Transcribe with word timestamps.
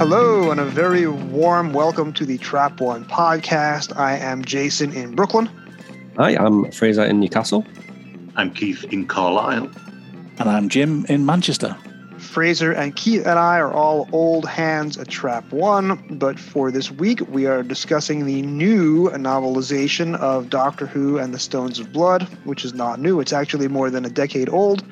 Hello, 0.00 0.50
and 0.50 0.58
a 0.58 0.64
very 0.64 1.06
warm 1.06 1.74
welcome 1.74 2.10
to 2.14 2.24
the 2.24 2.38
Trap 2.38 2.80
One 2.80 3.04
podcast. 3.04 3.94
I 3.98 4.16
am 4.16 4.42
Jason 4.42 4.94
in 4.94 5.14
Brooklyn. 5.14 5.44
Hi, 6.16 6.36
I'm 6.36 6.72
Fraser 6.72 7.04
in 7.04 7.20
Newcastle. 7.20 7.66
I'm 8.34 8.50
Keith 8.50 8.82
in 8.84 9.06
Carlisle. 9.06 9.70
And 10.38 10.48
I'm 10.48 10.70
Jim 10.70 11.04
in 11.10 11.26
Manchester. 11.26 11.76
Fraser 12.16 12.72
and 12.72 12.96
Keith 12.96 13.26
and 13.26 13.38
I 13.38 13.58
are 13.58 13.74
all 13.74 14.08
old 14.10 14.48
hands 14.48 14.96
at 14.96 15.08
Trap 15.08 15.52
One, 15.52 16.02
but 16.18 16.38
for 16.38 16.70
this 16.70 16.90
week 16.90 17.20
we 17.28 17.44
are 17.44 17.62
discussing 17.62 18.24
the 18.24 18.40
new 18.40 19.10
novelization 19.10 20.16
of 20.16 20.48
Doctor 20.48 20.86
Who 20.86 21.18
and 21.18 21.34
the 21.34 21.38
Stones 21.38 21.78
of 21.78 21.92
Blood, 21.92 22.22
which 22.44 22.64
is 22.64 22.72
not 22.72 23.00
new. 23.00 23.20
It's 23.20 23.34
actually 23.34 23.68
more 23.68 23.90
than 23.90 24.06
a 24.06 24.10
decade 24.10 24.48
old, 24.48 24.82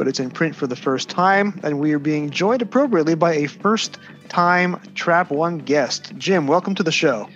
but 0.00 0.08
it's 0.08 0.18
in 0.18 0.30
print 0.30 0.56
for 0.56 0.66
the 0.66 0.74
first 0.74 1.10
time, 1.10 1.60
and 1.62 1.78
we 1.78 1.92
are 1.92 1.98
being 1.98 2.30
joined 2.30 2.62
appropriately 2.62 3.14
by 3.14 3.34
a 3.34 3.46
first 3.46 3.98
time 4.30 4.80
Trap 4.94 5.30
One 5.30 5.58
guest. 5.58 6.14
Jim, 6.16 6.46
welcome 6.46 6.74
to 6.76 6.82
the 6.82 6.90
show. 6.90 7.28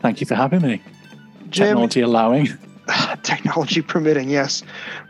Thank 0.00 0.20
you 0.20 0.26
for 0.28 0.36
having 0.36 0.62
me. 0.62 0.80
Jim, 1.50 1.66
Technology 1.66 2.00
allowing. 2.00 2.48
technology 3.24 3.82
permitting, 3.82 4.30
yes. 4.30 4.62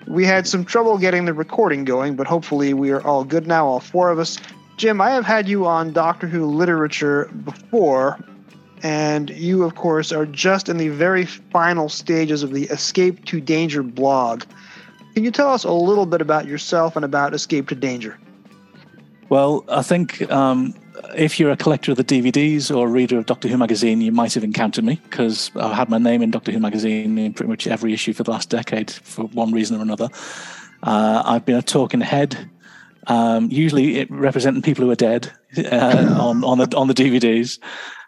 We 0.07 0.25
had 0.25 0.49
some 0.49 0.65
trouble 0.65 0.97
getting 0.97 1.27
the 1.27 1.35
recording 1.35 1.85
going, 1.85 2.17
but 2.17 2.27
hopefully 2.27 2.73
we 2.73 2.93
are 2.93 3.07
all 3.07 3.25
good 3.25 3.47
now, 3.47 3.67
all 3.67 3.81
four 3.81 4.09
of 4.09 4.19
us. 4.19 4.39
Jim, 4.79 5.03
I 5.03 5.11
have 5.11 5.27
had 5.27 5.47
you 5.47 5.67
on 5.67 5.93
Doctor 5.93 6.27
Who 6.27 6.47
literature 6.47 7.27
before, 7.45 8.19
and 8.83 9.29
you, 9.29 9.65
of 9.65 9.75
course, 9.75 10.13
are 10.13 10.25
just 10.25 10.71
in 10.71 10.79
the 10.79 10.89
very 10.89 11.27
final 11.27 11.91
stages 11.91 12.43
of 12.43 12.55
the 12.55 12.65
Escape 12.69 13.23
to 13.27 13.39
Danger 13.39 13.83
blog. 13.83 14.45
Can 15.15 15.23
you 15.23 15.31
tell 15.31 15.51
us 15.51 15.65
a 15.65 15.73
little 15.73 16.07
bit 16.07 16.21
about 16.21 16.47
yourself 16.47 16.97
and 16.97 17.05
about 17.05 17.35
Escape 17.35 17.69
to 17.69 17.75
Danger? 17.75 18.19
Well, 19.29 19.65
I 19.69 19.83
think 19.83 20.31
um, 20.31 20.75
if 21.17 21.39
you're 21.39 21.51
a 21.51 21.57
collector 21.57 21.93
of 21.93 21.97
the 21.97 22.05
DVDs 22.05 22.75
or 22.75 22.87
a 22.89 22.91
reader 22.91 23.19
of 23.19 23.27
Doctor 23.27 23.49
Who 23.49 23.57
magazine, 23.57 24.01
you 24.01 24.13
might 24.13 24.35
have 24.35 24.45
encountered 24.45 24.85
me 24.85 25.01
because 25.05 25.53
I've 25.57 25.73
had 25.73 25.89
my 25.89 25.99
name 25.99 26.21
in 26.23 26.31
Doctor 26.31 26.51
Who 26.51 26.59
magazine 26.59 27.17
in 27.17 27.33
pretty 27.33 27.49
much 27.49 27.67
every 27.67 27.93
issue 27.93 28.13
for 28.13 28.25
the 28.25 28.33
last 28.33 28.51
decade 28.51 28.91
for 28.91 29.25
one 29.27 29.53
reason 29.53 29.79
or 29.79 29.83
another. 29.83 30.09
Uh, 30.83 31.23
I've 31.25 31.45
been 31.45 31.57
a 31.57 31.63
talking 31.63 32.01
head, 32.01 32.51
um, 33.07 33.51
usually 33.51 34.05
representing 34.07 34.63
people 34.63 34.85
who 34.85 34.91
are 34.91 34.97
dead 34.97 35.33
uh, 35.59 36.17
on 36.21 36.45
on 36.45 36.59
the 36.59 36.77
on 36.77 36.89
the 36.89 36.95
DVDs. 36.95 37.59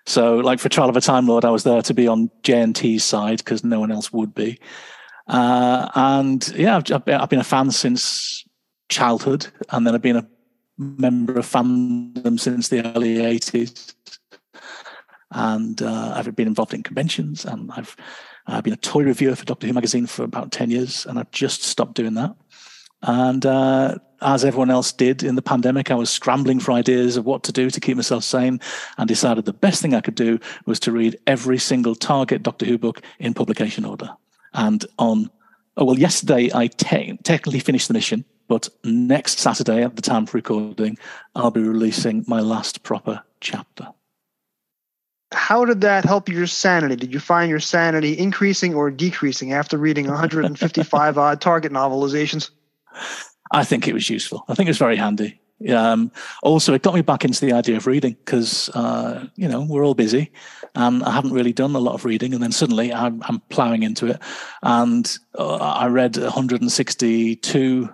So, 0.06 0.36
like 0.36 0.58
for 0.58 0.68
Trial 0.68 0.88
of 0.88 0.96
a 0.96 1.00
Time 1.00 1.26
Lord, 1.26 1.44
I 1.44 1.50
was 1.50 1.64
there 1.64 1.82
to 1.82 1.94
be 1.94 2.06
on 2.06 2.30
JNT's 2.42 3.04
side 3.04 3.38
because 3.38 3.64
no 3.64 3.80
one 3.80 3.90
else 3.90 4.12
would 4.12 4.34
be. 4.34 4.58
Uh, 5.26 5.88
and 5.94 6.48
yeah, 6.56 6.76
I've, 6.76 7.08
I've 7.08 7.28
been 7.28 7.40
a 7.40 7.44
fan 7.44 7.70
since 7.70 8.44
childhood, 8.88 9.46
and 9.70 9.86
then 9.86 9.94
I've 9.94 10.02
been 10.02 10.16
a 10.16 10.28
member 10.78 11.38
of 11.38 11.46
fandom 11.46 12.38
since 12.38 12.68
the 12.68 12.84
early 12.94 13.16
80s. 13.16 13.94
And 15.32 15.82
uh, 15.82 16.14
I've 16.16 16.36
been 16.36 16.46
involved 16.46 16.72
in 16.72 16.82
conventions 16.82 17.44
and 17.44 17.70
I've, 17.72 17.96
I've 18.46 18.62
been 18.62 18.72
a 18.72 18.78
toy 18.78 19.02
reviewer 19.02 19.34
for 19.34 19.44
Doctor 19.44 19.66
Who 19.66 19.72
magazine 19.72 20.06
for 20.06 20.22
about 20.22 20.52
10 20.52 20.70
years 20.70 21.04
and 21.04 21.18
I've 21.18 21.30
just 21.32 21.62
stopped 21.62 21.94
doing 21.94 22.14
that. 22.14 22.34
And 23.02 23.44
uh, 23.44 23.96
as 24.22 24.44
everyone 24.44 24.70
else 24.70 24.92
did 24.92 25.22
in 25.22 25.34
the 25.34 25.42
pandemic, 25.42 25.90
I 25.90 25.94
was 25.94 26.10
scrambling 26.10 26.60
for 26.60 26.72
ideas 26.72 27.16
of 27.16 27.26
what 27.26 27.42
to 27.44 27.52
do 27.52 27.70
to 27.70 27.80
keep 27.80 27.96
myself 27.96 28.24
sane 28.24 28.60
and 28.98 29.08
decided 29.08 29.44
the 29.44 29.52
best 29.52 29.82
thing 29.82 29.94
I 29.94 30.00
could 30.00 30.14
do 30.14 30.38
was 30.64 30.80
to 30.80 30.92
read 30.92 31.18
every 31.26 31.58
single 31.58 31.94
Target 31.94 32.42
Doctor 32.42 32.64
Who 32.64 32.78
book 32.78 33.02
in 33.18 33.34
publication 33.34 33.84
order. 33.84 34.10
And 34.56 34.84
on, 34.98 35.30
oh, 35.76 35.84
well, 35.84 35.98
yesterday 35.98 36.50
I 36.52 36.66
te- 36.66 37.18
technically 37.22 37.60
finished 37.60 37.88
the 37.88 37.94
mission 37.94 38.24
but 38.48 38.68
next 38.84 39.38
Saturday, 39.38 39.82
at 39.82 39.96
the 39.96 40.02
time 40.02 40.24
of 40.24 40.34
recording, 40.34 40.98
I'll 41.34 41.50
be 41.50 41.62
releasing 41.62 42.24
my 42.28 42.40
last 42.40 42.82
proper 42.82 43.22
chapter. 43.40 43.88
How 45.32 45.64
did 45.64 45.80
that 45.80 46.04
help 46.04 46.28
your 46.28 46.46
sanity? 46.46 46.94
Did 46.94 47.12
you 47.12 47.18
find 47.18 47.50
your 47.50 47.58
sanity 47.58 48.16
increasing 48.16 48.74
or 48.74 48.90
decreasing 48.90 49.52
after 49.52 49.76
reading 49.76 50.06
155 50.06 51.18
odd 51.18 51.40
Target 51.40 51.72
novelizations? 51.72 52.50
I 53.52 53.64
think 53.64 53.88
it 53.88 53.92
was 53.92 54.08
useful. 54.08 54.44
I 54.48 54.54
think 54.54 54.68
it 54.68 54.70
was 54.70 54.78
very 54.78 54.96
handy. 54.96 55.40
Um, 55.70 56.12
also, 56.42 56.74
it 56.74 56.82
got 56.82 56.94
me 56.94 57.00
back 57.02 57.24
into 57.24 57.44
the 57.44 57.52
idea 57.52 57.76
of 57.76 57.86
reading 57.86 58.16
because 58.24 58.68
uh, 58.70 59.26
you 59.36 59.48
know 59.48 59.66
we're 59.68 59.84
all 59.84 59.94
busy, 59.94 60.32
and 60.74 61.02
I 61.02 61.12
haven't 61.12 61.32
really 61.32 61.52
done 61.52 61.74
a 61.74 61.80
lot 61.80 61.94
of 61.94 62.04
reading. 62.04 62.34
And 62.34 62.42
then 62.42 62.52
suddenly 62.52 62.92
I'm, 62.92 63.22
I'm 63.24 63.40
plowing 63.48 63.82
into 63.82 64.06
it, 64.06 64.20
and 64.62 65.18
uh, 65.38 65.56
I 65.56 65.86
read 65.86 66.16
162 66.16 67.88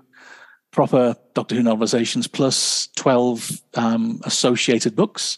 proper 0.73 1.15
Doctor 1.35 1.55
Who 1.55 1.63
novelizations 1.63 2.31
plus 2.31 2.89
12 2.97 3.61
um, 3.75 4.21
associated 4.25 4.97
books. 4.97 5.37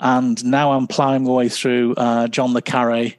And 0.00 0.44
now 0.44 0.72
I'm 0.72 0.88
plowing 0.88 1.24
my 1.24 1.30
way 1.30 1.48
through 1.48 1.94
uh, 1.94 2.26
John 2.28 2.52
Le 2.52 2.60
Carre, 2.60 3.14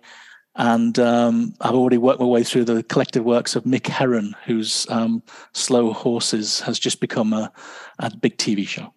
and 0.57 0.97
um, 0.99 1.53
I've 1.59 1.73
already 1.73 1.97
worked 1.97 2.19
my 2.19 2.25
way 2.25 2.43
through 2.43 2.65
the 2.65 2.83
collective 2.83 3.25
works 3.25 3.55
of 3.55 3.63
Mick 3.63 3.87
Herron, 3.87 4.35
whose 4.45 4.85
um, 4.89 5.21
Slow 5.53 5.91
Horses 5.91 6.61
has 6.61 6.79
just 6.79 7.01
become 7.01 7.33
a, 7.33 7.51
a 7.99 8.15
big 8.15 8.37
TV 8.37 8.67
show. 8.67 8.93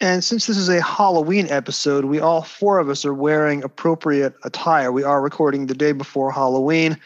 And 0.00 0.24
since 0.24 0.46
this 0.46 0.56
is 0.56 0.70
a 0.70 0.80
Halloween 0.80 1.46
episode, 1.48 2.06
we 2.06 2.20
all 2.20 2.42
four 2.42 2.78
of 2.78 2.88
us 2.88 3.04
are 3.04 3.12
wearing 3.12 3.62
appropriate 3.62 4.34
attire. 4.44 4.90
We 4.92 5.02
are 5.02 5.20
recording 5.20 5.66
the 5.66 5.74
day 5.74 5.92
before 5.92 6.32
Halloween. 6.32 6.98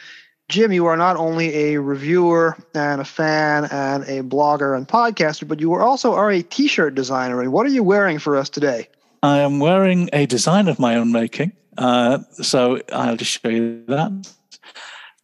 Jim, 0.48 0.72
you 0.72 0.86
are 0.86 0.96
not 0.96 1.16
only 1.16 1.54
a 1.54 1.80
reviewer 1.80 2.56
and 2.74 3.00
a 3.00 3.04
fan 3.04 3.64
and 3.72 4.04
a 4.04 4.22
blogger 4.22 4.76
and 4.76 4.86
podcaster, 4.86 5.48
but 5.48 5.58
you 5.58 5.72
are 5.72 5.82
also 5.82 6.14
are 6.14 6.30
a 6.30 6.42
t-shirt 6.42 6.94
designer. 6.94 7.40
And 7.40 7.52
what 7.52 7.66
are 7.66 7.70
you 7.70 7.82
wearing 7.82 8.18
for 8.18 8.36
us 8.36 8.48
today? 8.48 8.88
I 9.22 9.38
am 9.38 9.58
wearing 9.58 10.10
a 10.12 10.26
design 10.26 10.68
of 10.68 10.78
my 10.78 10.96
own 10.96 11.10
making. 11.10 11.52
Uh, 11.78 12.18
so 12.42 12.80
I'll 12.92 13.16
just 13.16 13.42
show 13.42 13.48
you 13.48 13.84
that. 13.88 14.12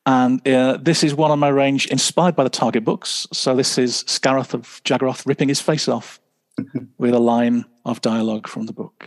And 0.06 0.47
uh, 0.49 0.78
this 0.81 1.05
is 1.05 1.15
one 1.15 1.31
on 1.31 1.38
my 1.38 1.49
range 1.49 1.87
inspired 1.87 2.34
by 2.34 2.44
the 2.44 2.50
Target 2.50 2.84
books. 2.84 3.27
So 3.33 3.55
this 3.55 3.77
is 3.78 4.05
Scaroth 4.05 4.55
of 4.55 4.81
Jagaroth 4.84 5.27
ripping 5.27 5.49
his 5.49 5.61
face 5.61 5.88
off 5.88 6.21
with 6.99 7.15
a 7.15 7.19
line 7.19 7.65
of 7.84 8.00
dialogue 8.00 8.49
from 8.49 8.66
the 8.66 8.72
book. 8.72 9.06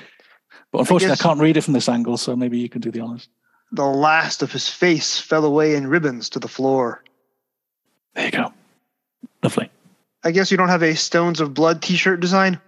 But 0.72 0.80
unfortunately, 0.80 1.18
I, 1.20 1.24
I 1.24 1.28
can't 1.28 1.40
read 1.40 1.58
it 1.58 1.62
from 1.62 1.74
this 1.74 1.90
angle, 1.90 2.18
so 2.18 2.36
maybe 2.36 2.58
you 2.58 2.70
can 2.70 2.82
do 2.82 2.92
the 2.92 3.00
honors. 3.00 3.28
The 3.72 3.86
last 3.86 4.44
of 4.44 4.52
his 4.52 4.70
face 4.70 5.20
fell 5.20 5.46
away 5.46 5.76
in 5.76 5.88
ribbons 5.88 6.30
to 6.30 6.40
the 6.40 6.48
floor. 6.48 7.04
There 8.16 8.26
you 8.26 8.32
go. 8.32 8.54
Lovely. 9.42 9.70
I 10.24 10.32
guess 10.32 10.52
you 10.52 10.58
don't 10.58 10.70
have 10.70 10.84
a 10.84 10.96
Stones 10.96 11.42
of 11.42 11.54
Blood 11.54 11.82
t 11.82 11.96
shirt 11.96 12.20
design? 12.20 12.62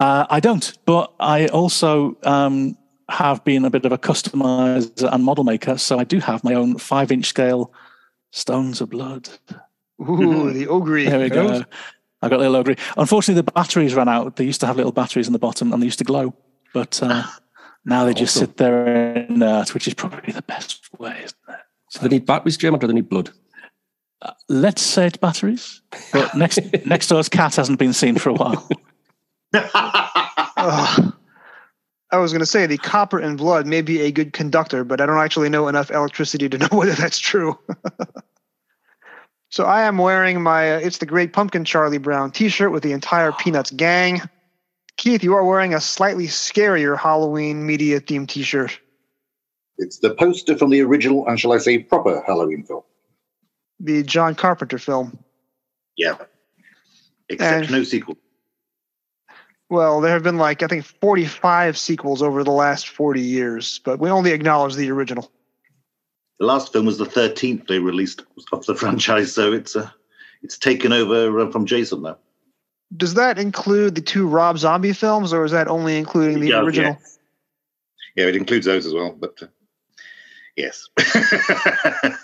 Uh, 0.00 0.26
I 0.30 0.40
don't, 0.40 0.72
but 0.84 1.12
I 1.20 1.46
also 1.46 2.16
um, 2.24 2.76
have 3.12 3.44
been 3.44 3.64
a 3.64 3.70
bit 3.70 3.84
of 3.84 3.92
a 3.92 3.98
customizer 3.98 5.12
and 5.12 5.22
model 5.22 5.44
maker. 5.44 5.78
So 5.78 5.98
I 5.98 6.04
do 6.04 6.18
have 6.18 6.42
my 6.42 6.54
own 6.54 6.78
five 6.78 7.12
inch 7.12 7.26
scale 7.26 7.72
Stones 8.30 8.80
of 8.80 8.90
Blood. 8.90 9.28
Ooh, 10.00 10.52
the 10.52 10.66
Ogri. 10.66 11.08
There 11.08 11.20
we 11.20 11.28
go. 11.28 11.64
I 12.22 12.28
got 12.28 12.40
a 12.40 12.48
little 12.48 12.62
Ogri. 12.62 12.78
Unfortunately, 12.96 13.42
the 13.42 13.52
batteries 13.52 13.94
ran 13.94 14.08
out. 14.08 14.36
They 14.36 14.44
used 14.44 14.60
to 14.60 14.66
have 14.66 14.76
little 14.76 14.92
batteries 14.92 15.26
in 15.26 15.32
the 15.32 15.38
bottom 15.38 15.72
and 15.72 15.82
they 15.82 15.86
used 15.86 15.98
to 15.98 16.04
glow. 16.04 16.34
But 16.72 17.02
uh, 17.02 17.24
now 17.84 18.04
they 18.04 18.14
just 18.14 18.34
sit 18.34 18.56
there 18.56 19.26
inert, 19.28 19.74
which 19.74 19.86
is 19.86 19.94
probably 19.94 20.32
the 20.32 20.42
best 20.42 20.88
way, 20.98 21.16
isn't 21.24 21.36
it? 21.48 21.60
So 21.90 22.00
they 22.00 22.08
need 22.08 22.24
batteries, 22.24 22.56
Jim, 22.56 22.74
or 22.74 22.78
do 22.78 22.86
they 22.86 22.94
need 22.94 23.10
blood? 23.10 23.30
Uh, 24.22 24.32
let's 24.48 24.80
say 24.80 25.06
it's 25.06 25.18
batteries. 25.18 25.82
But 26.12 26.34
next 26.34 26.60
next 26.86 27.08
door's 27.08 27.28
cat 27.28 27.56
hasn't 27.56 27.78
been 27.78 27.92
seen 27.92 28.16
for 28.16 28.30
a 28.30 28.34
while. 28.34 28.68
I 32.12 32.18
was 32.18 32.30
going 32.30 32.40
to 32.40 32.46
say 32.46 32.66
the 32.66 32.76
copper 32.76 33.18
in 33.18 33.36
blood 33.36 33.66
may 33.66 33.80
be 33.80 34.02
a 34.02 34.12
good 34.12 34.34
conductor, 34.34 34.84
but 34.84 35.00
I 35.00 35.06
don't 35.06 35.18
actually 35.18 35.48
know 35.48 35.68
enough 35.68 35.90
electricity 35.90 36.48
to 36.50 36.58
know 36.58 36.68
whether 36.70 36.92
that's 36.92 37.18
true. 37.18 37.58
so 39.48 39.64
I 39.64 39.82
am 39.82 39.96
wearing 39.96 40.42
my 40.42 40.74
uh, 40.74 40.78
"It's 40.78 40.98
the 40.98 41.06
Great 41.06 41.32
Pumpkin" 41.32 41.64
Charlie 41.64 41.98
Brown 41.98 42.30
T-shirt 42.30 42.70
with 42.70 42.82
the 42.82 42.92
entire 42.92 43.32
Peanuts 43.38 43.70
gang. 43.70 44.20
Keith, 44.98 45.24
you 45.24 45.34
are 45.34 45.44
wearing 45.44 45.74
a 45.74 45.80
slightly 45.80 46.26
scarier 46.26 46.98
Halloween 46.98 47.66
media 47.66 48.00
themed 48.00 48.28
t 48.28 48.42
shirt. 48.42 48.78
It's 49.78 49.98
the 49.98 50.14
poster 50.14 50.56
from 50.56 50.70
the 50.70 50.82
original, 50.82 51.26
and 51.26 51.40
shall 51.40 51.52
I 51.52 51.58
say, 51.58 51.78
proper 51.78 52.22
Halloween 52.26 52.62
film. 52.62 52.82
The 53.80 54.02
John 54.02 54.34
Carpenter 54.34 54.78
film. 54.78 55.18
Yeah. 55.96 56.16
Except 57.28 57.64
and, 57.64 57.70
no 57.72 57.82
sequel. 57.82 58.16
Well, 59.72 60.02
there 60.02 60.12
have 60.12 60.22
been 60.22 60.36
like, 60.36 60.62
I 60.62 60.66
think, 60.66 60.84
45 60.84 61.78
sequels 61.78 62.20
over 62.20 62.44
the 62.44 62.50
last 62.50 62.88
40 62.88 63.22
years, 63.22 63.80
but 63.84 63.98
we 63.98 64.10
only 64.10 64.32
acknowledge 64.32 64.74
the 64.74 64.90
original. 64.90 65.32
The 66.38 66.46
last 66.46 66.72
film 66.72 66.86
was 66.86 66.98
the 66.98 67.06
13th 67.06 67.66
they 67.66 67.78
released 67.78 68.22
of 68.52 68.66
the 68.66 68.74
franchise, 68.82 69.32
so 69.32 69.52
it's 69.52 69.74
uh, 69.74 69.88
it's 70.42 70.58
taken 70.58 70.92
over 70.92 71.40
uh, 71.40 71.50
from 71.50 71.66
Jason 71.66 72.02
now 72.02 72.18
does 72.96 73.14
that 73.14 73.38
include 73.38 73.94
the 73.94 74.00
two 74.00 74.26
Rob 74.26 74.58
Zombie 74.58 74.92
films, 74.92 75.32
or 75.32 75.44
is 75.44 75.52
that 75.52 75.68
only 75.68 75.96
including 75.96 76.40
the 76.40 76.48
yeah, 76.48 76.60
original? 76.60 76.98
Yeah. 78.16 78.24
yeah. 78.24 78.28
it 78.28 78.36
includes 78.36 78.66
those 78.66 78.86
as 78.86 78.92
well. 78.92 79.16
But 79.18 79.42
uh, 79.42 79.46
yes. 80.56 80.88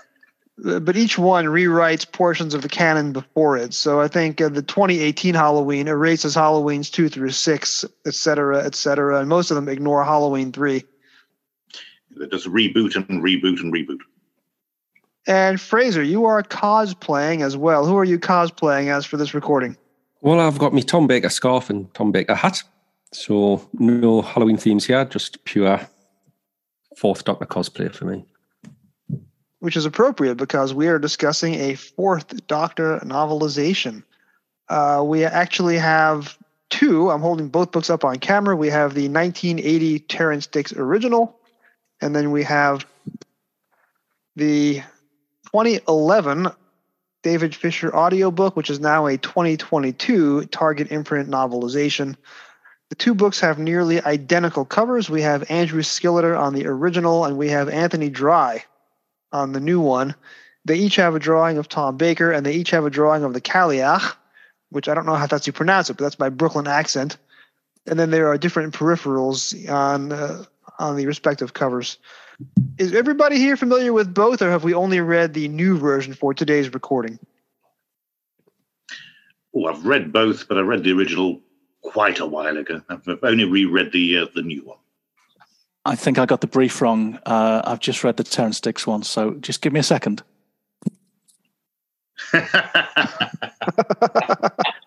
but 0.58 0.96
each 0.96 1.18
one 1.18 1.46
rewrites 1.46 2.10
portions 2.10 2.54
of 2.54 2.62
the 2.62 2.68
canon 2.68 3.12
before 3.12 3.56
it. 3.56 3.74
So 3.74 4.00
I 4.00 4.08
think 4.08 4.40
uh, 4.40 4.48
the 4.48 4.62
2018 4.62 5.34
Halloween 5.34 5.88
erases 5.88 6.34
Halloween's 6.34 6.90
two 6.90 7.08
through 7.08 7.30
six, 7.30 7.84
et 8.06 8.14
cetera, 8.14 8.64
et 8.64 8.74
cetera, 8.74 9.20
and 9.20 9.28
most 9.28 9.50
of 9.50 9.54
them 9.54 9.68
ignore 9.68 10.04
Halloween 10.04 10.52
three. 10.52 10.84
They 12.16 12.26
just 12.26 12.46
reboot 12.46 12.96
and 12.96 13.22
reboot 13.22 13.60
and 13.60 13.72
reboot. 13.72 14.00
And 15.26 15.60
Fraser, 15.60 16.02
you 16.02 16.24
are 16.24 16.42
cosplaying 16.42 17.42
as 17.42 17.56
well. 17.56 17.86
Who 17.86 17.96
are 17.96 18.04
you 18.04 18.18
cosplaying 18.18 18.88
as 18.88 19.04
for 19.04 19.16
this 19.16 19.34
recording? 19.34 19.76
Well, 20.22 20.40
I've 20.40 20.58
got 20.58 20.72
my 20.72 20.80
Tom 20.80 21.06
Baker 21.06 21.28
scarf 21.28 21.70
and 21.70 21.92
Tom 21.94 22.10
Baker 22.10 22.34
hat. 22.34 22.62
So 23.12 23.68
no 23.74 24.22
Halloween 24.22 24.56
themes 24.56 24.86
here, 24.86 25.04
just 25.04 25.44
pure 25.44 25.80
fourth 26.96 27.24
Doctor 27.24 27.46
cosplay 27.46 27.94
for 27.94 28.06
me. 28.06 28.24
Which 29.60 29.76
is 29.76 29.86
appropriate 29.86 30.36
because 30.36 30.72
we 30.72 30.86
are 30.88 30.98
discussing 30.98 31.54
a 31.54 31.74
fourth 31.74 32.46
Doctor 32.46 33.00
novelization. 33.00 34.04
Uh, 34.68 35.02
we 35.04 35.24
actually 35.24 35.78
have 35.78 36.38
two. 36.70 37.10
I'm 37.10 37.20
holding 37.20 37.48
both 37.48 37.72
books 37.72 37.90
up 37.90 38.04
on 38.04 38.18
camera. 38.18 38.54
We 38.54 38.68
have 38.68 38.94
the 38.94 39.08
1980 39.08 40.00
Terrance 40.00 40.46
Dicks 40.46 40.72
original, 40.72 41.38
and 42.00 42.14
then 42.14 42.30
we 42.30 42.44
have 42.44 42.86
the 44.36 44.82
2011 45.46 46.48
David 47.22 47.54
Fisher 47.54 47.94
audiobook, 47.94 48.56
which 48.56 48.70
is 48.70 48.78
now 48.78 49.06
a 49.06 49.16
2022 49.16 50.44
Target 50.46 50.92
imprint 50.92 51.28
novelization. 51.28 52.16
The 52.90 52.94
two 52.94 53.14
books 53.14 53.40
have 53.40 53.58
nearly 53.58 54.00
identical 54.00 54.64
covers. 54.64 55.10
We 55.10 55.22
have 55.22 55.50
Andrew 55.50 55.82
Skilleter 55.82 56.38
on 56.38 56.54
the 56.54 56.66
original, 56.66 57.24
and 57.24 57.36
we 57.36 57.48
have 57.48 57.68
Anthony 57.68 58.08
Dry 58.08 58.64
on 59.32 59.52
the 59.52 59.60
new 59.60 59.80
one. 59.80 60.14
They 60.64 60.76
each 60.76 60.96
have 60.96 61.14
a 61.14 61.18
drawing 61.18 61.58
of 61.58 61.68
Tom 61.68 61.96
Baker, 61.96 62.30
and 62.30 62.44
they 62.44 62.54
each 62.54 62.70
have 62.70 62.84
a 62.84 62.90
drawing 62.90 63.24
of 63.24 63.32
the 63.32 63.40
Cailleach, 63.40 64.14
which 64.70 64.88
I 64.88 64.94
don't 64.94 65.06
know 65.06 65.14
how 65.14 65.26
that's 65.26 65.46
you 65.46 65.52
pronounce 65.52 65.88
it, 65.90 65.96
but 65.96 66.04
that's 66.04 66.18
my 66.18 66.28
Brooklyn 66.28 66.66
accent. 66.66 67.16
And 67.86 67.98
then 67.98 68.10
there 68.10 68.28
are 68.28 68.36
different 68.36 68.74
peripherals 68.74 69.68
on 69.70 70.12
uh, 70.12 70.44
on 70.78 70.96
the 70.96 71.06
respective 71.06 71.54
covers. 71.54 71.98
Is 72.76 72.94
everybody 72.94 73.38
here 73.38 73.56
familiar 73.56 73.92
with 73.92 74.12
both, 74.12 74.42
or 74.42 74.50
have 74.50 74.62
we 74.62 74.74
only 74.74 75.00
read 75.00 75.34
the 75.34 75.48
new 75.48 75.76
version 75.78 76.14
for 76.14 76.34
today's 76.34 76.72
recording? 76.72 77.18
Oh, 79.54 79.66
I've 79.66 79.84
read 79.84 80.12
both, 80.12 80.46
but 80.46 80.58
I 80.58 80.60
read 80.60 80.84
the 80.84 80.92
original 80.92 81.40
quite 81.82 82.20
a 82.20 82.26
while 82.26 82.56
ago. 82.56 82.82
I've 82.88 83.08
I've 83.08 83.24
only 83.24 83.44
reread 83.44 83.92
the 83.92 84.18
uh, 84.18 84.26
the 84.34 84.42
new 84.42 84.62
one. 84.64 84.78
I 85.88 85.96
think 85.96 86.18
I 86.18 86.26
got 86.26 86.42
the 86.42 86.46
brief 86.46 86.82
wrong. 86.82 87.18
Uh, 87.24 87.62
I've 87.64 87.80
just 87.80 88.04
read 88.04 88.18
the 88.18 88.24
Terrance 88.24 88.60
Dicks 88.60 88.86
one, 88.86 89.02
so 89.02 89.34
just 89.34 89.62
give 89.62 89.72
me 89.72 89.80
a 89.80 89.82
second. 89.82 90.22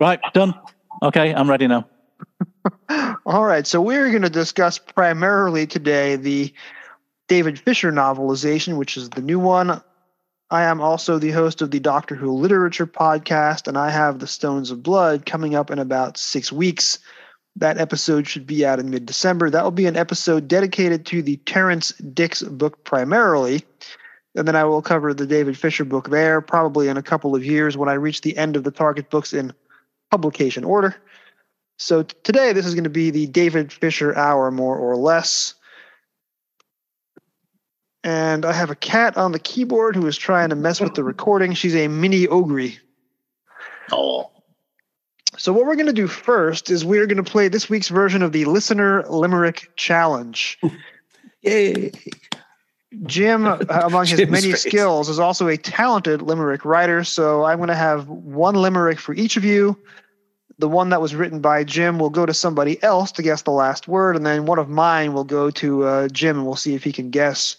Right, 0.02 0.20
done. 0.34 0.56
Okay, 1.04 1.32
I'm 1.32 1.48
ready 1.48 1.68
now. 1.68 1.88
All 3.24 3.46
right, 3.46 3.68
so 3.68 3.80
we're 3.80 4.10
going 4.10 4.24
to 4.24 4.32
discuss 4.32 4.80
primarily 4.80 5.68
today 5.68 6.16
the 6.16 6.52
David 7.28 7.60
Fisher 7.60 7.92
novelization, 7.92 8.78
which 8.78 8.98
is 8.98 9.12
the 9.12 9.22
new 9.22 9.38
one. 9.38 9.80
I 10.50 10.64
am 10.64 10.82
also 10.82 11.20
the 11.20 11.30
host 11.30 11.62
of 11.62 11.70
the 11.70 11.80
Doctor 11.80 12.16
Who 12.16 12.32
Literature 12.32 12.88
podcast, 12.88 13.68
and 13.68 13.78
I 13.78 13.92
have 13.92 14.18
The 14.18 14.26
Stones 14.26 14.72
of 14.72 14.82
Blood 14.82 15.28
coming 15.28 15.54
up 15.54 15.70
in 15.70 15.78
about 15.78 16.18
six 16.18 16.52
weeks. 16.52 16.98
That 17.58 17.78
episode 17.78 18.28
should 18.28 18.48
be 18.48 18.66
out 18.66 18.80
in 18.80 18.90
mid 18.90 19.06
December. 19.06 19.50
That 19.50 19.64
will 19.64 19.72
be 19.72 19.86
an 19.86 19.98
episode 19.98 20.48
dedicated 20.48 21.06
to 21.08 21.22
the 21.22 21.38
Terrance 21.38 21.92
Dicks 22.14 22.42
book 22.42 22.84
primarily. 22.84 23.66
And 24.36 24.48
then 24.48 24.56
I 24.56 24.64
will 24.64 24.82
cover 24.82 25.14
the 25.14 25.28
David 25.28 25.58
Fisher 25.58 25.84
book 25.84 26.10
there, 26.10 26.40
probably 26.40 26.88
in 26.88 26.96
a 26.96 27.04
couple 27.04 27.36
of 27.36 27.44
years 27.44 27.76
when 27.76 27.90
I 27.90 27.94
reach 27.94 28.22
the 28.22 28.38
end 28.38 28.56
of 28.56 28.64
the 28.64 28.72
Target 28.72 29.10
books 29.10 29.34
in 29.34 29.54
publication 30.10 30.64
order. 30.64 30.96
So 31.78 32.04
today, 32.04 32.54
this 32.54 32.66
is 32.66 32.76
going 32.76 32.86
to 32.86 32.90
be 32.90 33.10
the 33.10 33.28
David 33.28 33.74
Fisher 33.74 34.16
hour, 34.16 34.52
more 34.52 34.78
or 34.78 34.96
less. 34.96 35.56
And 38.04 38.46
I 38.46 38.54
have 38.54 38.70
a 38.70 38.76
cat 38.76 39.18
on 39.18 39.32
the 39.32 39.40
keyboard 39.40 39.96
who 39.96 40.08
is 40.08 40.18
trying 40.18 40.50
to 40.50 40.56
mess 40.56 40.80
with 40.80 40.96
the 40.96 41.04
recording. 41.04 41.54
She's 41.54 41.76
a 41.76 41.88
mini 41.88 42.28
Ogri. 42.28 42.78
oh, 43.92 44.32
So 45.42 45.52
what 45.52 45.66
we're 45.66 45.76
going 45.76 45.88
to 45.88 45.94
do 45.94 46.06
first 46.06 46.70
is 46.70 46.86
we're 46.86 47.08
going 47.08 47.18
to 47.18 47.24
play 47.24 47.48
this 47.48 47.68
week's 47.68 47.88
version 47.88 48.22
of 48.22 48.32
the 48.32 48.46
Listener 48.46 49.04
Limerick 49.10 49.72
Challenge. 49.76 50.60
Yay! 51.42 51.92
Jim, 53.08 53.48
uh, 53.48 53.58
among 53.68 54.06
his 54.06 54.18
Jim's 54.20 54.32
many 54.32 54.52
face. 54.52 54.62
skills, 54.62 55.10
is 55.10 55.18
also 55.18 55.48
a 55.48 55.58
talented 55.58 56.22
limerick 56.22 56.64
writer. 56.64 57.04
So 57.04 57.44
I'm 57.44 57.58
going 57.58 57.70
to 57.70 57.76
have 57.76 58.08
one 58.08 58.54
limerick 58.54 59.00
for 59.00 59.16
each 59.16 59.36
of 59.36 59.44
you. 59.44 59.76
The 60.60 60.70
one 60.70 60.90
that 60.90 61.02
was 61.02 61.16
written 61.16 61.40
by 61.40 61.64
Jim 61.64 61.98
will 61.98 62.12
go 62.12 62.28
to 62.28 62.36
somebody 62.36 62.82
else 62.84 63.12
to 63.14 63.24
guess 63.24 63.42
the 63.42 63.50
last 63.50 63.88
word, 63.88 64.16
and 64.16 64.24
then 64.24 64.46
one 64.46 64.60
of 64.60 64.70
mine 64.70 65.14
will 65.14 65.24
go 65.24 65.50
to 65.50 65.84
uh, 65.86 66.08
Jim, 66.10 66.38
and 66.38 66.46
we'll 66.46 66.56
see 66.56 66.76
if 66.76 66.84
he 66.84 66.92
can 66.92 67.10
guess. 67.10 67.56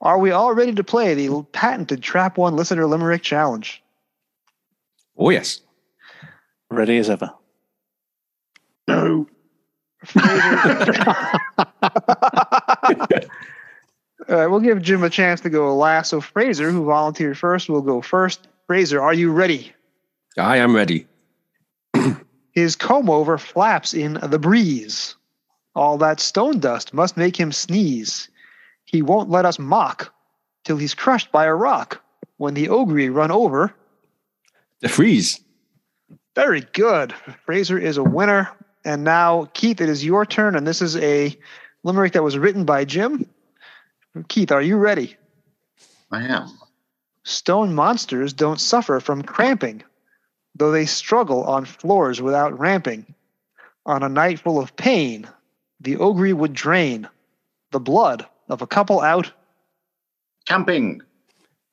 Are 0.00 0.18
we 0.18 0.32
all 0.32 0.54
ready 0.54 0.74
to 0.74 0.82
play 0.82 1.14
the 1.14 1.44
patented 1.52 2.02
Trap 2.02 2.36
One 2.36 2.56
Listener 2.56 2.84
Limerick 2.86 3.22
Challenge? 3.22 3.80
Oh 5.16 5.30
yes. 5.30 5.60
Ready 6.72 6.96
as 6.98 7.10
ever. 7.10 7.30
no. 8.88 9.26
All 14.28 14.36
right, 14.36 14.46
we'll 14.46 14.60
give 14.60 14.80
Jim 14.82 15.02
a 15.02 15.10
chance 15.10 15.40
to 15.42 15.50
go 15.50 15.74
last. 15.76 16.10
So 16.10 16.20
Fraser, 16.20 16.70
who 16.70 16.84
volunteered 16.84 17.36
first, 17.38 17.68
will 17.68 17.82
go 17.82 18.00
first. 18.00 18.48
Fraser, 18.66 19.00
are 19.02 19.12
you 19.14 19.32
ready? 19.32 19.72
I 20.38 20.56
am 20.58 20.74
ready. 20.74 21.06
His 22.52 22.76
comb 22.76 23.10
over 23.10 23.36
flaps 23.38 23.92
in 23.94 24.14
the 24.22 24.38
breeze. 24.38 25.16
All 25.74 25.98
that 25.98 26.20
stone 26.20 26.58
dust 26.60 26.94
must 26.94 27.16
make 27.16 27.36
him 27.36 27.50
sneeze. 27.50 28.28
He 28.84 29.00
won't 29.02 29.30
let 29.30 29.44
us 29.46 29.58
mock 29.58 30.12
till 30.64 30.76
he's 30.76 30.94
crushed 30.94 31.32
by 31.32 31.46
a 31.46 31.54
rock. 31.54 32.02
When 32.36 32.54
the 32.54 32.66
Ogri 32.66 33.12
run 33.14 33.30
over, 33.30 33.74
The 34.80 34.88
freeze. 34.88 35.40
Very 36.34 36.62
good. 36.72 37.12
Fraser 37.44 37.78
is 37.78 37.98
a 37.98 38.04
winner. 38.04 38.50
And 38.84 39.04
now, 39.04 39.48
Keith, 39.52 39.80
it 39.80 39.88
is 39.88 40.04
your 40.04 40.26
turn. 40.26 40.56
And 40.56 40.66
this 40.66 40.82
is 40.82 40.96
a 40.96 41.36
limerick 41.84 42.14
that 42.14 42.22
was 42.22 42.38
written 42.38 42.64
by 42.64 42.84
Jim. 42.84 43.28
Keith, 44.28 44.52
are 44.52 44.62
you 44.62 44.76
ready? 44.76 45.16
I 46.10 46.24
am. 46.24 46.58
Stone 47.24 47.74
monsters 47.74 48.32
don't 48.32 48.60
suffer 48.60 48.98
from 49.00 49.22
cramping, 49.22 49.82
though 50.56 50.72
they 50.72 50.86
struggle 50.86 51.44
on 51.44 51.64
floors 51.64 52.20
without 52.20 52.58
ramping. 52.58 53.14
On 53.86 54.02
a 54.02 54.08
night 54.08 54.40
full 54.40 54.60
of 54.60 54.76
pain, 54.76 55.28
the 55.80 55.96
Ogri 55.96 56.32
would 56.32 56.52
drain 56.52 57.08
the 57.70 57.80
blood 57.80 58.26
of 58.48 58.62
a 58.62 58.66
couple 58.66 59.00
out. 59.00 59.32
Camping. 60.46 61.02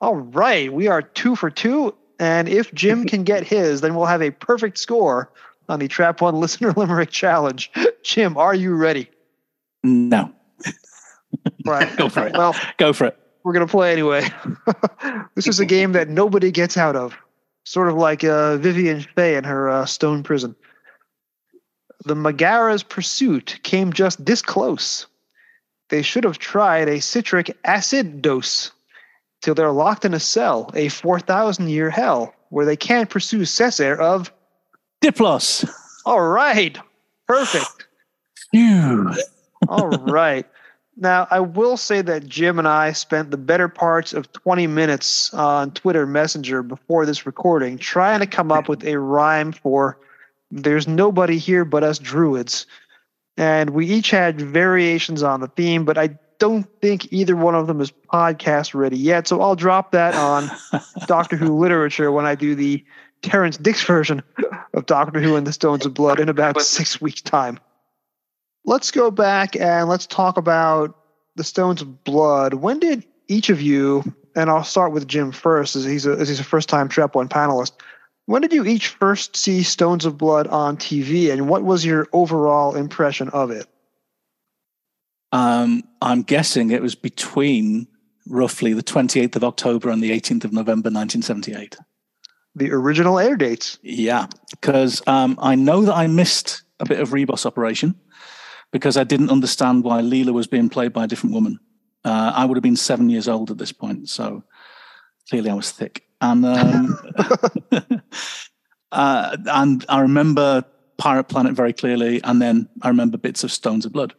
All 0.01 0.15
right, 0.15 0.71
we 0.71 0.87
are 0.87 1.01
two 1.01 1.35
for 1.35 1.49
two. 1.49 1.95
And 2.19 2.49
if 2.49 2.73
Jim 2.73 3.05
can 3.05 3.23
get 3.23 3.43
his, 3.43 3.81
then 3.81 3.95
we'll 3.95 4.05
have 4.05 4.21
a 4.21 4.31
perfect 4.31 4.77
score 4.77 5.31
on 5.69 5.79
the 5.79 5.87
Trap 5.87 6.21
One 6.21 6.35
Listener 6.35 6.71
Limerick 6.77 7.09
Challenge. 7.11 7.71
Jim, 8.03 8.37
are 8.37 8.53
you 8.55 8.75
ready? 8.75 9.09
No, 9.83 10.33
Right. 11.65 11.95
go 11.97 12.09
for 12.09 12.27
it. 12.27 12.33
Well, 12.33 12.55
Go 12.77 12.91
for 12.91 13.05
it. 13.07 13.17
we're 13.43 13.53
going 13.53 13.65
to 13.65 13.71
play 13.71 13.91
anyway. 13.93 14.27
this 15.35 15.47
is 15.47 15.59
a 15.59 15.65
game 15.65 15.93
that 15.93 16.09
nobody 16.09 16.51
gets 16.51 16.75
out 16.77 16.95
of, 16.95 17.15
sort 17.63 17.87
of 17.87 17.95
like 17.95 18.23
uh, 18.23 18.57
Vivien 18.57 19.01
Fay 19.15 19.35
in 19.35 19.43
her 19.45 19.69
uh, 19.69 19.85
stone 19.85 20.23
prison. 20.23 20.55
The 22.05 22.15
Megara's 22.15 22.83
pursuit 22.83 23.59
came 23.63 23.93
just 23.93 24.25
this 24.25 24.41
close. 24.41 25.05
They 25.89 26.01
should 26.01 26.23
have 26.23 26.39
tried 26.39 26.87
a 26.89 27.01
citric 27.01 27.57
acid 27.63 28.21
dose 28.21 28.71
till 29.41 29.55
they're 29.55 29.71
locked 29.71 30.05
in 30.05 30.13
a 30.13 30.19
cell, 30.19 30.69
a 30.73 30.89
4,000 30.89 31.69
year 31.69 31.89
hell, 31.89 32.33
where 32.49 32.65
they 32.65 32.75
can't 32.75 33.09
pursue 33.09 33.41
Cessair 33.41 33.97
of. 33.97 34.31
Diplos. 35.01 35.69
All 36.05 36.21
right, 36.21 36.77
perfect. 37.27 37.87
Phew. 38.51 39.11
All 39.67 39.89
right. 39.89 40.45
Now, 40.97 41.27
I 41.31 41.39
will 41.39 41.77
say 41.77 42.01
that 42.01 42.27
Jim 42.27 42.59
and 42.59 42.67
I 42.67 42.91
spent 42.91 43.31
the 43.31 43.37
better 43.37 43.69
parts 43.69 44.13
of 44.13 44.31
20 44.33 44.67
minutes 44.67 45.33
on 45.33 45.71
Twitter 45.71 46.05
Messenger 46.05 46.61
before 46.63 47.05
this 47.05 47.25
recording 47.25 47.77
trying 47.77 48.19
to 48.19 48.27
come 48.27 48.51
up 48.51 48.67
with 48.67 48.83
a 48.83 48.99
rhyme 48.99 49.53
for 49.53 49.97
There's 50.51 50.89
Nobody 50.89 51.37
Here 51.37 51.63
But 51.63 51.83
Us 51.83 51.99
Druids. 51.99 52.65
And 53.37 53.69
we 53.69 53.85
each 53.85 54.11
had 54.11 54.41
variations 54.41 55.23
on 55.23 55.39
the 55.39 55.47
theme, 55.47 55.85
but 55.85 55.97
I 55.97 56.17
don't 56.39 56.67
think 56.81 57.11
either 57.11 57.35
one 57.35 57.55
of 57.55 57.67
them 57.67 57.81
is 57.81 57.91
podcast 58.11 58.73
ready 58.73 58.97
yet. 58.97 59.27
So 59.27 59.41
I'll 59.41 59.55
drop 59.55 59.91
that 59.91 60.15
on 60.15 60.49
Doctor 61.05 61.35
Who 61.35 61.57
literature 61.57 62.11
when 62.11 62.25
I 62.25 62.35
do 62.35 62.55
the 62.55 62.83
Terrance 63.21 63.57
Dicks 63.57 63.83
version 63.83 64.23
of 64.73 64.85
Doctor 64.85 65.19
Who 65.19 65.35
and 65.35 65.45
the 65.45 65.53
Stones 65.53 65.85
of 65.85 65.93
Blood 65.93 66.19
in 66.19 66.29
about 66.29 66.61
six 66.61 66.99
weeks' 67.01 67.21
time. 67.21 67.59
Let's 68.65 68.91
go 68.91 69.11
back 69.11 69.55
and 69.55 69.89
let's 69.89 70.07
talk 70.07 70.37
about 70.37 70.97
the 71.35 71.43
Stones 71.43 71.81
of 71.81 72.03
Blood. 72.03 72.55
When 72.55 72.79
did 72.79 73.05
each 73.27 73.49
of 73.49 73.61
you 73.61 74.03
and 74.35 74.49
I'll 74.49 74.63
start 74.63 74.91
with 74.91 75.07
Jim 75.07 75.31
first, 75.31 75.75
as 75.75 75.83
he's 75.83 76.05
a, 76.05 76.11
as 76.11 76.29
he's 76.29 76.39
a 76.39 76.43
first 76.43 76.69
time 76.69 76.87
Trap 76.87 77.15
One 77.15 77.27
panelist. 77.27 77.73
When 78.25 78.41
did 78.41 78.53
you 78.53 78.65
each 78.65 78.87
first 78.87 79.35
see 79.35 79.63
Stones 79.63 80.05
of 80.05 80.17
Blood 80.17 80.47
on 80.47 80.77
TV, 80.77 81.31
and 81.31 81.49
what 81.49 81.63
was 81.63 81.83
your 81.83 82.07
overall 82.13 82.75
impression 82.75 83.29
of 83.29 83.51
it? 83.51 83.67
Um, 85.31 85.83
I'm 86.01 86.23
guessing 86.23 86.71
it 86.71 86.81
was 86.81 86.95
between 86.95 87.87
roughly 88.27 88.73
the 88.73 88.83
28th 88.83 89.35
of 89.35 89.43
October 89.43 89.89
and 89.89 90.01
the 90.01 90.11
18th 90.11 90.45
of 90.45 90.53
November 90.53 90.89
1978. 90.89 91.77
The 92.55 92.71
original 92.71 93.19
air 93.19 93.35
dates. 93.35 93.77
Yeah, 93.81 94.27
because 94.49 95.01
um, 95.07 95.37
I 95.41 95.55
know 95.55 95.83
that 95.83 95.95
I 95.95 96.07
missed 96.07 96.63
a 96.79 96.85
bit 96.85 96.99
of 96.99 97.09
Ribos 97.09 97.45
operation 97.45 97.95
because 98.71 98.97
I 98.97 99.03
didn't 99.03 99.29
understand 99.29 99.83
why 99.83 100.01
Leela 100.01 100.33
was 100.33 100.47
being 100.47 100.69
played 100.69 100.93
by 100.93 101.05
a 101.05 101.07
different 101.07 101.33
woman. 101.33 101.59
Uh, 102.03 102.31
I 102.35 102.45
would 102.45 102.55
have 102.55 102.63
been 102.63 102.75
seven 102.75 103.09
years 103.09 103.27
old 103.27 103.51
at 103.51 103.57
this 103.57 103.71
point, 103.71 104.09
so 104.09 104.43
clearly 105.29 105.49
I 105.49 105.53
was 105.53 105.71
thick. 105.71 106.03
And 106.21 106.45
um, 106.45 106.97
uh, 108.91 109.37
and 109.45 109.85
I 109.89 110.01
remember 110.01 110.65
Pirate 110.97 111.25
Planet 111.25 111.53
very 111.53 111.73
clearly, 111.73 112.21
and 112.23 112.41
then 112.41 112.69
I 112.81 112.89
remember 112.89 113.17
bits 113.17 113.43
of 113.43 113.51
Stones 113.51 113.85
of 113.85 113.93
Blood. 113.93 114.13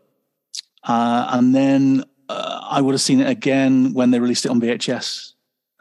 Uh, 0.82 1.28
and 1.32 1.54
then 1.54 2.04
uh, 2.28 2.60
I 2.70 2.80
would 2.80 2.92
have 2.92 3.00
seen 3.00 3.20
it 3.20 3.28
again 3.28 3.92
when 3.92 4.10
they 4.10 4.20
released 4.20 4.44
it 4.44 4.50
on 4.50 4.60
VHS. 4.60 5.32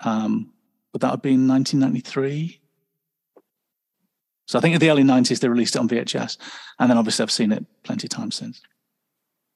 Um, 0.04 0.52
but 0.92 1.02
that 1.02 1.08
would 1.08 1.18
have 1.18 1.22
been 1.22 1.48
1993. 1.48 2.60
So 4.48 4.58
I 4.58 4.62
think 4.62 4.74
in 4.74 4.80
the 4.80 4.90
early 4.90 5.04
90s 5.04 5.40
they 5.40 5.48
released 5.48 5.76
it 5.76 5.80
on 5.80 5.88
VHS. 5.88 6.38
And 6.80 6.90
then 6.90 6.98
obviously 6.98 7.24
I've 7.24 7.32
seen 7.32 7.52
it 7.52 7.66
plenty 7.84 8.08
of 8.08 8.10
times 8.10 8.36
since. 8.36 8.62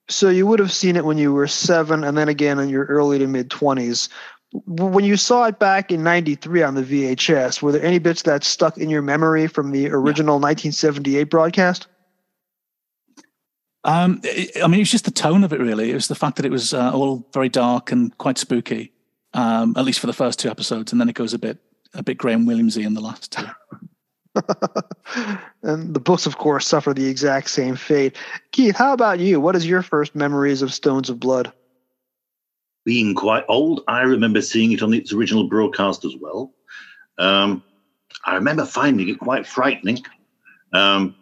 So 0.10 0.30
you 0.30 0.46
would 0.46 0.60
have 0.60 0.72
seen 0.72 0.96
it 0.96 1.06
when 1.06 1.18
you 1.18 1.34
were 1.34 1.48
seven, 1.48 2.04
and 2.04 2.18
then 2.18 2.28
again 2.28 2.60
in 2.60 2.70
your 2.70 2.86
early 2.86 3.20
to 3.20 3.28
mid 3.28 3.50
20s. 3.50 4.10
When 4.68 5.04
you 5.04 5.18
saw 5.18 5.46
it 5.46 5.58
back 5.58 5.92
in 5.92 6.04
93 6.04 6.62
on 6.62 6.76
the 6.76 6.84
VHS, 6.84 7.62
were 7.62 7.72
there 7.72 7.84
any 7.84 7.98
bits 7.98 8.22
that 8.24 8.44
stuck 8.44 8.78
in 8.78 8.90
your 8.90 9.02
memory 9.02 9.48
from 9.48 9.72
the 9.72 9.90
original 9.90 10.36
yeah. 10.36 10.50
1978 10.50 11.24
broadcast? 11.24 11.88
Um, 13.86 14.22
I 14.62 14.68
mean, 14.68 14.75
it 14.75 14.84
was 14.84 14.92
just 14.92 15.06
the 15.06 15.12
tone 15.12 15.44
of 15.44 15.52
it, 15.52 15.60
really. 15.60 15.92
It 15.92 15.96
was 15.96 16.08
the 16.08 16.16
fact 16.16 16.38
that 16.38 16.46
it 16.46 16.52
was 16.52 16.74
uh, 16.74 16.92
all 16.94 17.28
very 17.34 17.50
dark 17.50 17.92
and 17.92 18.18
quite 18.18 18.38
spooky, 18.38 18.94
um, 19.34 19.74
at 19.75 19.84
least 19.84 20.00
for 20.00 20.08
the 20.08 20.13
first 20.13 20.40
two 20.40 20.50
episodes, 20.50 20.92
and 20.92 21.02
then 21.02 21.10
it 21.10 21.16
goes 21.16 21.34
a 21.34 21.40
bit 21.40 21.58
a 21.94 22.02
bit 22.02 22.18
Graham 22.18 22.46
Williamsy 22.46 22.86
in 22.86 22.94
the 22.94 23.02
last 23.02 23.32
two. 23.32 23.46
and 25.63 25.94
the 25.94 26.00
books, 26.00 26.25
of 26.25 26.38
course, 26.38 26.68
suffer 26.68 26.94
the 26.94 27.08
exact 27.08 27.50
same 27.50 27.75
fate. 27.75 28.18
Keith, 28.52 28.75
how 28.75 28.94
about 28.94 29.20
you? 29.20 29.40
What 29.40 29.56
is 29.56 29.68
your 29.68 29.84
first 29.84 30.16
memories 30.16 30.62
of 30.62 30.74
Stones 30.74 31.10
of 31.10 31.20
Blood? 31.20 31.52
Being 32.86 33.13
quite 33.13 33.46
old, 33.48 33.84
I 33.88 34.02
remember 34.02 34.42
seeing 34.42 34.72
it 34.72 34.82
on 34.82 34.94
its 34.94 35.13
original 35.13 35.48
broadcast 35.48 36.04
as 36.04 36.16
well. 36.20 36.54
Um, 37.18 37.63
I 38.25 38.36
remember 38.36 38.66
finding 38.66 39.08
it 39.08 39.20
quite 39.20 39.46
frightening. 39.46 40.00
Um, 40.74 41.16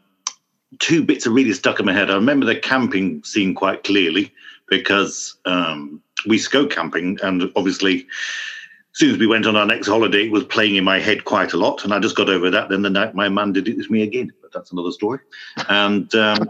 two 0.79 1.03
bits 1.03 1.27
are 1.27 1.31
really 1.31 1.53
stuck 1.53 1.79
in 1.79 1.85
my 1.85 1.93
head. 1.93 2.09
I 2.09 2.15
remember 2.15 2.45
the 2.45 2.55
camping 2.55 3.23
scene 3.23 3.53
quite 3.53 3.83
clearly 3.83 4.31
because 4.69 5.37
um, 5.45 6.01
we 6.25 6.41
go 6.51 6.65
camping, 6.65 7.19
and 7.23 7.51
obviously, 7.55 7.99
as 7.99 8.99
soon 8.99 9.11
as 9.11 9.17
we 9.17 9.27
went 9.27 9.45
on 9.45 9.55
our 9.55 9.65
next 9.65 9.87
holiday, 9.87 10.27
it 10.27 10.31
was 10.31 10.45
playing 10.45 10.75
in 10.75 10.83
my 10.83 10.99
head 10.99 11.25
quite 11.25 11.53
a 11.53 11.57
lot, 11.57 11.83
and 11.83 11.93
I 11.93 11.99
just 11.99 12.15
got 12.15 12.29
over 12.29 12.49
that. 12.49 12.69
Then 12.69 12.81
the 12.81 12.89
night 12.89 13.15
my 13.15 13.29
man 13.29 13.53
did 13.53 13.67
it 13.67 13.77
with 13.77 13.89
me 13.89 14.03
again, 14.03 14.31
but 14.41 14.51
that's 14.53 14.71
another 14.71 14.91
story. 14.91 15.19
And 15.67 16.13
um, 16.15 16.49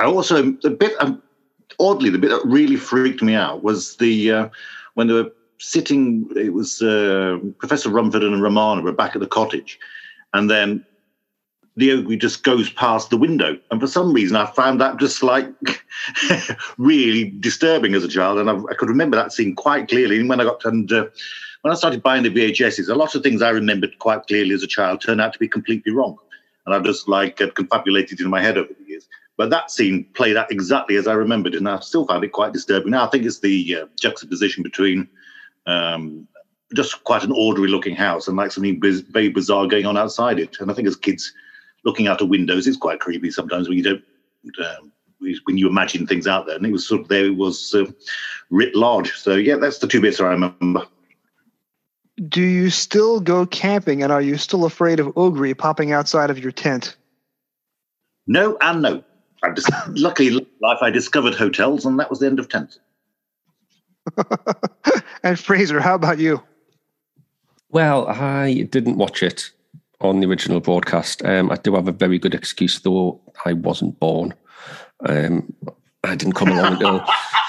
I 0.00 0.04
also 0.04 0.42
the 0.62 0.70
bit 0.70 0.94
um, 1.00 1.22
oddly 1.78 2.10
the 2.10 2.18
bit 2.18 2.30
that 2.30 2.44
really 2.44 2.76
freaked 2.76 3.22
me 3.22 3.34
out 3.34 3.62
was 3.62 3.96
the 3.96 4.30
uh, 4.30 4.48
when 4.94 5.06
they 5.06 5.14
were 5.14 5.32
sitting. 5.58 6.28
It 6.36 6.54
was 6.54 6.80
uh, 6.80 7.38
Professor 7.58 7.90
Rumford 7.90 8.24
and 8.24 8.42
Romana 8.42 8.80
were 8.82 8.92
back 8.92 9.14
at 9.14 9.20
the 9.20 9.26
cottage, 9.26 9.78
and 10.32 10.50
then 10.50 10.84
the 11.76 11.90
Ogri 11.90 12.20
just 12.20 12.44
goes 12.44 12.70
past 12.70 13.10
the 13.10 13.16
window. 13.16 13.58
And 13.70 13.80
for 13.80 13.86
some 13.86 14.12
reason, 14.12 14.36
I 14.36 14.46
found 14.46 14.80
that 14.80 14.98
just 14.98 15.22
like 15.22 15.48
really 16.78 17.30
disturbing 17.40 17.94
as 17.94 18.04
a 18.04 18.08
child. 18.08 18.38
And 18.38 18.48
I, 18.48 18.56
I, 18.70 18.74
could 18.74 18.88
remember 18.88 19.16
that 19.16 19.32
scene 19.32 19.56
quite 19.56 19.88
clearly. 19.88 20.20
And 20.20 20.28
when 20.28 20.40
I 20.40 20.44
got 20.44 20.64
and 20.64 20.90
uh, 20.92 21.06
when 21.62 21.72
I 21.72 21.76
started 21.76 22.02
buying 22.02 22.22
the 22.22 22.30
VHSs, 22.30 22.88
a 22.88 22.94
lot 22.94 23.14
of 23.14 23.22
things 23.22 23.42
I 23.42 23.50
remembered 23.50 23.98
quite 23.98 24.26
clearly 24.26 24.54
as 24.54 24.62
a 24.62 24.68
child 24.68 25.00
turned 25.00 25.20
out 25.20 25.32
to 25.32 25.38
be 25.38 25.48
completely 25.48 25.92
wrong. 25.92 26.16
And 26.66 26.74
I've 26.74 26.84
just 26.84 27.08
like 27.08 27.36
confabulated 27.54 28.20
in 28.20 28.30
my 28.30 28.40
head 28.40 28.56
over 28.56 28.72
the 28.72 28.88
years. 28.88 29.08
But 29.36 29.50
that 29.50 29.70
scene 29.70 30.06
played 30.14 30.36
out 30.36 30.52
exactly 30.52 30.96
as 30.96 31.08
I 31.08 31.14
remembered, 31.14 31.54
and 31.54 31.68
I 31.68 31.80
still 31.80 32.06
found 32.06 32.22
it 32.22 32.30
quite 32.30 32.52
disturbing. 32.52 32.92
Now 32.92 33.04
I 33.06 33.10
think 33.10 33.24
it's 33.24 33.40
the 33.40 33.78
uh, 33.82 33.86
juxtaposition 34.00 34.62
between 34.62 35.08
um, 35.66 36.28
just 36.74 37.02
quite 37.04 37.24
an 37.24 37.32
ordinary 37.32 37.70
looking 37.70 37.96
house 37.96 38.28
and 38.28 38.36
like 38.36 38.52
something 38.52 38.78
biz- 38.78 39.00
very 39.00 39.28
bizarre 39.28 39.66
going 39.66 39.86
on 39.86 39.96
outside 39.96 40.38
it. 40.38 40.56
And 40.60 40.70
I 40.70 40.74
think 40.74 40.86
as 40.86 40.96
kids, 40.96 41.32
looking 41.84 42.06
out 42.06 42.20
of 42.20 42.28
windows 42.28 42.66
is 42.66 42.76
quite 42.76 43.00
creepy 43.00 43.30
sometimes 43.30 43.68
when 43.68 43.78
you 43.78 43.84
don't 43.84 44.04
um, 44.66 44.92
when 45.44 45.56
you 45.56 45.68
imagine 45.68 46.06
things 46.06 46.26
out 46.26 46.46
there. 46.46 46.56
And 46.56 46.66
it 46.66 46.72
was 46.72 46.86
sort 46.86 47.02
of 47.02 47.08
there 47.08 47.26
it 47.26 47.36
was 47.36 47.74
uh, 47.74 47.86
writ 48.50 48.74
large. 48.74 49.12
So 49.12 49.34
yeah, 49.34 49.56
that's 49.56 49.78
the 49.78 49.86
two 49.86 50.00
bits 50.00 50.20
I 50.20 50.28
remember. 50.28 50.86
Do 52.28 52.42
you 52.42 52.70
still 52.70 53.20
go 53.20 53.44
camping, 53.44 54.02
and 54.02 54.12
are 54.12 54.22
you 54.22 54.36
still 54.36 54.64
afraid 54.64 55.00
of 55.00 55.08
Ogri 55.08 55.56
popping 55.56 55.92
outside 55.92 56.30
of 56.30 56.38
your 56.38 56.52
tent? 56.52 56.96
No, 58.26 58.56
and 58.60 58.82
no. 58.82 59.04
I 59.42 59.50
just 59.50 59.70
luckily 59.88 60.46
life 60.60 60.78
I 60.80 60.90
discovered 60.90 61.34
hotels, 61.34 61.84
and 61.84 61.98
that 61.98 62.10
was 62.10 62.20
the 62.20 62.26
end 62.26 62.38
of 62.38 62.48
tents. 62.48 62.78
and 65.22 65.38
Fraser, 65.38 65.80
how 65.80 65.94
about 65.94 66.18
you? 66.18 66.42
Well, 67.70 68.06
I 68.06 68.68
didn't 68.70 68.96
watch 68.96 69.22
it 69.22 69.50
on 70.00 70.20
the 70.20 70.26
original 70.26 70.60
broadcast. 70.60 71.24
Um, 71.24 71.50
I 71.50 71.56
do 71.56 71.74
have 71.74 71.88
a 71.88 71.92
very 71.92 72.18
good 72.18 72.34
excuse, 72.34 72.80
though 72.80 73.20
I 73.44 73.52
wasn't 73.52 73.98
born. 74.00 74.34
Um, 75.06 75.52
I 76.02 76.14
didn't 76.14 76.34
come 76.34 76.48
along 76.48 76.74
until. 76.74 77.04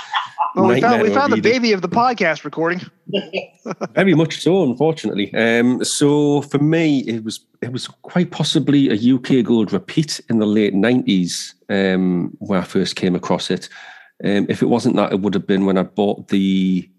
well, 0.55 0.67
we 0.67 0.81
found, 0.81 1.01
we 1.01 1.09
found 1.09 1.33
the 1.33 1.41
baby 1.41 1.73
of 1.73 1.81
the 1.81 1.89
podcast 1.89 2.43
recording. 2.43 2.81
very 3.93 4.13
much 4.13 4.41
so, 4.41 4.63
unfortunately. 4.63 5.33
Um, 5.33 5.83
so 5.83 6.41
for 6.43 6.59
me, 6.59 6.99
it 7.01 7.23
was 7.23 7.45
it 7.61 7.71
was 7.71 7.87
quite 7.87 8.31
possibly 8.31 8.89
a 8.89 9.15
UK 9.15 9.45
Gold 9.45 9.73
repeat 9.73 10.21
in 10.29 10.39
the 10.39 10.45
late 10.45 10.73
nineties 10.73 11.55
um, 11.69 12.35
where 12.39 12.61
I 12.61 12.63
first 12.63 12.95
came 12.95 13.15
across 13.15 13.49
it. 13.49 13.69
Um, 14.23 14.45
if 14.49 14.61
it 14.61 14.67
wasn't 14.67 14.95
that, 14.95 15.11
it 15.11 15.19
would 15.19 15.33
have 15.33 15.47
been 15.47 15.65
when 15.65 15.77
I 15.77 15.83
bought 15.83 16.29
the 16.29 16.89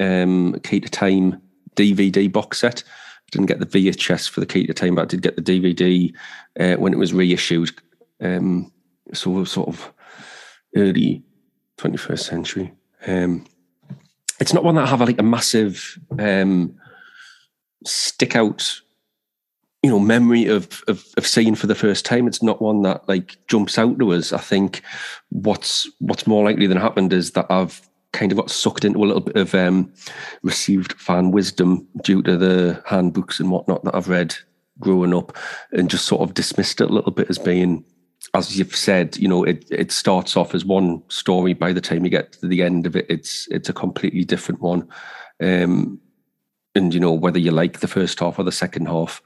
um, 0.00 0.58
Key 0.62 0.80
to 0.80 0.88
Time 0.88 1.40
DVD 1.76 2.30
box 2.30 2.58
set 2.58 2.84
didn't 3.32 3.46
get 3.46 3.58
the 3.58 3.66
VHS 3.66 4.28
for 4.28 4.40
the 4.40 4.46
key 4.46 4.66
to 4.66 4.74
time, 4.74 4.94
but 4.94 5.02
I 5.02 5.06
did 5.06 5.22
get 5.22 5.36
the 5.36 5.42
DVD 5.42 6.14
uh, 6.60 6.76
when 6.76 6.92
it 6.92 6.98
was 6.98 7.12
reissued. 7.12 7.72
Um, 8.20 8.70
so 9.12 9.42
sort 9.44 9.68
of 9.68 9.92
early 10.76 11.24
21st 11.78 12.20
century. 12.20 12.72
Um, 13.06 13.46
it's 14.38 14.52
not 14.52 14.64
one 14.64 14.76
that 14.76 14.84
I 14.84 14.88
have 14.88 15.00
like 15.00 15.18
a 15.18 15.24
massive 15.24 15.98
um, 16.18 16.78
stick 17.84 18.36
out, 18.36 18.80
you 19.82 19.90
know, 19.90 19.98
memory 19.98 20.46
of, 20.46 20.82
of 20.88 21.04
of 21.16 21.26
seeing 21.26 21.54
for 21.54 21.66
the 21.66 21.74
first 21.74 22.04
time. 22.04 22.26
It's 22.26 22.42
not 22.42 22.62
one 22.62 22.82
that 22.82 23.08
like 23.08 23.36
jumps 23.48 23.78
out 23.78 23.98
to 23.98 24.12
us. 24.12 24.32
I 24.32 24.38
think 24.38 24.82
what's 25.30 25.88
what's 25.98 26.26
more 26.26 26.44
likely 26.44 26.66
than 26.66 26.78
happened 26.78 27.12
is 27.12 27.32
that 27.32 27.46
I've 27.50 27.80
kind 28.12 28.32
of 28.32 28.38
got 28.38 28.50
sucked 28.50 28.84
into 28.84 29.02
a 29.02 29.06
little 29.06 29.20
bit 29.20 29.36
of 29.36 29.54
um, 29.54 29.92
received 30.42 30.92
fan 30.94 31.30
wisdom 31.30 31.86
due 32.02 32.22
to 32.22 32.36
the 32.36 32.82
handbooks 32.86 33.40
and 33.40 33.50
whatnot 33.50 33.84
that 33.84 33.94
I've 33.94 34.08
read 34.08 34.34
growing 34.78 35.14
up, 35.14 35.36
and 35.72 35.90
just 35.90 36.06
sort 36.06 36.22
of 36.22 36.34
dismissed 36.34 36.80
it 36.80 36.90
a 36.90 36.92
little 36.92 37.12
bit 37.12 37.30
as 37.30 37.38
being, 37.38 37.84
as 38.34 38.58
you've 38.58 38.76
said, 38.76 39.16
you 39.16 39.28
know, 39.28 39.44
it 39.44 39.64
it 39.70 39.92
starts 39.92 40.36
off 40.36 40.54
as 40.54 40.64
one 40.64 41.02
story. 41.08 41.54
By 41.54 41.72
the 41.72 41.80
time 41.80 42.04
you 42.04 42.10
get 42.10 42.32
to 42.34 42.48
the 42.48 42.62
end 42.62 42.86
of 42.86 42.96
it, 42.96 43.06
it's 43.08 43.48
it's 43.50 43.68
a 43.68 43.74
completely 43.74 44.24
different 44.24 44.60
one. 44.60 44.88
Um, 45.42 46.00
and 46.74 46.94
you 46.94 47.00
know 47.00 47.12
whether 47.12 47.38
you 47.38 47.50
like 47.50 47.80
the 47.80 47.88
first 47.88 48.18
half 48.20 48.38
or 48.38 48.44
the 48.44 48.52
second 48.52 48.86
half 48.86 49.20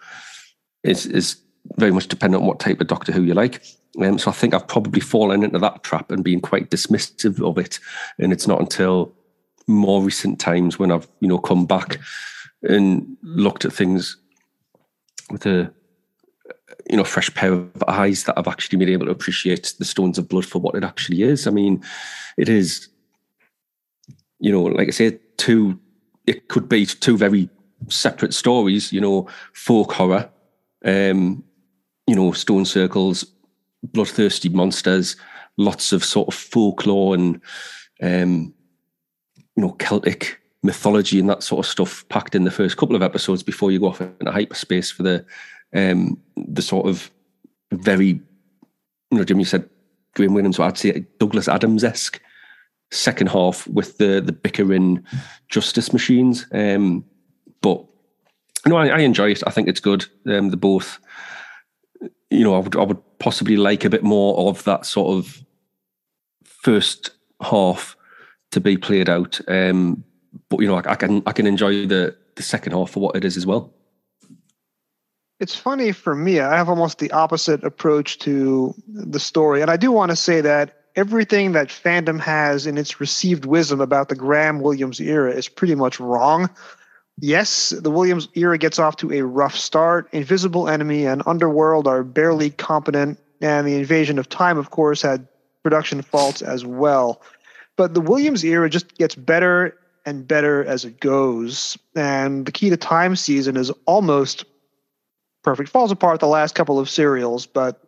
is 0.83 1.07
is 1.07 1.37
very 1.77 1.93
much 1.93 2.09
dependent 2.09 2.43
on 2.43 2.49
what 2.49 2.61
type 2.61 2.81
of 2.81 2.87
Doctor 2.87 3.13
Who 3.13 3.23
you 3.23 3.35
like. 3.35 3.63
Um, 4.01 4.19
so 4.19 4.31
I 4.31 4.35
think 4.35 4.55
I've 4.55 4.69
probably 4.69 5.01
fallen 5.01 5.43
into 5.43 5.59
that 5.59 5.83
trap 5.83 6.11
and 6.11 6.23
been 6.23 6.41
quite 6.41 6.71
dismissive 6.71 7.41
of 7.47 7.59
it. 7.59 7.79
And 8.19 8.33
it's 8.33 8.47
not 8.47 8.61
until 8.61 9.15
more 9.67 10.03
recent 10.03 10.39
times 10.39 10.79
when 10.79 10.93
I've, 10.93 11.09
you 11.21 11.29
know, 11.29 11.39
come 11.39 11.67
back 11.67 11.99
and 12.63 13.17
looked 13.23 13.65
at 13.65 13.73
things 13.73 14.17
with 15.31 15.47
a 15.47 15.73
you 16.89 16.97
know 16.97 17.05
fresh 17.05 17.33
pair 17.35 17.53
of 17.53 17.85
eyes 17.89 18.25
that 18.25 18.39
I've 18.39 18.49
actually 18.49 18.79
been 18.79 18.89
able 18.89 19.07
to 19.07 19.13
appreciate 19.13 19.75
the 19.79 19.85
Stones 19.85 20.19
of 20.19 20.29
Blood 20.29 20.47
for 20.47 20.61
what 20.61 20.75
it 20.75 20.85
actually 20.85 21.23
is. 21.23 21.47
I 21.47 21.51
mean, 21.51 21.83
it 22.37 22.49
is, 22.49 22.89
you 24.39 24.53
know, 24.53 24.63
like 24.63 24.89
I 24.89 24.93
said, 24.93 25.19
two. 25.37 25.79
It 26.27 26.49
could 26.49 26.69
be 26.69 26.87
two 26.87 27.17
very 27.17 27.49
separate 27.89 28.35
stories. 28.35 28.93
You 28.93 29.01
know, 29.01 29.29
folk 29.53 29.93
horror, 29.93 30.29
um, 30.85 31.45
you 32.07 32.15
know, 32.15 32.33
stone 32.33 32.65
circles, 32.65 33.25
bloodthirsty 33.83 34.49
monsters, 34.49 35.17
lots 35.57 35.93
of 35.93 36.05
sort 36.05 36.29
of 36.29 36.35
folklore 36.35 37.15
and 37.15 37.41
um, 38.03 38.55
you 39.57 39.63
know 39.63 39.73
Celtic 39.73 40.41
mythology 40.63 41.21
and 41.21 41.31
that 41.31 41.43
sort 41.43 41.65
of 41.65 41.71
stuff 41.71 42.07
packed 42.09 42.35
in 42.35 42.45
the 42.45 42.51
first 42.51 42.77
couple 42.77 42.97
of 42.97 43.03
episodes 43.03 43.43
before 43.43 43.71
you 43.71 43.79
go 43.79 43.89
off 43.89 44.01
into 44.01 44.31
hyperspace 44.31 44.91
for 44.91 45.03
the 45.03 45.25
um, 45.75 46.21
the 46.37 46.63
sort 46.63 46.87
of 46.87 47.11
very, 47.73 48.21
you 49.11 49.19
know, 49.19 49.25
Jimmy 49.25 49.45
said 49.45 49.69
Graham 50.15 50.35
Williams, 50.35 50.57
so 50.57 50.65
I'd 50.65 50.79
say 50.79 51.07
Douglas 51.19 51.49
Adams 51.49 51.85
esque 51.85 52.21
second 52.93 53.29
half 53.29 53.67
with 53.67 53.99
the 53.99 54.21
the 54.21 54.33
bickering 54.33 55.05
justice 55.49 55.93
machines. 55.93 56.47
Um, 56.53 57.05
but 57.61 57.85
no, 58.67 58.77
I, 58.77 58.89
I, 58.89 58.99
enjoy 59.01 59.31
it. 59.31 59.43
I 59.47 59.51
think 59.51 59.69
it's 59.69 59.81
good. 59.81 60.07
Um, 60.27 60.51
the 60.51 60.57
both, 60.57 60.99
you 62.31 62.45
know, 62.45 62.55
I 62.55 62.59
would 62.59 62.77
I 62.77 62.83
would 62.83 63.19
possibly 63.19 63.57
like 63.57 63.85
a 63.85 63.91
bit 63.91 64.03
more 64.03 64.49
of 64.49 64.65
that 64.65 64.87
sort 64.87 65.17
of 65.17 65.45
first 66.45 67.11
half 67.43 67.97
to 68.51 68.61
be 68.61 68.77
played 68.77 69.09
out. 69.09 69.41
Um, 69.49 70.05
but 70.49 70.61
you 70.61 70.67
know, 70.67 70.77
I, 70.77 70.93
I 70.93 70.95
can 70.97 71.23
I 71.27 71.33
can 71.33 71.47
enjoy 71.47 71.87
the 71.87 72.17
the 72.35 72.43
second 72.43 72.73
half 72.73 72.91
for 72.91 73.01
what 73.01 73.17
it 73.17 73.25
is 73.25 73.37
as 73.37 73.47
well. 73.47 73.73
It's 75.39 75.55
funny 75.55 75.93
for 75.93 76.15
me. 76.15 76.41
I 76.41 76.57
have 76.57 76.69
almost 76.69 76.99
the 76.99 77.11
opposite 77.13 77.63
approach 77.63 78.19
to 78.21 78.75
the 78.89 79.21
story, 79.21 79.63
and 79.63 79.71
I 79.71 79.77
do 79.77 79.93
want 79.93 80.11
to 80.11 80.17
say 80.17 80.41
that 80.41 80.83
everything 80.97 81.53
that 81.53 81.69
fandom 81.69 82.19
has 82.19 82.67
in 82.67 82.79
its 82.79 83.01
received 83.01 83.45
wisdom 83.45 83.81
about 83.81 84.09
the 84.09 84.17
Graham 84.17 84.61
Williams 84.61 84.99
era 84.99 85.31
is 85.31 85.49
pretty 85.49 85.75
much 85.75 86.01
wrong. 86.01 86.49
Yes, 87.19 87.71
the 87.71 87.91
Williams 87.91 88.29
era 88.35 88.59
gets 88.59 88.79
off 88.79 88.97
to 88.97 89.13
a 89.13 89.23
rough 89.23 89.57
start. 89.57 90.09
Invisible 90.13 90.69
Enemy 90.69 91.07
and 91.07 91.23
Underworld 91.27 91.87
are 91.87 92.03
barely 92.05 92.51
competent, 92.51 93.19
and 93.41 93.67
the 93.67 93.77
Invasion 93.77 94.19
of 94.19 94.29
Time, 94.29 94.59
of 94.59 94.71
course, 94.71 95.01
had 95.01 95.27
production 95.63 96.03
faults 96.03 96.43
as 96.43 96.65
well. 96.65 97.23
But 97.77 97.95
the 97.95 98.01
Williams 98.01 98.45
era 98.45 98.69
just 98.69 98.97
gets 98.97 99.15
better 99.15 99.77
and 100.05 100.29
better 100.29 100.65
as 100.65 100.85
it 100.85 101.01
goes. 101.01 101.77
And 101.95 102.47
the 102.47 102.53
Key 102.53 102.71
to 102.71 102.77
Time 102.77 103.17
season 103.17 103.57
is 103.57 103.71
almost 103.87 104.45
perfect. 105.43 105.71
Falls 105.71 105.91
apart 105.91 106.21
the 106.21 106.27
last 106.27 106.55
couple 106.55 106.79
of 106.79 106.89
serials, 106.89 107.47
but 107.47 107.83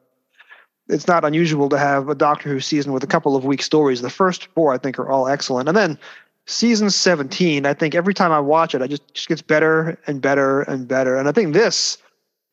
it's 0.88 1.06
not 1.06 1.24
unusual 1.24 1.68
to 1.68 1.78
have 1.78 2.08
a 2.08 2.14
Doctor 2.14 2.48
Who 2.48 2.60
season 2.60 2.92
with 2.92 3.04
a 3.04 3.08
couple 3.08 3.36
of 3.36 3.44
weak 3.44 3.62
stories. 3.62 4.00
The 4.00 4.10
first 4.10 4.46
four, 4.54 4.72
I 4.72 4.78
think, 4.78 4.98
are 4.98 5.08
all 5.08 5.28
excellent. 5.28 5.68
And 5.68 5.76
then 5.76 5.98
season 6.48 6.90
17, 6.90 7.66
I 7.66 7.74
think 7.74 7.94
every 7.94 8.14
time 8.14 8.32
I 8.32 8.40
watch 8.40 8.74
it, 8.74 8.82
I 8.82 8.86
just, 8.86 9.14
just 9.14 9.28
gets 9.28 9.42
better 9.42 9.98
and 10.06 10.20
better 10.20 10.62
and 10.62 10.88
better. 10.88 11.16
And 11.16 11.28
I 11.28 11.32
think 11.32 11.52
this, 11.52 11.98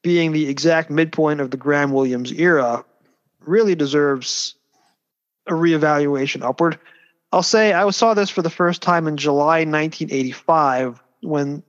being 0.03 0.33
the 0.33 0.47
exact 0.47 0.91
midpoint 0.91 1.41
of 1.41 1.49
the 1.49 1.57
Graham 1.57 1.91
Williams 1.91 2.31
era, 2.33 2.85
really 3.39 3.73
deserves 3.73 4.55
a 5.47 5.53
reevaluation 5.53 6.43
upward. 6.43 6.77
I'll 7.31 7.43
say 7.43 7.73
I 7.73 7.89
saw 7.89 8.13
this 8.13 8.29
for 8.29 8.41
the 8.41 8.49
first 8.49 8.81
time 8.81 9.07
in 9.07 9.17
July 9.17 9.59
1985 9.59 11.01
when 11.21 11.63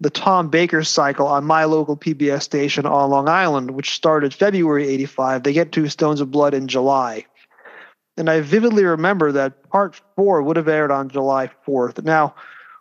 the 0.00 0.10
Tom 0.10 0.48
Baker 0.48 0.82
cycle 0.82 1.26
on 1.26 1.44
my 1.44 1.64
local 1.64 1.96
PBS 1.96 2.42
station 2.42 2.86
on 2.86 3.10
Long 3.10 3.28
Island, 3.28 3.72
which 3.72 3.90
started 3.90 4.34
February 4.34 4.88
85. 4.88 5.42
They 5.42 5.52
get 5.52 5.72
to 5.72 5.88
Stones 5.88 6.20
of 6.20 6.30
Blood 6.30 6.54
in 6.54 6.68
July. 6.68 7.26
And 8.20 8.28
I 8.28 8.42
vividly 8.42 8.84
remember 8.84 9.32
that 9.32 9.70
part 9.70 9.98
four 10.14 10.42
would 10.42 10.58
have 10.58 10.68
aired 10.68 10.90
on 10.90 11.08
July 11.08 11.50
4th. 11.66 12.04
Now, 12.04 12.34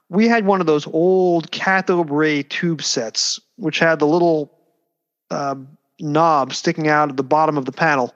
we 0.10 0.28
had 0.28 0.46
one 0.46 0.60
of 0.60 0.68
those 0.68 0.86
old 0.88 1.50
cathode 1.52 2.10
ray 2.10 2.44
tube 2.44 2.82
sets, 2.82 3.40
which 3.56 3.80
had 3.80 4.00
the 4.00 4.06
little 4.06 4.52
uh, 5.32 5.56
knob 6.02 6.54
sticking 6.54 6.90
out 6.90 7.10
at 7.10 7.16
the 7.16 7.24
bottom 7.24 7.58
of 7.58 7.64
the 7.64 7.72
panel. 7.72 8.14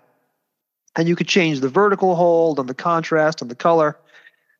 And 0.97 1.07
you 1.07 1.15
could 1.15 1.29
change 1.29 1.61
the 1.61 1.69
vertical 1.69 2.15
hold 2.15 2.59
and 2.59 2.67
the 2.67 2.73
contrast 2.73 3.41
and 3.41 3.49
the 3.49 3.55
color. 3.55 3.97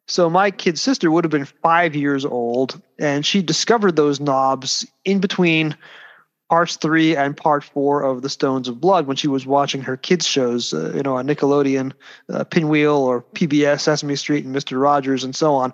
So 0.08 0.30
my 0.30 0.50
kid 0.50 0.80
sister 0.80 1.12
would 1.12 1.26
have 1.26 1.32
been 1.32 1.44
five 1.44 1.96
years 1.96 2.24
old, 2.24 2.82
and 2.98 3.26
she 3.26 3.42
discovered 3.42 3.98
those 3.98 4.22
knobs 4.22 4.88
in 5.04 5.20
between 5.20 5.76
parts 6.54 6.76
three 6.76 7.16
and 7.18 7.36
part 7.36 7.64
four 7.64 8.04
of 8.04 8.22
the 8.22 8.30
Stones 8.30 8.68
of 8.68 8.80
Blood 8.80 9.08
when 9.08 9.18
she 9.18 9.28
was 9.28 9.48
watching 9.48 9.82
her 9.82 9.98
kids 9.98 10.28
shows, 10.28 10.72
uh, 10.72 10.94
you 10.94 11.02
know, 11.02 11.18
on 11.18 11.26
Nickelodeon, 11.26 11.94
uh, 12.30 12.44
Pinwheel, 12.44 12.94
or 12.94 13.24
PBS, 13.34 13.80
Sesame 13.80 14.16
Street, 14.16 14.44
and 14.44 14.54
Mister 14.54 14.78
Rogers, 14.78 15.24
and 15.24 15.36
so 15.36 15.56
on. 15.56 15.74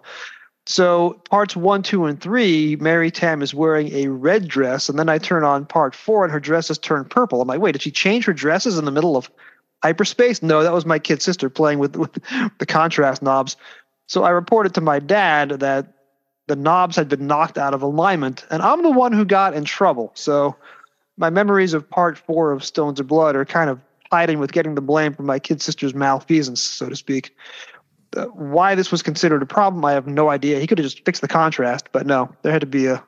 So 0.67 1.21
parts 1.29 1.53
one, 1.53 1.83
two, 1.83 2.05
and 2.05 2.21
three, 2.21 2.77
Mary 2.77 3.11
Tamm 3.11 3.43
is 3.43 3.53
wearing 3.53 3.91
a 3.91 4.07
red 4.07 4.47
dress, 4.47 4.87
and 4.87 4.97
then 4.97 5.09
I 5.09 5.17
turn 5.17 5.43
on 5.43 5.65
part 5.65 5.93
four, 5.93 6.23
and 6.23 6.31
her 6.31 6.39
dress 6.39 6.69
has 6.69 6.77
turned 6.77 7.09
purple. 7.09 7.41
I'm 7.41 7.49
like, 7.49 7.59
wait, 7.59 7.73
did 7.73 7.81
she 7.81 7.91
change 7.91 8.23
her 8.23 8.33
dresses 8.33 8.77
in 8.77 8.85
the 8.85 8.91
middle 8.91 9.17
of 9.17 9.29
hyperspace? 9.83 10.41
No, 10.41 10.63
that 10.63 10.71
was 10.71 10.85
my 10.85 10.97
kid 10.97 11.21
sister 11.21 11.49
playing 11.49 11.79
with, 11.79 11.97
with 11.97 12.13
the 12.59 12.65
contrast 12.65 13.21
knobs. 13.21 13.57
So 14.07 14.23
I 14.23 14.29
reported 14.29 14.73
to 14.75 14.81
my 14.81 14.99
dad 14.99 15.49
that 15.59 15.98
the 16.49 16.55
knobs 16.55 16.95
had 16.95 17.07
been 17.07 17.27
knocked 17.27 17.57
out 17.57 17.73
of 17.73 17.81
alignment, 17.83 18.43
and 18.49 18.61
I'm 18.61 18.81
the 18.81 18.89
one 18.89 19.13
who 19.13 19.23
got 19.23 19.53
in 19.53 19.63
trouble. 19.63 20.11
So 20.15 20.55
my 21.15 21.29
memories 21.29 21.73
of 21.73 21.87
part 21.87 22.17
four 22.17 22.51
of 22.51 22.63
Stones 22.63 22.99
of 22.99 23.07
Blood 23.07 23.35
are 23.35 23.45
kind 23.45 23.69
of 23.69 23.79
hiding 24.11 24.39
with 24.39 24.51
getting 24.51 24.73
the 24.73 24.81
blame 24.81 25.13
for 25.13 25.21
my 25.21 25.37
kid 25.37 25.61
sister's 25.61 25.93
malfeasance, 25.93 26.61
so 26.61 26.89
to 26.89 26.95
speak. 26.95 27.35
Uh, 28.17 28.25
why 28.25 28.73
this 28.73 28.91
was 28.91 29.03
considered 29.03 29.43
a 29.43 29.45
problem, 29.45 29.85
I 29.85 29.91
have 29.91 30.07
no 30.07 30.29
idea. 30.29 30.59
He 30.59 30.65
could 30.65 30.79
have 30.79 30.85
just 30.85 31.05
fixed 31.05 31.21
the 31.21 31.27
contrast, 31.27 31.89
but 31.91 32.07
no, 32.07 32.35
there 32.41 32.51
had 32.51 32.61
to 32.61 32.67
be 32.67 32.87
a 32.87 33.03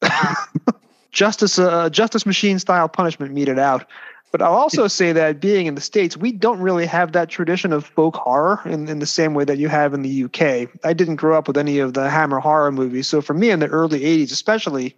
justice, 1.10 1.58
uh, 1.58 1.90
justice 1.90 2.24
machine 2.24 2.60
style 2.60 2.88
punishment 2.88 3.32
meted 3.34 3.58
out. 3.58 3.84
But 4.32 4.40
I'll 4.40 4.54
also 4.54 4.88
say 4.88 5.12
that 5.12 5.40
being 5.40 5.66
in 5.66 5.74
the 5.74 5.82
States, 5.82 6.16
we 6.16 6.32
don't 6.32 6.58
really 6.58 6.86
have 6.86 7.12
that 7.12 7.28
tradition 7.28 7.70
of 7.70 7.84
folk 7.84 8.16
horror 8.16 8.60
in, 8.64 8.88
in 8.88 8.98
the 8.98 9.06
same 9.06 9.34
way 9.34 9.44
that 9.44 9.58
you 9.58 9.68
have 9.68 9.92
in 9.92 10.00
the 10.00 10.24
UK. 10.24 10.70
I 10.82 10.94
didn't 10.94 11.16
grow 11.16 11.36
up 11.36 11.46
with 11.46 11.58
any 11.58 11.78
of 11.78 11.92
the 11.92 12.08
Hammer 12.08 12.40
horror 12.40 12.72
movies. 12.72 13.06
So 13.06 13.20
for 13.20 13.34
me 13.34 13.50
in 13.50 13.60
the 13.60 13.68
early 13.68 14.00
80s, 14.00 14.32
especially 14.32 14.96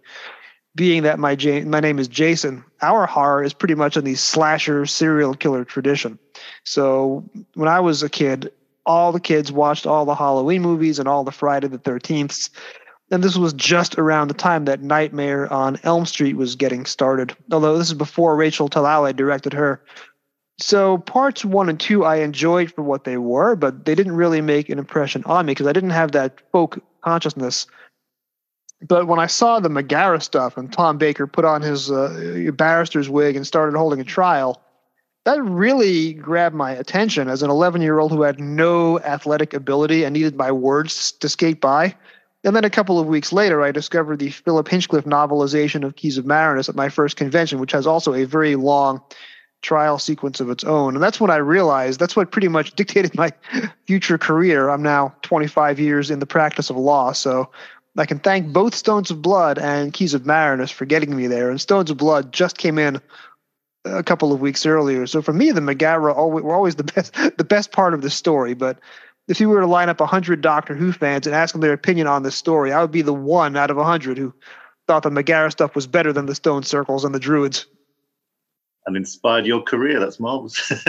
being 0.73 1.03
that 1.03 1.19
my, 1.19 1.35
my 1.65 1.81
name 1.81 1.99
is 1.99 2.07
Jason, 2.07 2.63
our 2.81 3.05
horror 3.05 3.43
is 3.43 3.53
pretty 3.53 3.75
much 3.75 3.97
in 3.97 4.05
the 4.05 4.15
slasher 4.15 4.85
serial 4.85 5.33
killer 5.33 5.65
tradition. 5.65 6.17
So 6.63 7.29
when 7.55 7.67
I 7.67 7.81
was 7.81 8.03
a 8.03 8.09
kid, 8.09 8.51
all 8.85 9.11
the 9.11 9.19
kids 9.19 9.51
watched 9.51 9.85
all 9.85 10.05
the 10.05 10.15
Halloween 10.15 10.61
movies 10.61 10.97
and 10.97 11.09
all 11.09 11.25
the 11.25 11.31
Friday 11.31 11.67
the 11.67 11.77
13th 11.77 12.49
and 13.11 13.23
this 13.23 13.37
was 13.37 13.53
just 13.53 13.97
around 13.97 14.29
the 14.29 14.33
time 14.33 14.65
that 14.65 14.81
Nightmare 14.81 15.51
on 15.51 15.79
Elm 15.83 16.05
Street 16.05 16.35
was 16.35 16.55
getting 16.55 16.85
started. 16.85 17.35
Although 17.51 17.77
this 17.77 17.87
is 17.87 17.93
before 17.93 18.35
Rachel 18.35 18.69
Talalay 18.69 19.15
directed 19.15 19.53
her. 19.53 19.81
So 20.57 20.99
parts 20.99 21.43
one 21.43 21.69
and 21.69 21.79
two 21.79 22.05
I 22.05 22.17
enjoyed 22.17 22.71
for 22.71 22.81
what 22.81 23.03
they 23.03 23.17
were, 23.17 23.55
but 23.55 23.85
they 23.85 23.93
didn't 23.93 24.15
really 24.15 24.41
make 24.41 24.69
an 24.69 24.79
impression 24.79 25.23
on 25.25 25.45
me 25.45 25.51
because 25.51 25.67
I 25.67 25.73
didn't 25.73 25.89
have 25.91 26.13
that 26.13 26.39
folk 26.51 26.79
consciousness. 27.03 27.67
But 28.87 29.07
when 29.07 29.19
I 29.19 29.27
saw 29.27 29.59
the 29.59 29.69
Megara 29.69 30.21
stuff 30.21 30.57
and 30.57 30.71
Tom 30.71 30.97
Baker 30.97 31.27
put 31.27 31.45
on 31.45 31.61
his 31.61 31.91
uh, 31.91 32.51
barrister's 32.53 33.09
wig 33.09 33.35
and 33.35 33.45
started 33.45 33.77
holding 33.77 33.99
a 33.99 34.03
trial, 34.03 34.61
that 35.25 35.43
really 35.43 36.13
grabbed 36.13 36.55
my 36.55 36.71
attention 36.71 37.27
as 37.29 37.41
an 37.41 37.49
11 37.49 37.81
year 37.81 37.99
old 37.99 38.11
who 38.11 38.21
had 38.21 38.39
no 38.39 38.99
athletic 38.99 39.53
ability 39.53 40.03
and 40.03 40.13
needed 40.13 40.35
my 40.35 40.51
words 40.51 41.11
to 41.13 41.27
skate 41.29 41.59
by. 41.59 41.95
And 42.45 42.55
then 42.55 42.63
a 42.63 42.69
couple 42.69 42.99
of 42.99 43.07
weeks 43.07 43.33
later, 43.33 43.63
I 43.63 43.71
discovered 43.71 44.19
the 44.19 44.29
Philip 44.29 44.67
Hinchcliffe 44.67 45.05
novelization 45.05 45.83
of 45.83 45.95
Keys 45.95 46.19
of 46.19 46.25
Marinus 46.25 46.69
at 46.69 46.75
my 46.75 46.89
first 46.89 47.17
convention, 47.17 47.59
which 47.59 47.71
has 47.71 47.87
also 47.87 48.13
a 48.13 48.23
very 48.23 48.55
long 48.55 49.01
trial 49.63 49.97
sequence 49.97 50.39
of 50.39 50.51
its 50.51 50.63
own. 50.63 50.93
And 50.93 51.03
that's 51.03 51.19
when 51.19 51.31
I 51.31 51.37
realized 51.37 51.99
that's 51.99 52.15
what 52.15 52.31
pretty 52.31 52.47
much 52.47 52.73
dictated 52.75 53.15
my 53.15 53.33
future 53.87 54.19
career. 54.19 54.69
I'm 54.69 54.83
now 54.83 55.15
25 55.23 55.79
years 55.79 56.11
in 56.11 56.19
the 56.19 56.27
practice 56.27 56.69
of 56.69 56.77
law. 56.77 57.13
So 57.13 57.49
I 57.97 58.05
can 58.05 58.19
thank 58.19 58.53
both 58.53 58.75
Stones 58.75 59.09
of 59.09 59.23
Blood 59.23 59.57
and 59.57 59.91
Keys 59.91 60.13
of 60.13 60.27
Marinus 60.27 60.69
for 60.69 60.85
getting 60.85 61.15
me 61.15 61.25
there. 61.25 61.49
And 61.49 61.59
Stones 61.59 61.89
of 61.89 61.97
Blood 61.97 62.31
just 62.31 62.59
came 62.59 62.77
in 62.77 63.01
a 63.85 64.03
couple 64.03 64.33
of 64.33 64.41
weeks 64.41 64.65
earlier. 64.67 65.07
So 65.07 65.21
for 65.21 65.33
me, 65.33 65.51
the 65.51 65.61
Megara 65.61 66.13
were 66.13 66.53
always 66.53 66.75
the 66.75 66.83
best, 66.83 67.13
the 67.37 67.43
best 67.43 67.71
part 67.71 67.95
of 67.95 68.03
the 68.03 68.09
story. 68.11 68.53
But 68.53 68.77
if 69.27 69.39
you 69.39 69.49
were 69.49 69.61
to 69.61 69.67
line 69.67 69.89
up 69.89 69.99
100 69.99 70.41
Doctor 70.41 70.75
Who 70.75 70.91
fans 70.91 71.25
and 71.25 71.35
ask 71.35 71.53
them 71.53 71.61
their 71.61 71.73
opinion 71.73 72.07
on 72.07 72.23
this 72.23 72.35
story, 72.35 72.71
I 72.71 72.81
would 72.81 72.91
be 72.91 73.01
the 73.01 73.13
one 73.13 73.57
out 73.57 73.71
of 73.71 73.77
100 73.77 74.17
who 74.17 74.33
thought 74.87 75.03
the 75.03 75.11
Megara 75.11 75.51
stuff 75.51 75.75
was 75.75 75.87
better 75.87 76.13
than 76.13 76.27
the 76.27 76.35
Stone 76.35 76.63
Circles 76.63 77.03
and 77.03 77.15
the 77.15 77.19
Druids. 77.19 77.65
And 78.85 78.95
inspired 78.95 79.45
your 79.47 79.63
career. 79.63 79.99
That's 79.99 80.19
marvelous. 80.19 80.71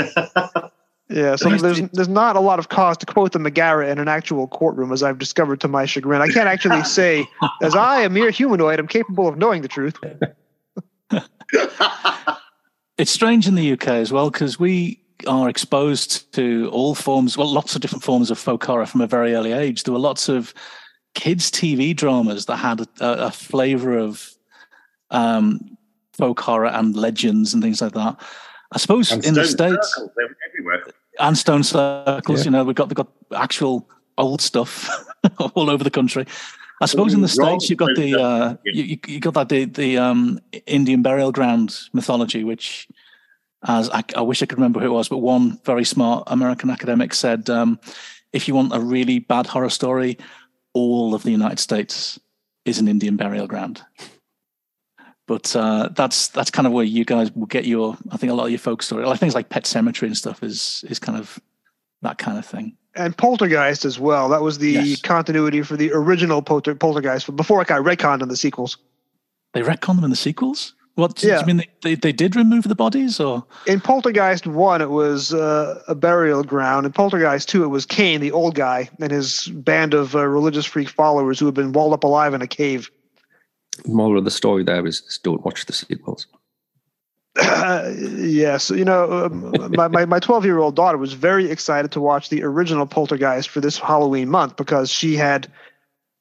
yeah, 1.09 1.37
so 1.37 1.49
there's 1.49 1.81
there's 1.93 2.09
not 2.09 2.37
a 2.37 2.41
lot 2.41 2.59
of 2.59 2.69
cause 2.69 2.99
to 2.99 3.07
quote 3.07 3.33
the 3.33 3.39
Megara 3.39 3.91
in 3.91 3.99
an 3.99 4.09
actual 4.09 4.49
courtroom, 4.49 4.93
as 4.93 5.03
I've 5.03 5.17
discovered 5.17 5.63
to 5.63 5.69
my 5.69 5.87
chagrin. 5.87 6.21
I 6.21 6.29
can't 6.29 6.47
actually 6.47 6.85
say, 6.99 7.27
as 7.63 7.75
I, 7.75 8.03
a 8.03 8.11
mere 8.11 8.31
humanoid, 8.31 8.79
am 8.79 8.87
capable 8.87 9.27
of 9.29 9.39
knowing 9.39 9.63
the 9.63 9.69
truth. 9.69 9.97
it's 12.99 13.11
strange 13.11 13.49
in 13.49 13.55
the 13.55 13.73
UK 13.73 13.89
as 13.89 14.13
well 14.13 14.31
because 14.31 14.61
we 14.61 15.01
are 15.27 15.49
exposed 15.49 16.33
to 16.35 16.69
all 16.73 16.95
forms, 16.95 17.37
well, 17.37 17.51
lots 17.51 17.75
of 17.75 17.81
different 17.81 18.05
forms 18.05 18.31
of 18.31 18.39
folk 18.39 18.65
horror 18.65 18.87
from 18.87 19.01
a 19.01 19.07
very 19.07 19.35
early 19.35 19.53
age. 19.53 19.83
There 19.83 19.95
were 19.95 20.01
lots 20.01 20.29
of 20.29 20.53
kids' 21.15 21.51
TV 21.51 21.97
dramas 21.97 22.47
that 22.47 22.57
had 22.57 22.81
a, 22.81 22.89
a 23.01 23.31
flavor 23.31 23.97
of 23.99 24.31
um, 25.11 25.77
folk 26.13 26.41
horror 26.41 26.67
and 26.67 26.95
legends 26.95 27.55
and 27.55 27.63
things 27.63 27.81
like 27.81 27.93
that. 27.93 28.21
I 28.73 28.79
suppose 28.79 29.13
and 29.13 29.25
in 29.25 29.35
the 29.35 29.45
states, 29.45 29.95
circles, 29.95 30.11
everywhere. 30.49 30.85
and 31.21 31.39
stone 31.39 31.63
circles. 31.63 32.41
Yeah. 32.41 32.45
You 32.45 32.51
know, 32.51 32.65
we've 32.65 32.75
got 32.75 32.89
we've 32.89 32.97
got 32.97 33.09
actual 33.35 33.89
old 34.19 34.41
stuff 34.41 34.91
all 35.55 35.71
over 35.71 35.85
the 35.85 35.91
country. 35.91 36.27
I 36.81 36.87
suppose 36.87 37.15
in 37.15 37.23
the 37.23 37.29
states 37.29 37.71
you've 37.71 37.79
got 37.79 37.97
the 37.97 38.21
uh, 38.21 38.57
you, 38.65 38.99
you 39.07 39.21
got 39.21 39.35
that 39.35 39.49
the 39.49 39.65
the 39.65 39.99
um, 39.99 40.41
Indian 40.67 41.03
burial 41.03 41.33
ground 41.33 41.79
mythology, 41.93 42.45
which 42.45 42.89
as 43.67 43.91
I, 43.91 44.05
I, 44.15 44.23
wish 44.23 44.43
I 44.43 44.47
could 44.47 44.59
remember 44.59 44.81
who 44.81 44.87
it 44.87 44.91
was, 44.91 45.09
but 45.09 45.19
one 45.19 45.59
very 45.65 45.85
smart 45.85 46.25
American 46.29 46.71
academic 46.71 47.13
said, 47.15 47.51
um, 47.51 47.81
if 48.33 48.47
you 48.47 48.55
want 48.55 48.75
a 48.75 48.81
really 48.81 49.19
bad 49.19 49.47
horror 49.47 49.71
story, 49.71 50.19
all 50.73 51.15
of 51.15 51.23
the 51.23 51.31
United 51.31 51.59
States 51.59 52.19
is 52.65 52.79
an 52.79 52.89
Indian 52.89 53.17
burial 53.17 53.47
ground. 53.47 53.83
But 55.27 55.57
uh, 55.57 55.89
that's 55.93 56.29
that's 56.29 56.51
kind 56.51 56.67
of 56.67 56.73
where 56.73 56.85
you 56.85 57.05
guys 57.05 57.33
will 57.33 57.47
get 57.47 57.65
your. 57.65 57.97
I 58.13 58.17
think 58.17 58.31
a 58.31 58.35
lot 58.35 58.45
of 58.45 58.51
your 58.51 58.61
folk 58.61 58.83
story, 58.83 59.05
like 59.05 59.19
things 59.19 59.35
like 59.35 59.49
Pet 59.49 59.65
Sematary 59.65 60.07
and 60.07 60.17
stuff, 60.17 60.45
is 60.45 60.85
is 60.89 61.01
kind 61.01 61.19
of 61.19 61.41
that 62.03 62.19
kind 62.19 62.39
of 62.39 62.47
thing. 62.47 62.77
And 62.95 63.17
Poltergeist 63.17 63.85
as 63.85 63.99
well. 63.99 64.29
That 64.29 64.43
was 64.43 64.59
the 64.59 64.71
yes. 64.71 65.03
continuity 65.03 65.63
for 65.63 65.77
the 65.77 65.91
original 65.93 66.43
Polter, 66.43 66.77
Poltergeist 66.77 67.35
before 67.35 67.61
it 67.61 67.69
got 67.69 67.83
retconned 67.83 68.23
in 68.23 68.29
the 68.29 68.37
sequels. 68.37 68.79
They 69.53 69.63
retconned 69.63 69.97
them 69.97 70.05
in 70.05 70.11
the 70.11 70.17
sequels. 70.17 70.76
What 70.97 71.23
yeah. 71.23 71.41
you 71.41 71.47
mean? 71.47 71.57
They, 71.59 71.69
they, 71.83 71.95
they, 71.95 72.13
did 72.13 72.35
remove 72.35 72.65
the 72.65 72.75
bodies, 72.75 73.21
or 73.21 73.45
in 73.67 73.81
Poltergeist 73.83 74.47
one, 74.47 74.81
it 74.81 74.89
was 74.89 75.35
uh, 75.35 75.83
a 75.87 75.95
burial 75.95 76.43
ground. 76.43 76.87
In 76.87 76.93
Poltergeist 76.93 77.51
two, 77.51 77.65
it 77.65 77.69
was 77.69 77.85
Kane, 77.85 78.23
the 78.23 78.33
old 78.33 78.55
guy, 78.55 78.89
and 78.99 79.13
his 79.13 79.47
band 79.49 79.93
of 79.93 80.17
uh, 80.17 80.27
religious 80.27 80.65
freak 80.65 80.89
followers 80.89 81.39
who 81.39 81.45
had 81.45 81.55
been 81.55 81.73
walled 81.73 81.93
up 81.93 82.03
alive 82.03 82.33
in 82.33 82.41
a 82.41 82.47
cave. 82.47 82.91
The 83.85 83.93
moral 83.93 84.19
of 84.19 84.25
the 84.25 84.31
story 84.31 84.65
there 84.65 84.87
is, 84.87 85.03
is 85.03 85.19
don't 85.23 85.45
watch 85.45 85.67
the 85.67 85.75
sequels. 85.75 86.27
Uh, 87.39 87.93
yes, 88.17 88.71
you 88.71 88.85
know, 88.85 89.27
um, 89.27 89.53
my, 89.73 89.89
my, 89.89 90.07
my 90.07 90.19
12 90.19 90.47
year 90.47 90.59
old 90.59 90.77
daughter 90.77 90.97
was 90.97 91.13
very 91.13 91.51
excited 91.51 91.93
to 91.93 92.01
watch 92.01 92.31
the 92.31 92.43
original 92.43 92.87
Poltergeist 92.87 93.51
for 93.51 93.61
this 93.61 93.79
Halloween 93.79 94.31
month 94.31 94.57
because 94.57 94.89
she 94.89 95.15
had 95.15 95.47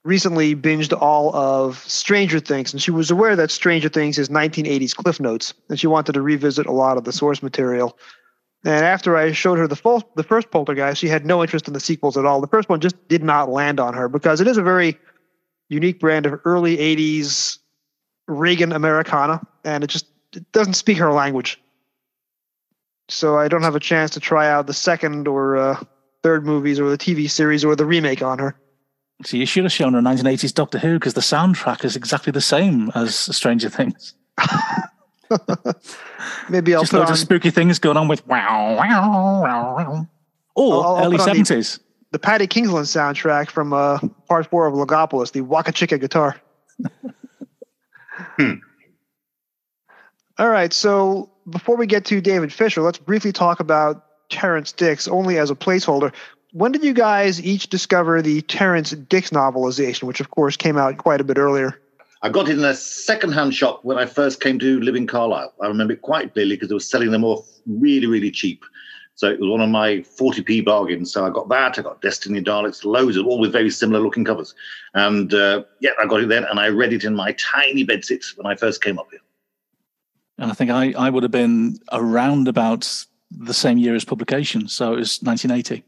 recently 0.05 0.55
binged 0.55 0.95
all 1.01 1.35
of 1.35 1.79
Stranger 1.79 2.39
Things, 2.39 2.71
and 2.71 2.81
she 2.81 2.91
was 2.91 3.09
aware 3.09 3.35
that 3.35 3.51
Stranger 3.51 3.89
Things 3.89 4.17
is 4.17 4.29
1980s 4.29 4.95
Cliff 4.95 5.19
Notes, 5.19 5.53
and 5.67 5.79
she 5.79 5.87
wanted 5.87 6.13
to 6.13 6.21
revisit 6.21 6.67
a 6.67 6.71
lot 6.71 6.95
of 6.95 7.03
the 7.03 7.11
source 7.11 7.41
material. 7.41 7.97
And 8.63 8.85
after 8.85 9.17
I 9.17 9.31
showed 9.31 9.57
her 9.57 9.67
the 9.67 9.75
full, 9.75 10.09
the 10.15 10.23
first 10.23 10.51
Poltergeist, 10.51 11.01
she 11.01 11.07
had 11.07 11.25
no 11.25 11.41
interest 11.41 11.67
in 11.67 11.73
the 11.73 11.79
sequels 11.79 12.17
at 12.17 12.25
all. 12.25 12.39
The 12.39 12.47
first 12.47 12.69
one 12.69 12.79
just 12.79 12.95
did 13.07 13.23
not 13.23 13.49
land 13.49 13.79
on 13.79 13.93
her 13.95 14.07
because 14.07 14.39
it 14.41 14.47
is 14.47 14.57
a 14.57 14.63
very 14.63 14.97
unique 15.69 15.99
brand 15.99 16.25
of 16.27 16.39
early 16.45 16.77
80s 16.77 17.57
Reagan 18.27 18.71
Americana, 18.71 19.41
and 19.63 19.83
it 19.83 19.87
just 19.87 20.07
it 20.33 20.51
doesn't 20.51 20.73
speak 20.73 20.97
her 20.99 21.11
language. 21.11 21.59
So 23.07 23.37
I 23.37 23.47
don't 23.47 23.63
have 23.63 23.75
a 23.75 23.79
chance 23.79 24.11
to 24.11 24.19
try 24.19 24.49
out 24.49 24.67
the 24.67 24.73
second 24.73 25.27
or 25.27 25.57
uh, 25.57 25.83
third 26.23 26.45
movies 26.45 26.79
or 26.79 26.89
the 26.89 26.97
TV 26.97 27.29
series 27.29 27.63
or 27.63 27.75
the 27.75 27.85
remake 27.85 28.21
on 28.21 28.39
her. 28.39 28.55
So 29.23 29.37
you 29.37 29.45
should 29.45 29.63
have 29.63 29.71
shown 29.71 29.93
her 29.93 30.01
1980s 30.01 30.53
Doctor 30.53 30.77
Who 30.77 30.95
because 30.95 31.13
the 31.13 31.21
soundtrack 31.21 31.85
is 31.85 31.95
exactly 31.95 32.31
the 32.31 32.41
same 32.41 32.91
as 32.95 33.15
Stranger 33.15 33.69
Things. 33.69 34.13
Maybe 36.49 36.75
I'll 36.75 36.81
just 36.81 36.91
put 36.91 36.99
loads 36.99 37.09
on, 37.09 37.13
of 37.13 37.19
spooky 37.19 37.49
things 37.49 37.79
going 37.79 37.97
on 37.97 38.07
with 38.07 38.27
wow 38.27 38.75
wow 38.75 39.41
wow 39.41 39.75
wow. 39.75 40.07
Or 40.55 40.73
I'll, 40.73 40.95
I'll 40.97 41.05
early 41.05 41.17
seventies. 41.17 41.77
The, 41.77 41.83
the, 42.11 42.19
Paddy 42.19 42.47
Kingsland 42.47 42.85
soundtrack 42.85 43.49
from 43.49 43.73
uh, 43.73 43.99
Part 44.27 44.47
Four 44.49 44.67
of 44.67 44.73
Logopolis, 44.73 45.31
the 45.31 45.41
Waka 45.41 45.71
Chica 45.71 45.97
guitar. 45.97 46.39
hmm. 48.37 48.53
All 50.37 50.49
right, 50.49 50.73
so 50.73 51.31
before 51.49 51.77
we 51.77 51.87
get 51.87 52.03
to 52.05 52.19
David 52.19 52.51
Fisher, 52.51 52.81
let's 52.81 52.97
briefly 52.97 53.31
talk 53.31 53.61
about 53.61 54.29
Terrance 54.29 54.73
Dicks 54.73 55.07
only 55.07 55.37
as 55.37 55.49
a 55.49 55.55
placeholder 55.55 56.13
when 56.55 56.71
did 56.71 56.85
you 56.85 56.93
guys 56.93 57.41
each 57.41 57.67
discover 57.67 58.21
the 58.21 58.41
Terrance 58.43 58.91
Dicks 58.91 59.31
novelization, 59.31 60.03
which 60.03 60.21
of 60.21 60.31
course 60.31 60.55
came 60.55 60.77
out 60.77 60.97
quite 60.97 61.19
a 61.19 61.23
bit 61.25 61.37
earlier? 61.37 61.77
I 62.21 62.29
got 62.29 62.47
it 62.47 62.57
in 62.57 62.63
a 62.63 62.73
second-hand 62.73 63.53
shop 63.53 63.83
when 63.83 63.97
I 63.97 64.05
first 64.05 64.39
came 64.39 64.57
to 64.59 64.79
live 64.79 64.95
in 64.95 65.05
Carlisle. 65.05 65.53
I 65.61 65.67
remember 65.67 65.91
it 65.91 66.01
quite 66.01 66.33
clearly 66.33 66.55
because 66.55 66.69
they 66.69 66.73
were 66.73 66.79
selling 66.79 67.11
them 67.11 67.25
off 67.25 67.45
really, 67.67 68.07
really 68.07 68.31
cheap. 68.31 68.63
So 69.15 69.29
it 69.29 69.41
was 69.41 69.49
one 69.49 69.59
of 69.59 69.67
my 69.67 69.97
40p 69.97 70.63
bargains. 70.63 71.11
So 71.11 71.25
I 71.25 71.29
got 71.29 71.49
that. 71.49 71.77
I 71.77 71.81
got 71.81 72.01
Destiny 72.01 72.41
Daleks, 72.41 72.85
loads 72.85 73.17
of 73.17 73.27
all 73.27 73.37
with 73.37 73.51
very 73.51 73.69
similar 73.69 73.99
looking 73.99 74.23
covers. 74.23 74.55
And 74.93 75.33
uh, 75.33 75.65
yeah, 75.81 75.91
I 76.01 76.05
got 76.05 76.21
it 76.21 76.29
then 76.29 76.45
and 76.45 76.57
I 76.57 76.69
read 76.69 76.93
it 76.93 77.03
in 77.03 77.15
my 77.15 77.33
tiny 77.33 77.85
bedsit 77.85 78.25
when 78.37 78.45
I 78.45 78.55
first 78.55 78.81
came 78.81 78.97
up 78.97 79.07
here. 79.11 79.19
And 80.37 80.49
I 80.49 80.53
think 80.53 80.71
I, 80.71 80.93
I 80.93 81.09
would 81.09 81.23
have 81.23 81.33
been 81.33 81.79
around 81.91 82.47
about 82.47 83.05
the 83.29 83.53
same 83.53 83.77
year 83.77 83.93
as 83.93 84.05
publication. 84.05 84.69
So 84.69 84.93
it 84.93 84.99
was 84.99 85.21
1980. 85.21 85.83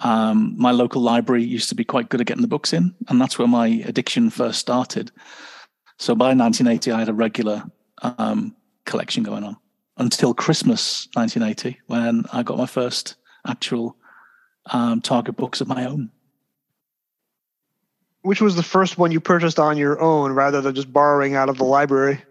Um, 0.00 0.54
my 0.56 0.70
local 0.70 1.02
library 1.02 1.44
used 1.44 1.68
to 1.68 1.74
be 1.74 1.84
quite 1.84 2.08
good 2.08 2.20
at 2.20 2.26
getting 2.26 2.42
the 2.42 2.48
books 2.48 2.72
in, 2.72 2.94
and 3.08 3.20
that's 3.20 3.38
where 3.38 3.48
my 3.48 3.68
addiction 3.86 4.30
first 4.30 4.58
started. 4.58 5.10
So 5.98 6.14
by 6.14 6.34
1980, 6.34 6.92
I 6.92 6.98
had 6.98 7.08
a 7.08 7.14
regular 7.14 7.62
um, 8.02 8.56
collection 8.86 9.22
going 9.22 9.44
on 9.44 9.56
until 9.98 10.32
Christmas 10.32 11.08
1980, 11.14 11.78
when 11.86 12.24
I 12.32 12.42
got 12.42 12.56
my 12.56 12.66
first 12.66 13.16
actual 13.46 13.96
um, 14.66 15.00
Target 15.00 15.36
books 15.36 15.60
of 15.60 15.68
my 15.68 15.84
own. 15.84 16.10
Which 18.22 18.40
was 18.40 18.56
the 18.56 18.62
first 18.62 18.98
one 18.98 19.12
you 19.12 19.20
purchased 19.20 19.58
on 19.58 19.76
your 19.76 20.00
own 20.00 20.32
rather 20.32 20.60
than 20.60 20.74
just 20.74 20.92
borrowing 20.92 21.34
out 21.34 21.48
of 21.48 21.58
the 21.58 21.64
library? 21.64 22.22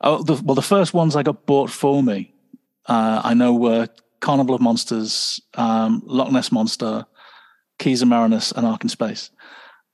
Oh, 0.00 0.22
the, 0.22 0.34
well, 0.42 0.54
the 0.54 0.62
first 0.62 0.94
ones 0.94 1.16
I 1.16 1.22
got 1.22 1.46
bought 1.46 1.70
for 1.70 2.02
me, 2.02 2.34
uh, 2.86 3.22
I 3.24 3.34
know 3.34 3.54
were 3.54 3.88
Carnival 4.26 4.56
of 4.56 4.60
Monsters, 4.60 5.40
um, 5.54 6.02
Loch 6.04 6.32
Ness 6.32 6.50
Monster, 6.50 7.06
Keys 7.78 8.02
of 8.02 8.08
Marinus, 8.08 8.50
and 8.50 8.66
Ark 8.66 8.82
in 8.82 8.88
Space. 8.88 9.30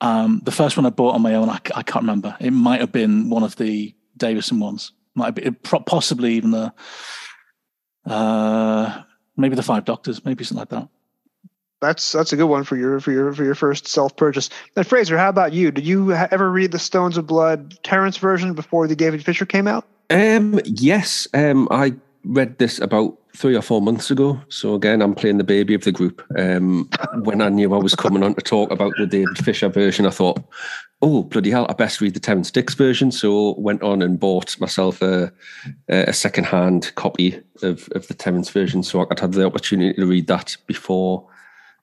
Um, 0.00 0.40
the 0.42 0.50
first 0.50 0.74
one 0.74 0.86
I 0.86 0.90
bought 0.90 1.14
on 1.14 1.20
my 1.20 1.34
own, 1.34 1.50
I, 1.50 1.60
I, 1.74 1.82
can't 1.82 2.04
remember. 2.04 2.34
It 2.40 2.52
might 2.52 2.80
have 2.80 2.92
been 2.92 3.28
one 3.28 3.42
of 3.42 3.56
the 3.56 3.94
Davison 4.16 4.58
ones. 4.58 4.92
Might 5.14 5.32
be 5.32 5.50
possibly 5.50 6.32
even 6.32 6.50
the 6.50 6.72
uh, 8.06 9.02
maybe 9.36 9.54
the 9.54 9.62
Five 9.62 9.84
Doctors, 9.84 10.24
maybe 10.24 10.44
something 10.44 10.60
like 10.60 10.70
that. 10.70 10.88
That's 11.82 12.10
that's 12.12 12.32
a 12.32 12.36
good 12.36 12.46
one 12.46 12.64
for 12.64 12.76
your 12.76 13.00
for 13.00 13.12
your 13.12 13.34
for 13.34 13.44
your 13.44 13.54
first 13.54 13.86
self 13.86 14.16
purchase. 14.16 14.48
And 14.74 14.86
Fraser, 14.86 15.18
how 15.18 15.28
about 15.28 15.52
you? 15.52 15.70
Did 15.70 15.84
you 15.84 16.10
ever 16.12 16.50
read 16.50 16.72
the 16.72 16.78
Stones 16.78 17.18
of 17.18 17.26
Blood 17.26 17.78
Terrance 17.82 18.16
version 18.16 18.54
before 18.54 18.86
the 18.86 18.96
David 18.96 19.22
Fisher 19.22 19.44
came 19.44 19.68
out? 19.68 19.86
Um, 20.08 20.58
yes, 20.64 21.28
um, 21.34 21.68
I 21.70 21.92
read 22.24 22.56
this 22.56 22.78
about 22.78 23.18
three 23.36 23.56
or 23.56 23.62
four 23.62 23.80
months 23.80 24.10
ago. 24.10 24.40
So 24.48 24.74
again, 24.74 25.00
I'm 25.00 25.14
playing 25.14 25.38
the 25.38 25.44
baby 25.44 25.74
of 25.74 25.84
the 25.84 25.92
group. 25.92 26.22
Um, 26.38 26.88
when 27.22 27.40
I 27.40 27.48
knew 27.48 27.74
I 27.74 27.78
was 27.78 27.94
coming 27.94 28.22
on 28.22 28.34
to 28.34 28.42
talk 28.42 28.70
about 28.70 28.92
the 28.98 29.06
David 29.06 29.38
Fisher 29.38 29.68
version, 29.68 30.06
I 30.06 30.10
thought, 30.10 30.38
oh 31.00 31.22
bloody 31.22 31.50
hell, 31.50 31.66
I 31.68 31.72
best 31.72 32.00
read 32.00 32.14
the 32.14 32.20
Terrance 32.20 32.50
Dicks 32.50 32.74
version. 32.74 33.10
So 33.10 33.54
went 33.58 33.82
on 33.82 34.02
and 34.02 34.20
bought 34.20 34.60
myself 34.60 35.00
a, 35.00 35.32
a 35.88 36.12
second-hand 36.12 36.94
copy 36.94 37.40
of, 37.62 37.88
of 37.94 38.06
the 38.08 38.14
Terrance 38.14 38.50
version, 38.50 38.82
so 38.82 39.00
I 39.00 39.06
could 39.06 39.20
have 39.20 39.32
the 39.32 39.46
opportunity 39.46 39.94
to 39.94 40.06
read 40.06 40.26
that 40.26 40.56
before 40.66 41.26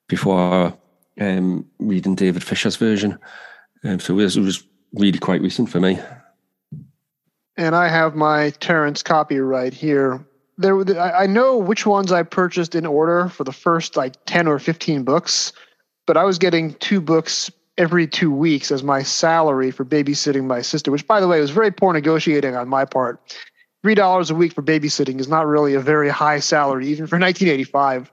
before 0.07 0.77
um, 1.19 1.65
reading 1.79 2.15
David 2.15 2.43
Fisher's 2.43 2.75
version. 2.75 3.17
Um, 3.83 3.99
so 3.99 4.13
it 4.13 4.23
was, 4.23 4.37
it 4.37 4.41
was 4.41 4.63
really 4.93 5.19
quite 5.19 5.41
recent 5.41 5.69
for 5.69 5.79
me. 5.79 5.99
And 7.57 7.75
I 7.75 7.89
have 7.89 8.15
my 8.15 8.51
Terrance 8.51 9.03
copy 9.03 9.39
right 9.39 9.73
here 9.73 10.25
there 10.59 10.99
I 10.99 11.25
know 11.25 11.57
which 11.57 11.85
ones 11.85 12.11
I 12.11 12.21
purchased 12.21 12.75
in 12.75 12.85
order 12.85 13.29
for 13.29 13.45
the 13.45 13.53
first 13.53 13.95
like 13.95 14.13
10 14.25 14.47
or 14.47 14.59
15 14.59 15.03
books, 15.03 15.53
but 16.05 16.17
I 16.17 16.25
was 16.25 16.37
getting 16.37 16.73
two 16.75 16.99
books 16.99 17.49
every 17.77 18.05
two 18.05 18.29
weeks 18.29 18.71
as 18.71 18.83
my 18.83 19.01
salary 19.01 19.71
for 19.71 19.85
babysitting 19.85 20.43
my 20.43 20.61
sister, 20.61 20.91
which 20.91 21.07
by 21.07 21.21
the 21.21 21.29
way 21.29 21.39
was 21.39 21.49
very 21.49 21.71
poor 21.71 21.93
negotiating 21.93 22.55
on 22.55 22.67
my 22.67 22.83
part. 22.83 23.21
Three 23.81 23.95
dollars 23.95 24.29
a 24.29 24.35
week 24.35 24.51
for 24.51 24.61
babysitting 24.61 25.21
is 25.21 25.29
not 25.29 25.47
really 25.47 25.73
a 25.73 25.79
very 25.79 26.09
high 26.09 26.41
salary, 26.41 26.87
even 26.87 27.07
for 27.07 27.17
1985. 27.17 28.11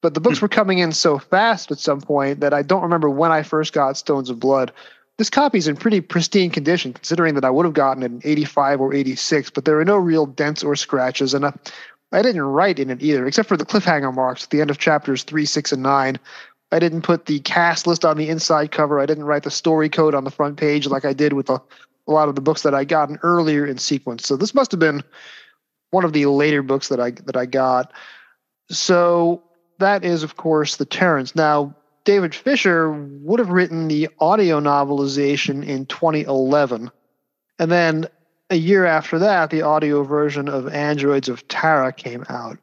But 0.00 0.14
the 0.14 0.20
books 0.20 0.38
hmm. 0.38 0.44
were 0.44 0.48
coming 0.48 0.78
in 0.78 0.92
so 0.92 1.18
fast 1.18 1.72
at 1.72 1.78
some 1.78 2.00
point 2.00 2.38
that 2.38 2.54
I 2.54 2.62
don't 2.62 2.82
remember 2.82 3.10
when 3.10 3.32
I 3.32 3.42
first 3.42 3.72
got 3.72 3.96
Stones 3.96 4.30
of 4.30 4.38
Blood 4.38 4.70
this 5.18 5.30
copy 5.30 5.58
is 5.58 5.68
in 5.68 5.76
pretty 5.76 6.00
pristine 6.00 6.50
condition, 6.50 6.92
considering 6.92 7.34
that 7.34 7.44
I 7.44 7.50
would 7.50 7.64
have 7.64 7.74
gotten 7.74 8.02
it 8.02 8.06
in 8.06 8.20
85 8.24 8.80
or 8.80 8.94
86, 8.94 9.50
but 9.50 9.64
there 9.64 9.78
are 9.78 9.84
no 9.84 9.96
real 9.96 10.26
dents 10.26 10.64
or 10.64 10.74
scratches, 10.74 11.34
and 11.34 11.46
I 11.46 12.22
didn't 12.22 12.42
write 12.42 12.78
in 12.78 12.90
it 12.90 13.02
either, 13.02 13.26
except 13.26 13.48
for 13.48 13.56
the 13.56 13.64
cliffhanger 13.64 14.12
marks 14.14 14.44
at 14.44 14.50
the 14.50 14.60
end 14.60 14.70
of 14.70 14.78
chapters 14.78 15.22
3, 15.22 15.44
6, 15.44 15.72
and 15.72 15.82
9. 15.82 16.18
I 16.72 16.78
didn't 16.80 17.02
put 17.02 17.26
the 17.26 17.38
cast 17.40 17.86
list 17.86 18.04
on 18.04 18.16
the 18.16 18.28
inside 18.28 18.72
cover. 18.72 18.98
I 18.98 19.06
didn't 19.06 19.24
write 19.24 19.44
the 19.44 19.50
story 19.50 19.88
code 19.88 20.14
on 20.14 20.24
the 20.24 20.30
front 20.30 20.56
page 20.56 20.88
like 20.88 21.04
I 21.04 21.12
did 21.12 21.32
with 21.32 21.48
a, 21.48 21.62
a 22.08 22.12
lot 22.12 22.28
of 22.28 22.34
the 22.34 22.40
books 22.40 22.62
that 22.62 22.74
I 22.74 22.84
gotten 22.84 23.18
earlier 23.22 23.64
in 23.64 23.78
sequence. 23.78 24.26
So 24.26 24.36
this 24.36 24.54
must 24.54 24.72
have 24.72 24.80
been 24.80 25.04
one 25.90 26.04
of 26.04 26.12
the 26.12 26.26
later 26.26 26.62
books 26.62 26.88
that 26.88 26.98
I 26.98 27.12
that 27.12 27.36
I 27.36 27.46
got. 27.46 27.92
So 28.70 29.42
that 29.78 30.04
is, 30.04 30.24
of 30.24 30.36
course, 30.36 30.76
the 30.76 30.84
Terrance. 30.84 31.36
Now, 31.36 31.76
David 32.04 32.34
Fisher 32.34 32.90
would 32.90 33.40
have 33.40 33.48
written 33.48 33.88
the 33.88 34.08
audio 34.20 34.60
novelization 34.60 35.66
in 35.66 35.86
2011. 35.86 36.90
And 37.58 37.72
then 37.72 38.06
a 38.50 38.56
year 38.56 38.84
after 38.84 39.18
that, 39.20 39.50
the 39.50 39.62
audio 39.62 40.04
version 40.04 40.48
of 40.48 40.68
Androids 40.68 41.28
of 41.28 41.48
Tara 41.48 41.92
came 41.92 42.24
out. 42.28 42.58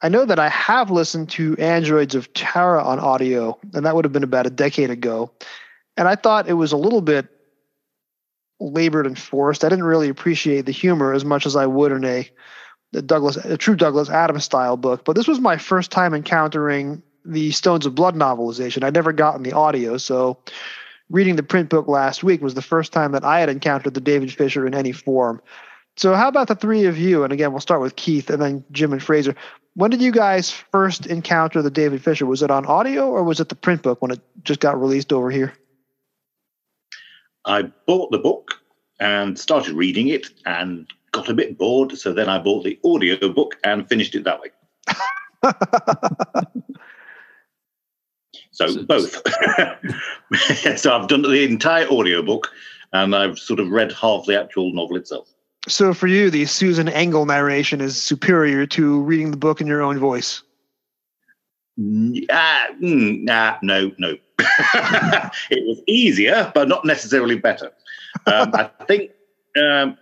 I 0.00 0.08
know 0.08 0.24
that 0.24 0.38
I 0.38 0.48
have 0.48 0.90
listened 0.90 1.28
to 1.30 1.56
Androids 1.56 2.14
of 2.14 2.32
Tara 2.32 2.82
on 2.82 2.98
audio, 2.98 3.58
and 3.74 3.84
that 3.84 3.94
would 3.94 4.04
have 4.04 4.12
been 4.12 4.22
about 4.22 4.46
a 4.46 4.50
decade 4.50 4.90
ago. 4.90 5.32
and 5.96 6.06
I 6.06 6.14
thought 6.14 6.48
it 6.48 6.54
was 6.54 6.70
a 6.70 6.76
little 6.76 7.00
bit 7.00 7.28
labored 8.60 9.06
and 9.06 9.18
forced. 9.18 9.64
I 9.64 9.68
didn't 9.68 9.84
really 9.84 10.08
appreciate 10.08 10.66
the 10.66 10.72
humor 10.72 11.12
as 11.12 11.24
much 11.24 11.46
as 11.46 11.56
I 11.56 11.66
would 11.66 11.92
in 11.92 12.04
a, 12.04 12.30
a 12.94 13.02
Douglas, 13.02 13.36
a 13.36 13.56
true 13.56 13.76
Douglas 13.76 14.08
Adams 14.08 14.44
style 14.44 14.76
book. 14.76 15.04
But 15.04 15.16
this 15.16 15.28
was 15.28 15.40
my 15.40 15.56
first 15.58 15.90
time 15.90 16.14
encountering 16.14 17.02
the 17.28 17.50
Stones 17.52 17.86
of 17.86 17.94
Blood 17.94 18.16
novelization. 18.16 18.82
I'd 18.82 18.94
never 18.94 19.12
gotten 19.12 19.42
the 19.42 19.52
audio, 19.52 19.98
so 19.98 20.38
reading 21.10 21.36
the 21.36 21.42
print 21.42 21.68
book 21.68 21.88
last 21.88 22.22
week 22.22 22.42
was 22.42 22.54
the 22.54 22.62
first 22.62 22.92
time 22.92 23.12
that 23.12 23.24
I 23.24 23.40
had 23.40 23.48
encountered 23.48 23.94
the 23.94 24.00
David 24.00 24.32
Fisher 24.32 24.66
in 24.66 24.74
any 24.74 24.92
form. 24.92 25.40
So, 25.96 26.14
how 26.14 26.28
about 26.28 26.48
the 26.48 26.54
three 26.54 26.84
of 26.84 26.96
you? 26.96 27.24
And 27.24 27.32
again, 27.32 27.52
we'll 27.52 27.60
start 27.60 27.80
with 27.80 27.96
Keith 27.96 28.30
and 28.30 28.40
then 28.40 28.64
Jim 28.70 28.92
and 28.92 29.02
Fraser. 29.02 29.34
When 29.74 29.90
did 29.90 30.00
you 30.00 30.12
guys 30.12 30.50
first 30.50 31.06
encounter 31.06 31.60
the 31.60 31.70
David 31.70 32.02
Fisher? 32.02 32.26
Was 32.26 32.42
it 32.42 32.50
on 32.50 32.66
audio 32.66 33.08
or 33.08 33.22
was 33.24 33.40
it 33.40 33.48
the 33.48 33.54
print 33.54 33.82
book 33.82 34.00
when 34.00 34.12
it 34.12 34.20
just 34.44 34.60
got 34.60 34.80
released 34.80 35.12
over 35.12 35.30
here? 35.30 35.52
I 37.44 37.62
bought 37.86 38.10
the 38.10 38.18
book 38.18 38.60
and 39.00 39.38
started 39.38 39.74
reading 39.74 40.08
it 40.08 40.28
and 40.44 40.86
got 41.12 41.28
a 41.28 41.34
bit 41.34 41.58
bored. 41.58 41.96
So 41.96 42.12
then 42.12 42.28
I 42.28 42.38
bought 42.38 42.64
the 42.64 42.78
audio 42.84 43.28
book 43.32 43.56
and 43.64 43.88
finished 43.88 44.14
it 44.14 44.24
that 44.24 44.40
way. 44.40 44.50
so, 48.58 48.66
so 48.66 48.82
both. 48.82 49.22
so 50.78 50.96
I've 50.96 51.08
done 51.08 51.22
the 51.22 51.44
entire 51.44 51.90
audio 51.92 52.22
book 52.22 52.50
and 52.92 53.14
I've 53.14 53.38
sort 53.38 53.60
of 53.60 53.70
read 53.70 53.92
half 53.92 54.26
the 54.26 54.40
actual 54.40 54.72
novel 54.72 54.96
itself. 54.96 55.32
So 55.68 55.94
for 55.94 56.08
you, 56.08 56.30
the 56.30 56.44
Susan 56.46 56.88
Engel 56.88 57.24
narration 57.24 57.80
is 57.80 58.00
superior 58.00 58.66
to 58.66 59.00
reading 59.02 59.30
the 59.30 59.36
book 59.36 59.60
in 59.60 59.66
your 59.66 59.82
own 59.82 59.98
voice. 59.98 60.42
Ah, 62.30 62.66
mm, 62.82 63.22
nah, 63.22 63.58
no, 63.62 63.92
no. 63.98 64.16
it 64.38 65.64
was 65.66 65.80
easier, 65.86 66.50
but 66.54 66.68
not 66.68 66.84
necessarily 66.84 67.36
better. 67.36 67.70
Um, 68.26 68.52
I 68.54 68.70
think 68.86 69.12
um, 69.56 69.96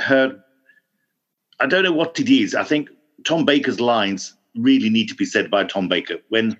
her. 0.00 0.42
I 1.60 1.66
don't 1.66 1.82
know 1.82 1.92
what 1.92 2.18
it 2.18 2.30
is. 2.30 2.54
I 2.54 2.64
think 2.64 2.88
Tom 3.24 3.44
Baker's 3.44 3.80
lines 3.80 4.34
really 4.54 4.88
need 4.88 5.08
to 5.08 5.14
be 5.14 5.26
said 5.26 5.50
by 5.50 5.64
Tom 5.64 5.88
Baker. 5.88 6.18
When 6.28 6.56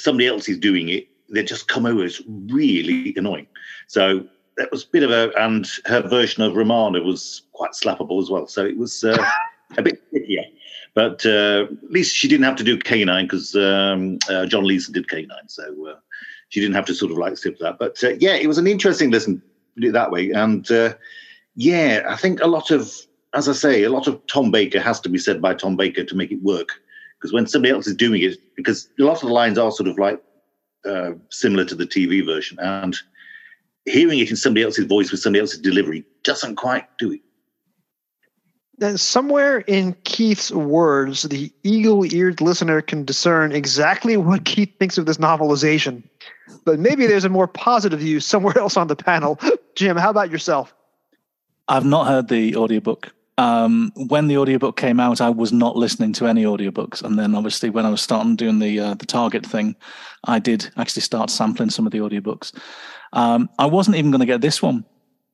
somebody 0.00 0.26
else 0.26 0.48
is 0.48 0.58
doing 0.58 0.88
it, 0.88 1.08
they 1.28 1.42
just 1.42 1.68
come 1.68 1.86
over 1.86 2.02
as 2.04 2.20
really 2.26 3.14
annoying. 3.16 3.46
So 3.86 4.24
that 4.56 4.70
was 4.70 4.84
a 4.84 4.88
bit 4.88 5.02
of 5.02 5.10
a, 5.10 5.32
and 5.38 5.66
her 5.86 6.02
version 6.02 6.42
of 6.42 6.56
Romana 6.56 7.00
was 7.00 7.42
quite 7.52 7.72
slappable 7.72 8.20
as 8.20 8.30
well. 8.30 8.46
So 8.46 8.64
it 8.64 8.76
was 8.76 9.04
uh, 9.04 9.16
a 9.78 9.82
bit 9.82 10.02
yeah. 10.12 10.42
But 10.94 11.24
uh, 11.24 11.66
at 11.70 11.90
least 11.90 12.16
she 12.16 12.28
didn't 12.28 12.44
have 12.44 12.56
to 12.56 12.64
do 12.64 12.76
K9 12.76 13.22
because 13.22 13.54
um, 13.54 14.18
uh, 14.28 14.46
John 14.46 14.64
Leeson 14.64 14.92
did 14.92 15.06
K9. 15.06 15.30
So 15.46 15.88
uh, 15.88 15.94
she 16.48 16.60
didn't 16.60 16.74
have 16.74 16.86
to 16.86 16.94
sort 16.94 17.12
of 17.12 17.18
like 17.18 17.36
skip 17.36 17.58
that. 17.60 17.78
But 17.78 18.02
uh, 18.02 18.14
yeah, 18.18 18.34
it 18.34 18.48
was 18.48 18.58
an 18.58 18.66
interesting 18.66 19.10
listen, 19.10 19.40
put 19.76 19.84
it 19.84 19.92
that 19.92 20.10
way. 20.10 20.30
And 20.30 20.68
uh, 20.70 20.94
yeah, 21.54 22.04
I 22.08 22.16
think 22.16 22.40
a 22.40 22.48
lot 22.48 22.70
of, 22.70 22.92
as 23.34 23.48
I 23.48 23.52
say, 23.52 23.84
a 23.84 23.90
lot 23.90 24.08
of 24.08 24.20
Tom 24.26 24.50
Baker 24.50 24.80
has 24.80 25.00
to 25.00 25.08
be 25.08 25.18
said 25.18 25.40
by 25.40 25.54
Tom 25.54 25.76
Baker 25.76 26.04
to 26.04 26.16
make 26.16 26.32
it 26.32 26.42
work. 26.42 26.70
Because 27.20 27.32
when 27.32 27.46
somebody 27.46 27.74
else 27.74 27.86
is 27.86 27.94
doing 27.94 28.22
it, 28.22 28.38
because 28.56 28.88
a 28.98 29.02
lot 29.02 29.22
of 29.22 29.28
the 29.28 29.34
lines 29.34 29.58
are 29.58 29.70
sort 29.70 29.88
of 29.88 29.98
like 29.98 30.22
uh, 30.88 31.12
similar 31.28 31.64
to 31.66 31.74
the 31.74 31.86
TV 31.86 32.24
version. 32.24 32.58
And 32.60 32.96
hearing 33.84 34.18
it 34.18 34.30
in 34.30 34.36
somebody 34.36 34.64
else's 34.64 34.86
voice 34.86 35.10
with 35.10 35.20
somebody 35.20 35.40
else's 35.40 35.60
delivery 35.60 36.04
doesn't 36.24 36.56
quite 36.56 36.86
do 36.98 37.12
it. 37.12 37.20
Then 38.78 38.96
somewhere 38.96 39.58
in 39.58 39.94
Keith's 40.04 40.50
words, 40.50 41.24
the 41.24 41.52
eagle 41.64 42.10
eared 42.14 42.40
listener 42.40 42.80
can 42.80 43.04
discern 43.04 43.52
exactly 43.52 44.16
what 44.16 44.46
Keith 44.46 44.74
thinks 44.78 44.96
of 44.96 45.04
this 45.04 45.18
novelization. 45.18 46.02
But 46.64 46.78
maybe 46.78 47.06
there's 47.06 47.26
a 47.26 47.28
more 47.28 47.46
positive 47.46 48.00
view 48.00 48.20
somewhere 48.20 48.56
else 48.58 48.78
on 48.78 48.86
the 48.86 48.96
panel. 48.96 49.38
Jim, 49.74 49.98
how 49.98 50.08
about 50.08 50.30
yourself? 50.30 50.74
I've 51.68 51.84
not 51.84 52.06
heard 52.06 52.28
the 52.28 52.56
audiobook. 52.56 53.12
Um, 53.40 53.90
when 53.94 54.28
the 54.28 54.36
audiobook 54.36 54.76
came 54.76 55.00
out, 55.00 55.22
I 55.22 55.30
was 55.30 55.50
not 55.50 55.74
listening 55.74 56.12
to 56.14 56.26
any 56.26 56.44
audiobooks. 56.44 57.02
And 57.02 57.18
then 57.18 57.34
obviously 57.34 57.70
when 57.70 57.86
I 57.86 57.90
was 57.90 58.02
starting 58.02 58.36
doing 58.36 58.58
the 58.58 58.78
uh, 58.78 58.94
the 58.94 59.06
target 59.06 59.46
thing, 59.46 59.76
I 60.24 60.38
did 60.38 60.70
actually 60.76 61.02
start 61.02 61.30
sampling 61.30 61.70
some 61.70 61.86
of 61.86 61.92
the 61.92 62.00
audiobooks. 62.00 62.52
Um, 63.14 63.48
I 63.58 63.64
wasn't 63.64 63.96
even 63.96 64.10
going 64.10 64.20
to 64.20 64.26
get 64.26 64.42
this 64.42 64.60
one, 64.60 64.84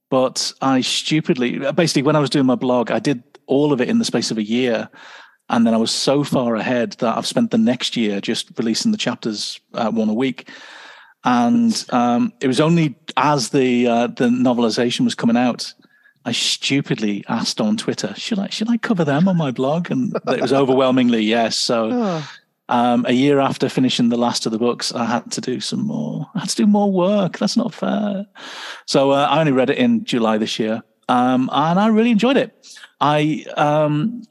but 0.08 0.52
I 0.62 0.82
stupidly, 0.82 1.58
basically, 1.72 2.02
when 2.02 2.14
I 2.14 2.20
was 2.20 2.30
doing 2.30 2.46
my 2.46 2.54
blog, 2.54 2.92
I 2.92 3.00
did 3.00 3.24
all 3.46 3.72
of 3.72 3.80
it 3.80 3.88
in 3.88 3.98
the 3.98 4.04
space 4.04 4.30
of 4.30 4.38
a 4.38 4.42
year. 4.42 4.88
And 5.48 5.66
then 5.66 5.74
I 5.74 5.78
was 5.78 5.90
so 5.90 6.22
far 6.22 6.54
ahead 6.54 6.92
that 6.98 7.18
I've 7.18 7.26
spent 7.26 7.50
the 7.50 7.58
next 7.58 7.96
year 7.96 8.20
just 8.20 8.56
releasing 8.56 8.92
the 8.92 8.98
chapters 8.98 9.60
uh, 9.74 9.90
one 9.90 10.08
a 10.08 10.14
week. 10.14 10.48
And 11.24 11.84
um, 11.90 12.32
it 12.40 12.46
was 12.46 12.60
only 12.60 12.94
as 13.16 13.48
the 13.50 13.88
uh, 13.88 14.06
the 14.06 14.28
novelization 14.28 15.04
was 15.04 15.16
coming 15.16 15.36
out, 15.36 15.74
I 16.26 16.32
stupidly 16.32 17.24
asked 17.28 17.60
on 17.60 17.76
Twitter, 17.76 18.12
"Should 18.16 18.40
I 18.40 18.48
should 18.48 18.68
I 18.68 18.78
cover 18.78 19.04
them 19.04 19.28
on 19.28 19.36
my 19.36 19.52
blog?" 19.52 19.92
And 19.92 20.12
it 20.26 20.42
was 20.42 20.52
overwhelmingly 20.52 21.22
yes. 21.22 21.56
So 21.56 21.90
oh. 21.92 22.30
um, 22.68 23.06
a 23.06 23.12
year 23.12 23.38
after 23.38 23.68
finishing 23.68 24.08
the 24.08 24.16
last 24.16 24.44
of 24.44 24.50
the 24.50 24.58
books, 24.58 24.92
I 24.92 25.04
had 25.04 25.30
to 25.32 25.40
do 25.40 25.60
some 25.60 25.86
more. 25.86 26.28
I 26.34 26.40
had 26.40 26.48
to 26.48 26.56
do 26.56 26.66
more 26.66 26.90
work. 26.90 27.38
That's 27.38 27.56
not 27.56 27.72
fair. 27.72 28.26
So 28.86 29.12
uh, 29.12 29.28
I 29.30 29.38
only 29.38 29.52
read 29.52 29.70
it 29.70 29.78
in 29.78 30.04
July 30.04 30.36
this 30.36 30.58
year, 30.58 30.82
um, 31.08 31.48
and 31.52 31.78
I 31.78 31.86
really 31.86 32.10
enjoyed 32.10 32.36
it. 32.36 32.52
I 33.00 33.46
um, 33.56 34.22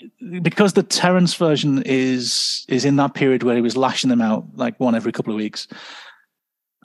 because 0.41 0.73
the 0.73 0.83
Terrance 0.83 1.33
version 1.35 1.81
is 1.85 2.65
is 2.67 2.83
in 2.83 2.97
that 2.97 3.13
period 3.13 3.43
where 3.43 3.55
he 3.55 3.61
was 3.61 3.77
lashing 3.77 4.09
them 4.09 4.21
out 4.21 4.45
like 4.55 4.77
one 4.81 4.95
every 4.95 5.13
couple 5.13 5.31
of 5.31 5.37
weeks, 5.37 5.69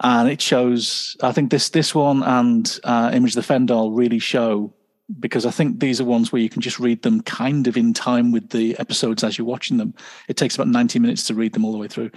and 0.04 0.28
it 0.28 0.40
shows. 0.40 1.16
I 1.20 1.32
think 1.32 1.50
this 1.50 1.70
this 1.70 1.96
one 1.96 2.22
and 2.22 2.78
uh, 2.84 3.10
Image 3.12 3.34
of 3.34 3.44
the 3.44 3.52
Fendahl 3.52 3.90
really 3.96 4.20
show 4.20 4.72
because 5.18 5.46
I 5.46 5.50
think 5.50 5.80
these 5.80 6.00
are 6.00 6.04
ones 6.04 6.30
where 6.30 6.42
you 6.42 6.48
can 6.48 6.62
just 6.62 6.78
read 6.78 7.02
them 7.02 7.22
kind 7.22 7.66
of 7.66 7.76
in 7.76 7.92
time 7.92 8.30
with 8.30 8.50
the 8.50 8.78
episodes 8.78 9.24
as 9.24 9.36
you're 9.36 9.46
watching 9.46 9.76
them. 9.76 9.94
It 10.28 10.36
takes 10.36 10.54
about 10.54 10.68
90 10.68 10.98
minutes 10.98 11.24
to 11.24 11.34
read 11.34 11.52
them 11.52 11.64
all 11.64 11.72
the 11.72 11.78
way 11.78 11.88
through. 11.88 12.10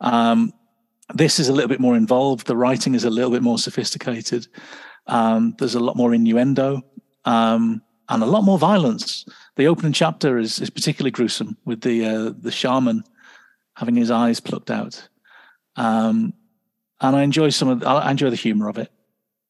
Um, 0.00 0.52
this 1.14 1.38
is 1.38 1.48
a 1.48 1.52
little 1.52 1.68
bit 1.68 1.80
more 1.80 1.96
involved. 1.96 2.46
The 2.46 2.56
writing 2.56 2.94
is 2.94 3.04
a 3.04 3.10
little 3.10 3.30
bit 3.30 3.42
more 3.42 3.58
sophisticated. 3.58 4.46
Um, 5.06 5.54
there's 5.58 5.74
a 5.74 5.80
lot 5.80 5.96
more 5.96 6.14
innuendo. 6.14 6.82
Um, 7.24 7.82
and 8.08 8.22
a 8.22 8.26
lot 8.26 8.44
more 8.44 8.58
violence. 8.58 9.24
The 9.56 9.66
opening 9.66 9.92
chapter 9.92 10.38
is, 10.38 10.60
is 10.60 10.70
particularly 10.70 11.10
gruesome 11.10 11.56
with 11.64 11.80
the 11.80 12.04
uh, 12.04 12.32
the 12.38 12.52
shaman 12.52 13.04
having 13.74 13.96
his 13.96 14.10
eyes 14.10 14.40
plucked 14.40 14.70
out. 14.70 15.08
Um, 15.76 16.32
and 17.00 17.16
I 17.16 17.22
enjoy 17.22 17.50
some 17.50 17.68
of 17.68 17.84
I 17.84 18.10
enjoy 18.10 18.30
the 18.30 18.36
humor 18.36 18.68
of 18.68 18.78
it. 18.78 18.90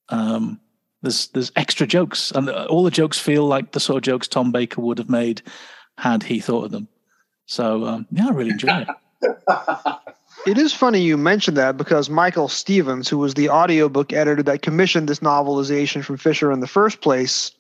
Um, 0.09 0.61
there's 1.02 1.28
there's 1.28 1.52
extra 1.56 1.87
jokes, 1.87 2.30
and 2.32 2.48
all 2.48 2.85
the 2.85 2.90
jokes 2.90 3.18
feel 3.18 3.46
like 3.46 3.72
the 3.72 3.80
sort 3.80 3.98
of 3.98 4.02
jokes 4.02 4.28
Tom 4.28 4.52
Baker 4.52 4.80
would 4.80 4.98
have 4.98 5.11
made 5.11 5.42
had 5.98 6.22
he 6.22 6.40
thought 6.40 6.66
of 6.66 6.70
them. 6.72 6.88
So 7.46 7.85
um, 7.85 8.06
yeah, 8.11 8.28
I 8.28 8.30
really 8.30 8.50
enjoy 8.50 8.87
it. 9.20 9.37
It 10.46 10.59
is 10.59 10.72
funny 10.72 11.00
you 11.00 11.16
mentioned 11.16 11.56
that 11.56 11.76
because 11.76 12.09
Michael 12.09 12.46
Stevens, 12.46 13.09
who 13.09 13.18
was 13.18 13.35
the 13.35 13.48
audiobook 13.48 14.12
editor 14.12 14.44
that 14.44 14.62
commissioned 14.62 15.09
this 15.09 15.18
novelization 15.18 16.04
from 16.04 16.16
Fisher 16.16 16.52
in 16.52 16.61
the 16.61 16.68
first 16.68 17.00
place, 17.00 17.50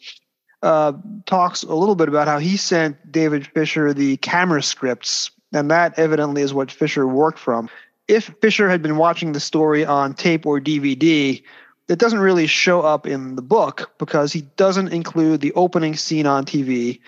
uh, 0.62 0.92
talks 1.26 1.64
a 1.64 1.74
little 1.74 1.96
bit 1.96 2.08
about 2.08 2.28
how 2.28 2.38
he 2.38 2.56
sent 2.56 3.10
David 3.10 3.44
Fisher 3.48 3.92
the 3.92 4.18
camera 4.18 4.62
scripts, 4.62 5.32
and 5.52 5.68
that 5.68 5.98
evidently 5.98 6.42
is 6.42 6.54
what 6.54 6.70
Fisher 6.70 7.08
worked 7.08 7.40
from. 7.40 7.68
If 8.06 8.32
Fisher 8.40 8.70
had 8.70 8.82
been 8.82 8.98
watching 8.98 9.32
the 9.32 9.40
story 9.40 9.84
on 9.84 10.14
tape 10.14 10.46
or 10.46 10.60
DVD, 10.60 11.42
it 11.88 11.98
doesn't 11.98 12.18
really 12.18 12.46
show 12.46 12.82
up 12.82 13.06
in 13.06 13.36
the 13.36 13.42
book 13.42 13.92
because 13.98 14.32
he 14.32 14.42
doesn't 14.56 14.88
include 14.88 15.40
the 15.40 15.52
opening 15.52 15.96
scene 15.96 16.26
on 16.26 16.44
TV, 16.44 17.00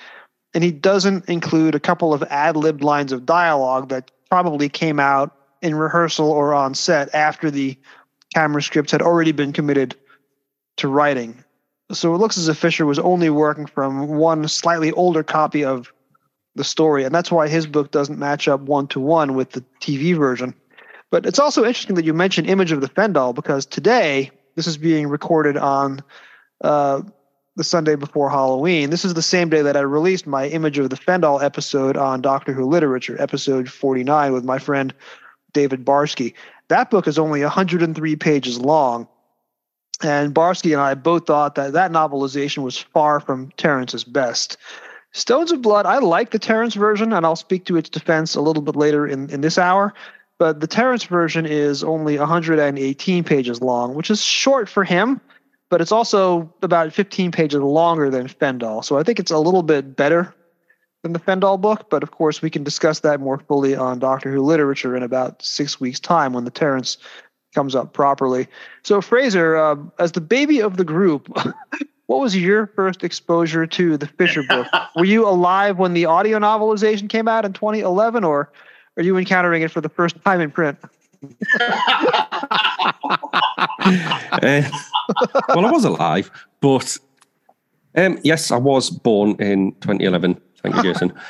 and 0.54 0.62
he 0.62 0.70
doesn't 0.70 1.28
include 1.28 1.74
a 1.74 1.80
couple 1.80 2.14
of 2.14 2.22
ad 2.24 2.56
libbed 2.56 2.82
lines 2.82 3.12
of 3.12 3.26
dialogue 3.26 3.88
that 3.88 4.10
probably 4.30 4.68
came 4.68 5.00
out 5.00 5.34
in 5.62 5.74
rehearsal 5.74 6.30
or 6.30 6.54
on 6.54 6.74
set 6.74 7.12
after 7.14 7.50
the 7.50 7.76
camera 8.34 8.62
scripts 8.62 8.92
had 8.92 9.02
already 9.02 9.32
been 9.32 9.52
committed 9.52 9.96
to 10.76 10.86
writing. 10.86 11.42
So 11.90 12.14
it 12.14 12.18
looks 12.18 12.38
as 12.38 12.48
if 12.48 12.58
Fisher 12.58 12.86
was 12.86 12.98
only 12.98 13.30
working 13.30 13.66
from 13.66 14.08
one 14.08 14.46
slightly 14.46 14.92
older 14.92 15.22
copy 15.22 15.64
of 15.64 15.92
the 16.54 16.64
story, 16.64 17.04
and 17.04 17.14
that's 17.14 17.32
why 17.32 17.48
his 17.48 17.66
book 17.66 17.90
doesn't 17.90 18.18
match 18.18 18.46
up 18.46 18.60
one 18.60 18.86
to 18.88 19.00
one 19.00 19.34
with 19.34 19.50
the 19.52 19.64
TV 19.80 20.16
version. 20.16 20.54
But 21.10 21.24
it's 21.24 21.38
also 21.38 21.64
interesting 21.64 21.96
that 21.96 22.04
you 22.04 22.12
mentioned 22.12 22.48
Image 22.48 22.70
of 22.70 22.80
the 22.80 22.88
Fendahl 22.88 23.34
because 23.34 23.64
today 23.64 24.30
this 24.58 24.66
is 24.66 24.76
being 24.76 25.06
recorded 25.06 25.56
on 25.56 26.02
uh, 26.62 27.00
the 27.54 27.62
Sunday 27.62 27.94
before 27.94 28.28
Halloween. 28.28 28.90
This 28.90 29.04
is 29.04 29.14
the 29.14 29.22
same 29.22 29.48
day 29.48 29.62
that 29.62 29.76
I 29.76 29.80
released 29.80 30.26
my 30.26 30.48
Image 30.48 30.78
of 30.78 30.90
the 30.90 30.96
Fendahl 30.96 31.40
episode 31.40 31.96
on 31.96 32.20
Doctor 32.20 32.52
Who 32.52 32.64
literature, 32.64 33.16
episode 33.22 33.70
49, 33.70 34.32
with 34.32 34.44
my 34.44 34.58
friend 34.58 34.92
David 35.52 35.84
Barsky. 35.84 36.34
That 36.66 36.90
book 36.90 37.06
is 37.06 37.20
only 37.20 37.42
103 37.42 38.16
pages 38.16 38.58
long 38.58 39.06
and 40.02 40.34
Barsky 40.34 40.72
and 40.72 40.80
I 40.80 40.94
both 40.94 41.26
thought 41.26 41.54
that 41.56 41.72
that 41.72 41.92
novelization 41.92 42.64
was 42.64 42.78
far 42.78 43.20
from 43.20 43.50
Terrance's 43.56 44.02
best. 44.02 44.56
Stones 45.12 45.50
of 45.50 45.62
Blood, 45.62 45.86
I 45.86 45.98
like 45.98 46.30
the 46.30 46.38
Terrance 46.38 46.74
version, 46.74 47.12
and 47.12 47.24
I'll 47.24 47.36
speak 47.36 47.64
to 47.66 47.76
its 47.76 47.88
defense 47.88 48.34
a 48.34 48.40
little 48.40 48.62
bit 48.62 48.76
later 48.76 49.06
in, 49.06 49.30
in 49.30 49.40
this 49.40 49.56
hour. 49.56 49.94
But 50.38 50.60
the 50.60 50.66
Terrance 50.66 51.04
version 51.04 51.46
is 51.46 51.82
only 51.82 52.18
118 52.18 53.24
pages 53.24 53.60
long, 53.60 53.94
which 53.94 54.10
is 54.10 54.22
short 54.22 54.68
for 54.68 54.84
him, 54.84 55.20
but 55.68 55.80
it's 55.80 55.92
also 55.92 56.52
about 56.62 56.92
15 56.92 57.32
pages 57.32 57.60
longer 57.60 58.08
than 58.08 58.28
Fendahl. 58.28 58.84
So 58.84 58.98
I 58.98 59.02
think 59.02 59.18
it's 59.18 59.32
a 59.32 59.38
little 59.38 59.64
bit 59.64 59.96
better 59.96 60.34
than 61.02 61.12
the 61.12 61.18
Fendahl 61.18 61.60
book, 61.60 61.90
but 61.90 62.02
of 62.02 62.12
course 62.12 62.40
we 62.40 62.50
can 62.50 62.64
discuss 62.64 63.00
that 63.00 63.20
more 63.20 63.38
fully 63.38 63.74
on 63.74 63.98
Doctor 63.98 64.32
Who 64.32 64.42
literature 64.42 64.96
in 64.96 65.02
about 65.02 65.42
six 65.42 65.80
weeks' 65.80 66.00
time 66.00 66.32
when 66.32 66.44
the 66.44 66.50
Terrance 66.50 66.98
comes 67.54 67.74
up 67.74 67.92
properly. 67.92 68.46
So 68.84 69.00
Fraser, 69.00 69.56
uh, 69.56 69.76
as 69.98 70.12
the 70.12 70.20
baby 70.20 70.60
of 70.60 70.76
the 70.76 70.84
group, 70.84 71.28
what 72.06 72.20
was 72.20 72.36
your 72.36 72.66
first 72.68 73.04
exposure 73.04 73.66
to 73.66 73.96
the 73.96 74.06
Fisher 74.06 74.42
book? 74.42 74.66
Were 74.96 75.04
you 75.04 75.26
alive 75.26 75.78
when 75.78 75.94
the 75.94 76.04
audio 76.04 76.38
novelization 76.38 77.08
came 77.08 77.28
out 77.28 77.44
in 77.44 77.52
2011, 77.52 78.24
or 78.24 78.50
are 78.98 79.02
you 79.02 79.16
encountering 79.16 79.62
it 79.62 79.70
for 79.70 79.80
the 79.80 79.88
first 79.88 80.22
time 80.24 80.40
in 80.40 80.50
print? 80.50 80.78
uh, 84.42 84.62
well, 85.48 85.66
I 85.66 85.70
was 85.70 85.84
alive, 85.84 86.30
but 86.60 86.98
um, 87.96 88.18
yes, 88.22 88.50
I 88.50 88.56
was 88.56 88.90
born 88.90 89.36
in 89.40 89.72
2011. 89.80 90.40
Thank 90.62 90.76
you, 90.76 90.82
Jason. 90.82 91.12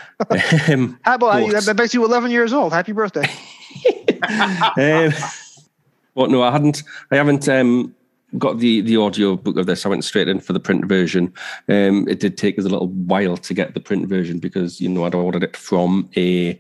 Um, 0.69 0.99
How 1.03 1.15
about 1.15 1.51
but, 1.51 1.65
that 1.65 1.77
makes 1.77 1.95
you 1.95 2.05
11 2.05 2.31
years 2.31 2.53
old? 2.53 2.73
Happy 2.73 2.93
birthday. 2.93 3.23
um, 4.77 5.13
but 6.15 6.31
no, 6.31 6.43
I 6.43 6.51
hadn't. 6.51 6.83
I 7.11 7.17
haven't 7.17 7.49
um, 7.49 7.95
got 8.37 8.59
the 8.59 8.83
the 8.83 8.97
audio 8.97 9.37
book 9.37 9.57
of 9.57 9.67
this. 9.67 9.87
I 9.87 9.89
went 9.89 10.05
straight 10.05 10.29
in 10.29 10.41
for 10.41 10.53
the 10.53 10.61
print 10.61 10.85
version. 10.85 11.33
Um, 11.69 12.07
it 12.09 12.21
did 12.21 12.37
take 12.37 12.59
us 12.59 12.65
a 12.65 12.69
little 12.69 12.89
while 12.89 13.37
to 13.37 13.55
get 13.55 13.75
the 13.75 13.81
print 13.81 14.07
version 14.07 14.39
because 14.39 14.81
you 14.81 14.89
know 14.89 15.05
I'd 15.05 15.15
ordered 15.15 15.45
it 15.45 15.57
from 15.57 16.11
a 16.17 16.59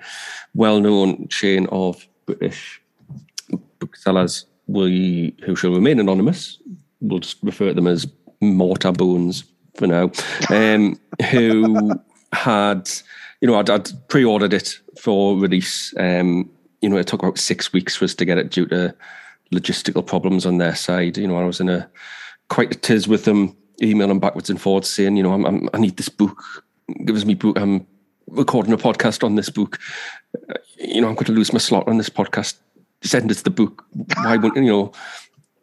well-known 0.54 1.28
chain 1.28 1.66
of 1.70 2.06
British 2.26 2.80
booksellers. 3.78 4.46
We 4.66 5.34
who 5.44 5.56
shall 5.56 5.72
remain 5.72 6.00
anonymous. 6.00 6.58
We'll 7.00 7.20
just 7.20 7.38
refer 7.42 7.68
to 7.68 7.74
them 7.74 7.86
as 7.86 8.06
Mortar 8.40 8.92
Bones 8.92 9.44
for 9.74 9.86
now. 9.86 10.10
Um, 10.50 10.98
who 11.30 11.92
had 12.32 12.88
you 13.40 13.48
know 13.48 13.58
I'd, 13.58 13.70
I'd, 13.70 14.08
pre-ordered 14.08 14.54
it 14.54 14.78
for 14.98 15.36
release. 15.36 15.94
Um, 15.98 16.50
you 16.80 16.88
know, 16.88 16.96
it 16.96 17.06
took 17.06 17.22
about 17.22 17.38
six 17.38 17.72
weeks 17.72 17.96
for 17.96 18.04
us 18.04 18.14
to 18.14 18.24
get 18.24 18.38
it 18.38 18.50
due 18.50 18.66
to 18.66 18.94
logistical 19.52 20.06
problems 20.06 20.46
on 20.46 20.58
their 20.58 20.74
side. 20.74 21.16
You 21.16 21.28
know, 21.28 21.36
I 21.36 21.44
was 21.44 21.60
in 21.60 21.68
a 21.68 21.88
quite 22.48 22.74
a 22.74 22.78
tiz 22.78 23.08
with 23.08 23.24
them, 23.24 23.56
emailing 23.82 24.20
backwards 24.20 24.50
and 24.50 24.60
forwards, 24.60 24.88
saying, 24.88 25.16
you 25.16 25.22
know, 25.22 25.32
I'm, 25.32 25.44
I'm, 25.44 25.68
i 25.72 25.78
need 25.78 25.96
this 25.96 26.08
book. 26.08 26.42
Give 27.04 27.16
us 27.16 27.24
me 27.24 27.34
book. 27.34 27.58
I'm 27.58 27.86
recording 28.28 28.72
a 28.72 28.78
podcast 28.78 29.24
on 29.24 29.34
this 29.34 29.50
book. 29.50 29.78
Uh, 30.48 30.54
you 30.78 31.00
know, 31.00 31.08
I'm 31.08 31.14
going 31.14 31.26
to 31.26 31.32
lose 31.32 31.52
my 31.52 31.58
slot 31.58 31.88
on 31.88 31.98
this 31.98 32.08
podcast. 32.08 32.56
Send 33.02 33.30
us 33.30 33.42
the 33.42 33.50
book. 33.50 33.84
Why 34.16 34.36
wouldn't 34.36 34.64
you 34.64 34.72
know? 34.72 34.92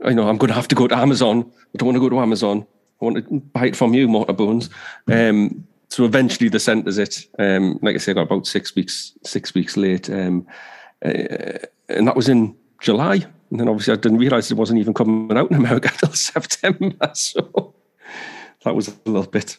I 0.04 0.14
know 0.14 0.28
I'm 0.28 0.38
going 0.38 0.50
to 0.50 0.56
have 0.56 0.68
to 0.70 0.76
go 0.76 0.88
to 0.88 0.98
Amazon. 0.98 1.52
I 1.74 1.78
don't 1.78 1.88
want 1.88 1.96
to 1.96 2.02
go 2.02 2.10
to 2.10 2.20
Amazon. 2.20 2.66
I 3.02 3.06
want 3.06 3.18
to 3.18 3.40
buy 3.40 3.68
it 3.68 3.76
from 3.76 3.94
you, 3.94 4.08
Mortarbones. 4.08 4.70
Um, 5.08 5.66
so 5.90 6.06
eventually 6.06 6.50
they 6.50 6.60
sent 6.60 6.88
us 6.88 6.98
it. 6.98 7.28
Um, 7.40 7.80
like 7.82 7.96
I 7.96 7.98
say, 7.98 8.12
I 8.12 8.16
got 8.16 8.24
about 8.24 8.48
six 8.48 8.76
weeks 8.76 9.14
six 9.24 9.54
weeks 9.54 9.78
late, 9.78 10.10
um, 10.10 10.46
uh, 11.04 11.60
and 11.90 12.08
that 12.08 12.16
was 12.16 12.30
in 12.30 12.56
July. 12.82 13.26
And 13.52 13.60
then 13.60 13.70
obviously 13.70 13.94
I 13.94 13.98
didn't 13.98 14.18
realize 14.18 14.52
it 14.52 14.58
wasn't 14.58 14.80
even 14.80 14.94
coming 14.94 15.38
out 15.38 15.52
in 15.52 15.58
America 15.58 15.90
until 15.94 16.14
September. 16.14 16.92
So 17.14 17.74
that 18.64 18.76
was 18.76 18.88
a 18.88 18.94
little 19.06 19.30
bit 19.30 19.58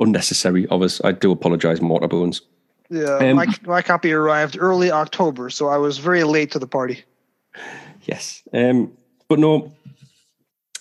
unnecessary 0.00 0.66
of 0.68 0.82
us. 0.82 1.00
I 1.04 1.12
do 1.12 1.32
apologize, 1.32 1.80
Mortarbones. 1.80 2.40
Yeah, 2.90 3.16
um, 3.16 3.36
my, 3.36 3.46
my 3.64 3.82
copy 3.82 4.12
arrived 4.12 4.56
early 4.58 4.90
October, 4.90 5.50
so 5.50 5.68
I 5.68 5.78
was 5.78 5.98
very 5.98 6.24
late 6.24 6.50
to 6.52 6.58
the 6.58 6.66
party. 6.66 7.04
Yes. 8.02 8.42
Um, 8.52 8.92
but 9.28 9.38
no, 9.38 9.72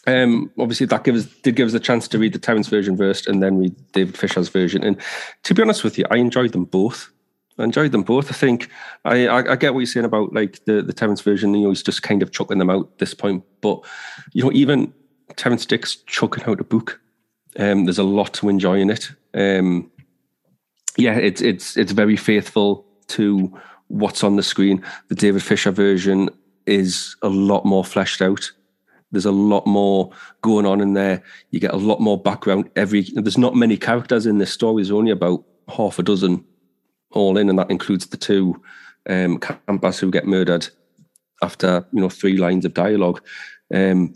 um, 0.05 0.51
obviously 0.59 0.85
that 0.87 1.03
gives 1.03 1.25
did 1.25 1.55
give 1.55 1.67
us 1.67 1.73
a 1.73 1.79
chance 1.79 2.07
to 2.09 2.19
read 2.19 2.33
the 2.33 2.39
Terrance 2.39 2.67
version 2.67 2.97
first 2.97 3.27
and 3.27 3.41
then 3.41 3.57
read 3.57 3.75
David 3.93 4.17
Fisher's 4.17 4.49
version. 4.49 4.83
And 4.83 4.97
to 5.43 5.53
be 5.53 5.61
honest 5.61 5.83
with 5.83 5.97
you, 5.97 6.05
I 6.11 6.17
enjoyed 6.17 6.51
them 6.51 6.65
both. 6.65 7.11
I 7.57 7.63
enjoyed 7.63 7.91
them 7.91 8.03
both. 8.03 8.29
I 8.29 8.33
think 8.33 8.69
I, 9.05 9.27
I, 9.27 9.51
I, 9.51 9.55
get 9.55 9.73
what 9.73 9.81
you're 9.81 9.85
saying 9.85 10.05
about 10.05 10.33
like 10.33 10.63
the, 10.65 10.81
the 10.81 10.93
Terrance 10.93 11.21
version. 11.21 11.53
You 11.53 11.63
know, 11.63 11.69
he's 11.69 11.83
just 11.83 12.01
kind 12.01 12.23
of 12.23 12.31
chucking 12.31 12.57
them 12.57 12.69
out 12.69 12.89
at 12.93 12.97
this 12.97 13.13
point. 13.13 13.43
But 13.61 13.81
you 14.33 14.43
know, 14.43 14.51
even 14.53 14.93
Terrance 15.35 15.65
Dicks 15.65 15.95
chucking 16.07 16.45
out 16.45 16.59
a 16.59 16.63
book. 16.63 16.99
Um, 17.57 17.85
there's 17.85 17.99
a 17.99 18.03
lot 18.03 18.33
to 18.35 18.49
enjoy 18.49 18.79
in 18.79 18.89
it. 18.89 19.11
Um, 19.33 19.91
yeah, 20.97 21.17
it's 21.17 21.41
it's 21.41 21.77
it's 21.77 21.91
very 21.91 22.17
faithful 22.17 22.85
to 23.09 23.55
what's 23.87 24.23
on 24.23 24.35
the 24.35 24.43
screen. 24.43 24.83
The 25.09 25.15
David 25.15 25.43
Fisher 25.43 25.71
version 25.71 26.29
is 26.65 27.15
a 27.21 27.29
lot 27.29 27.65
more 27.65 27.85
fleshed 27.85 28.21
out. 28.21 28.51
There's 29.11 29.25
a 29.25 29.31
lot 29.31 29.67
more 29.67 30.11
going 30.41 30.65
on 30.65 30.81
in 30.81 30.93
there. 30.93 31.21
You 31.51 31.59
get 31.59 31.73
a 31.73 31.77
lot 31.77 31.99
more 31.99 32.19
background. 32.19 32.71
Every 32.75 33.07
there's 33.13 33.37
not 33.37 33.55
many 33.55 33.77
characters 33.77 34.25
in 34.25 34.39
this 34.39 34.51
story. 34.51 34.81
There's 34.81 34.91
only 34.91 35.11
about 35.11 35.43
half 35.67 35.99
a 35.99 36.03
dozen 36.03 36.43
all 37.13 37.37
in, 37.37 37.49
and 37.49 37.57
that 37.59 37.71
includes 37.71 38.07
the 38.07 38.17
two 38.17 38.61
um, 39.09 39.39
campers 39.39 39.99
who 39.99 40.11
get 40.11 40.27
murdered 40.27 40.67
after 41.41 41.85
you 41.91 42.01
know 42.01 42.09
three 42.09 42.37
lines 42.37 42.65
of 42.65 42.73
dialogue. 42.73 43.21
Um, 43.73 44.15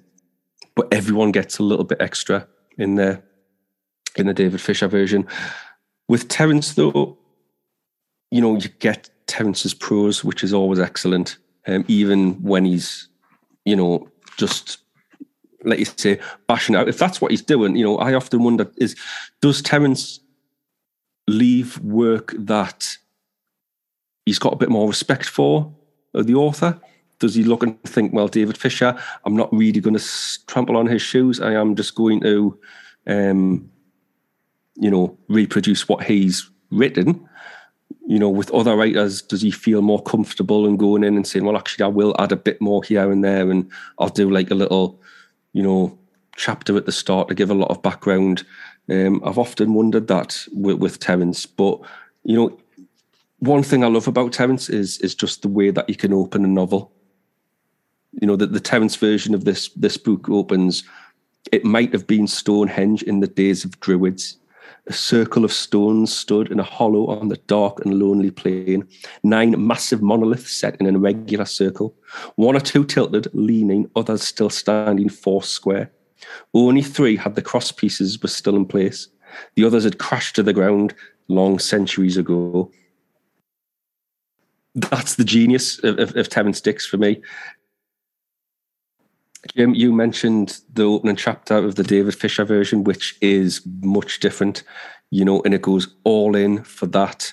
but 0.76 0.88
everyone 0.94 1.32
gets 1.32 1.58
a 1.58 1.64
little 1.64 1.86
bit 1.86 2.02
extra 2.02 2.48
in 2.78 2.96
there 2.96 3.24
in 4.16 4.28
the 4.28 4.34
David 4.34 4.62
Fisher 4.62 4.88
version. 4.88 5.28
With 6.08 6.28
Terrance, 6.28 6.74
though, 6.74 7.18
you 8.32 8.42
know 8.42 8.56
you 8.58 8.70
get 8.80 9.10
Terrance's 9.28 9.74
prose, 9.74 10.24
which 10.24 10.44
is 10.44 10.54
always 10.54 10.80
excellent, 10.80 11.38
um, 11.68 11.86
even 11.88 12.42
when 12.42 12.66
he's 12.66 13.10
you 13.66 13.76
know 13.76 14.10
just 14.38 14.80
let 15.64 15.80
you 15.80 15.86
say 15.86 16.20
bashing 16.48 16.76
out. 16.76 16.88
If 16.88 16.98
that's 16.98 17.20
what 17.20 17.32
he's 17.32 17.42
doing, 17.42 17.76
you 17.76 17.84
know, 17.84 17.98
I 17.98 18.14
often 18.14 18.44
wonder 18.44 18.72
is 18.78 18.96
does 19.42 19.62
Terrance 19.62 20.20
leave 21.28 21.80
work 21.80 22.34
that 22.38 22.98
he's 24.26 24.40
got 24.40 24.54
a 24.54 24.58
bit 24.58 24.70
more 24.70 24.88
respect 24.88 25.26
for 25.26 25.74
the 26.14 26.36
author? 26.36 26.80
Does 27.20 27.36
he 27.36 27.44
look 27.44 27.64
and 27.64 27.82
think, 27.84 28.14
well, 28.14 28.28
David 28.28 28.58
Fisher, 28.58 28.98
I'm 29.26 29.36
not 29.36 29.52
really 29.52 29.80
going 29.80 29.98
to 29.98 30.46
trample 30.46 30.78
on 30.78 30.86
his 30.86 31.02
shoes. 31.02 31.42
I 31.42 31.54
am 31.54 31.76
just 31.76 31.96
going 31.96 32.22
to, 32.22 32.60
um, 33.08 33.72
you 34.76 34.92
know, 34.92 35.18
reproduce 35.28 35.90
what 35.90 36.04
he's 36.04 36.50
written. 36.70 37.28
You 38.06 38.20
know, 38.20 38.30
with 38.30 38.52
other 38.52 38.76
writers, 38.76 39.22
does 39.22 39.42
he 39.42 39.52
feel 39.52 39.82
more 39.82 40.02
comfortable 40.02 40.68
in 40.68 40.78
going 40.78 41.04
in 41.04 41.16
and 41.16 41.26
saying, 41.26 41.44
well, 41.44 41.58
actually, 41.58 41.86
I 41.86 41.90
will 41.90 42.16
add 42.20 42.32
a 42.32 42.38
bit 42.38 42.62
more 42.62 42.84
here 42.84 43.12
and 43.12 43.24
there, 43.24 43.50
and 43.50 43.70
I'll 43.98 44.10
do 44.10 44.30
like 44.30 44.52
a 44.52 44.56
little, 44.56 45.02
you 45.54 45.64
know, 45.64 45.98
chapter 46.36 46.78
at 46.78 46.86
the 46.86 46.92
start 46.92 47.28
to 47.30 47.36
give 47.36 47.50
a 47.50 47.56
lot 47.56 47.72
of 47.72 47.82
background 47.82 48.46
um, 48.90 49.22
I've 49.24 49.38
often 49.38 49.74
wondered 49.74 50.08
that 50.08 50.46
with, 50.54 50.78
with 50.78 51.00
Terrance, 51.00 51.46
but 51.46 51.80
you 52.24 52.36
know, 52.36 52.58
one 53.40 53.64
thing 53.64 53.84
I 53.84 53.88
love 53.88 54.08
about 54.08 54.34
Terrance 54.34 54.70
is 54.70 54.98
is 55.00 55.14
just 55.14 55.42
the 55.42 55.48
way 55.48 55.70
that 55.72 55.88
you 55.90 55.96
can 55.96 56.14
open 56.14 56.44
a 56.44 56.48
novel. 56.48 56.92
You 58.20 58.28
know, 58.28 58.36
that 58.36 58.54
the 58.54 58.60
Terrance 58.60 58.96
version 58.96 59.36
of 59.36 59.46
this 59.46 59.70
this 59.70 59.98
book 59.98 60.30
opens. 60.30 60.84
It 61.52 61.64
might 61.64 61.94
have 61.94 62.08
been 62.08 62.28
Stonehenge 62.28 63.04
in 63.04 63.22
the 63.22 63.28
days 63.28 63.64
of 63.64 63.80
Druids. 63.80 64.38
A 64.88 64.94
circle 64.94 65.46
of 65.46 65.54
stones 65.54 66.14
stood 66.14 66.52
in 66.52 66.60
a 66.60 66.64
hollow 66.64 67.08
on 67.08 67.28
the 67.28 67.38
dark 67.48 67.84
and 67.86 68.00
lonely 68.00 68.32
plain. 68.32 68.88
Nine 69.24 69.56
massive 69.66 70.02
monoliths 70.02 70.52
set 70.52 70.76
in 70.80 70.88
an 70.88 70.96
irregular 70.96 71.46
circle. 71.46 71.94
One 72.36 72.56
or 72.56 72.60
two 72.60 72.86
tilted, 72.86 73.28
leaning, 73.34 73.90
others 73.96 74.24
still 74.24 74.50
standing 74.50 75.10
four 75.10 75.44
square. 75.44 75.92
Only 76.54 76.82
three 76.82 77.16
had 77.16 77.36
the 77.36 77.42
cross 77.42 77.72
pieces 77.72 78.22
were 78.22 78.30
still 78.30 78.56
in 78.56 78.66
place. 78.66 79.08
The 79.56 79.66
others 79.66 79.84
had 79.84 80.00
crashed 80.00 80.36
to 80.36 80.44
the 80.44 80.54
ground 80.54 80.94
long 81.28 81.60
centuries 81.60 82.18
ago. 82.18 82.72
That's 84.76 85.16
the 85.16 85.24
genius 85.24 85.84
of, 85.84 86.00
of, 86.00 86.16
of 86.16 86.28
for 86.86 86.98
me. 86.98 87.22
Jim, 89.56 89.74
you 89.74 89.94
mentioned 89.94 90.60
the 90.74 90.84
opening 90.84 91.16
chapter 91.16 91.56
of 91.56 91.76
the 91.76 91.84
David 91.84 92.16
Fisher 92.16 92.44
version, 92.44 92.84
which 92.84 93.16
is 93.22 93.62
much 93.82 94.20
different, 94.20 94.64
you 95.10 95.24
know, 95.24 95.42
and 95.44 95.54
it 95.54 95.62
goes 95.62 95.88
all 96.04 96.36
in 96.36 96.64
for 96.64 96.86
that 96.88 97.32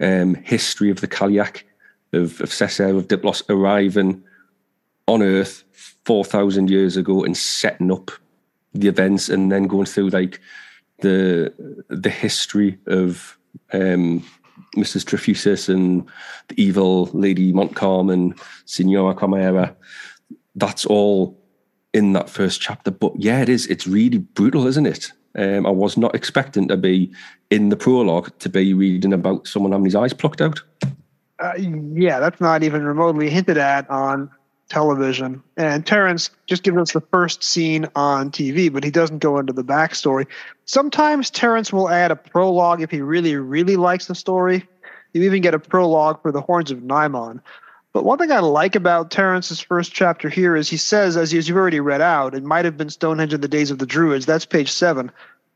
um, 0.00 0.34
history 0.34 0.90
of 0.90 1.00
the 1.00 1.08
Cailleach, 1.08 1.62
of, 2.12 2.40
of 2.40 2.50
Cessair 2.50 2.96
of 2.96 3.08
Diplos 3.08 3.42
arriving 3.48 4.22
on 5.06 5.22
Earth 5.22 5.64
4,000 6.08 6.70
years 6.70 6.96
ago 6.96 7.22
and 7.22 7.36
setting 7.36 7.92
up 7.92 8.10
the 8.72 8.88
events 8.88 9.28
and 9.28 9.52
then 9.52 9.64
going 9.64 9.84
through 9.84 10.08
like 10.08 10.40
the 11.00 11.52
the 11.90 12.08
history 12.08 12.78
of 12.86 13.36
um, 13.74 14.24
Mrs. 14.74 15.04
Trefusis 15.04 15.68
and 15.68 16.08
the 16.48 16.62
evil 16.62 17.10
Lady 17.12 17.52
Montcalm 17.52 18.08
and 18.08 18.34
Signora 18.64 19.14
Camara. 19.14 19.76
That's 20.56 20.86
all 20.86 21.38
in 21.92 22.14
that 22.14 22.30
first 22.30 22.62
chapter. 22.62 22.90
But 22.90 23.12
yeah, 23.16 23.42
it 23.42 23.50
is. 23.50 23.66
It's 23.66 23.86
really 23.86 24.16
brutal, 24.16 24.66
isn't 24.66 24.86
it? 24.86 25.12
Um, 25.36 25.66
I 25.66 25.70
was 25.70 25.98
not 25.98 26.14
expecting 26.14 26.68
to 26.68 26.78
be 26.78 27.12
in 27.50 27.68
the 27.68 27.76
prologue 27.76 28.30
to 28.38 28.48
be 28.48 28.72
reading 28.72 29.12
about 29.12 29.46
someone 29.46 29.72
having 29.72 29.84
his 29.84 29.94
eyes 29.94 30.14
plucked 30.14 30.40
out. 30.40 30.62
Uh, 31.38 31.52
yeah, 31.92 32.18
that's 32.18 32.40
not 32.40 32.62
even 32.62 32.82
remotely 32.82 33.28
hinted 33.28 33.58
at 33.58 33.88
on 33.90 34.30
television. 34.68 35.42
And 35.56 35.86
Terrance 35.86 36.30
just 36.46 36.62
gives 36.62 36.76
us 36.76 36.92
the 36.92 37.00
first 37.00 37.42
scene 37.42 37.86
on 37.96 38.30
TV, 38.30 38.72
but 38.72 38.84
he 38.84 38.90
doesn't 38.90 39.18
go 39.18 39.38
into 39.38 39.52
the 39.52 39.64
backstory. 39.64 40.26
Sometimes 40.66 41.30
Terrance 41.30 41.72
will 41.72 41.88
add 41.88 42.10
a 42.10 42.16
prologue 42.16 42.82
if 42.82 42.90
he 42.90 43.00
really, 43.00 43.36
really 43.36 43.76
likes 43.76 44.06
the 44.06 44.14
story. 44.14 44.66
You 45.12 45.22
even 45.22 45.42
get 45.42 45.54
a 45.54 45.58
prologue 45.58 46.20
for 46.22 46.30
the 46.30 46.40
Horns 46.40 46.70
of 46.70 46.78
Nimon. 46.78 47.40
But 47.94 48.04
one 48.04 48.18
thing 48.18 48.30
I 48.30 48.40
like 48.40 48.76
about 48.76 49.10
Terrance's 49.10 49.60
first 49.60 49.92
chapter 49.92 50.28
here 50.28 50.54
is 50.54 50.68
he 50.68 50.76
says, 50.76 51.16
as 51.16 51.32
you've 51.32 51.56
already 51.56 51.80
read 51.80 52.02
out, 52.02 52.34
it 52.34 52.44
might 52.44 52.66
have 52.66 52.76
been 52.76 52.90
Stonehenge 52.90 53.32
in 53.32 53.40
the 53.40 53.48
days 53.48 53.70
of 53.70 53.78
the 53.78 53.86
Druids. 53.86 54.26
That's 54.26 54.44
page 54.44 54.70
seven. 54.70 55.10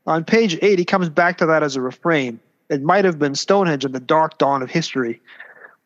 On 0.07 0.23
page 0.23 0.57
eight, 0.61 0.79
he 0.79 0.85
comes 0.85 1.09
back 1.09 1.37
to 1.37 1.45
that 1.45 1.63
as 1.63 1.75
a 1.75 1.81
refrain. 1.81 2.39
It 2.69 2.81
might 2.81 3.05
have 3.05 3.19
been 3.19 3.35
Stonehenge 3.35 3.85
in 3.85 3.91
the 3.91 3.99
dark 3.99 4.39
dawn 4.39 4.63
of 4.63 4.71
history. 4.71 5.21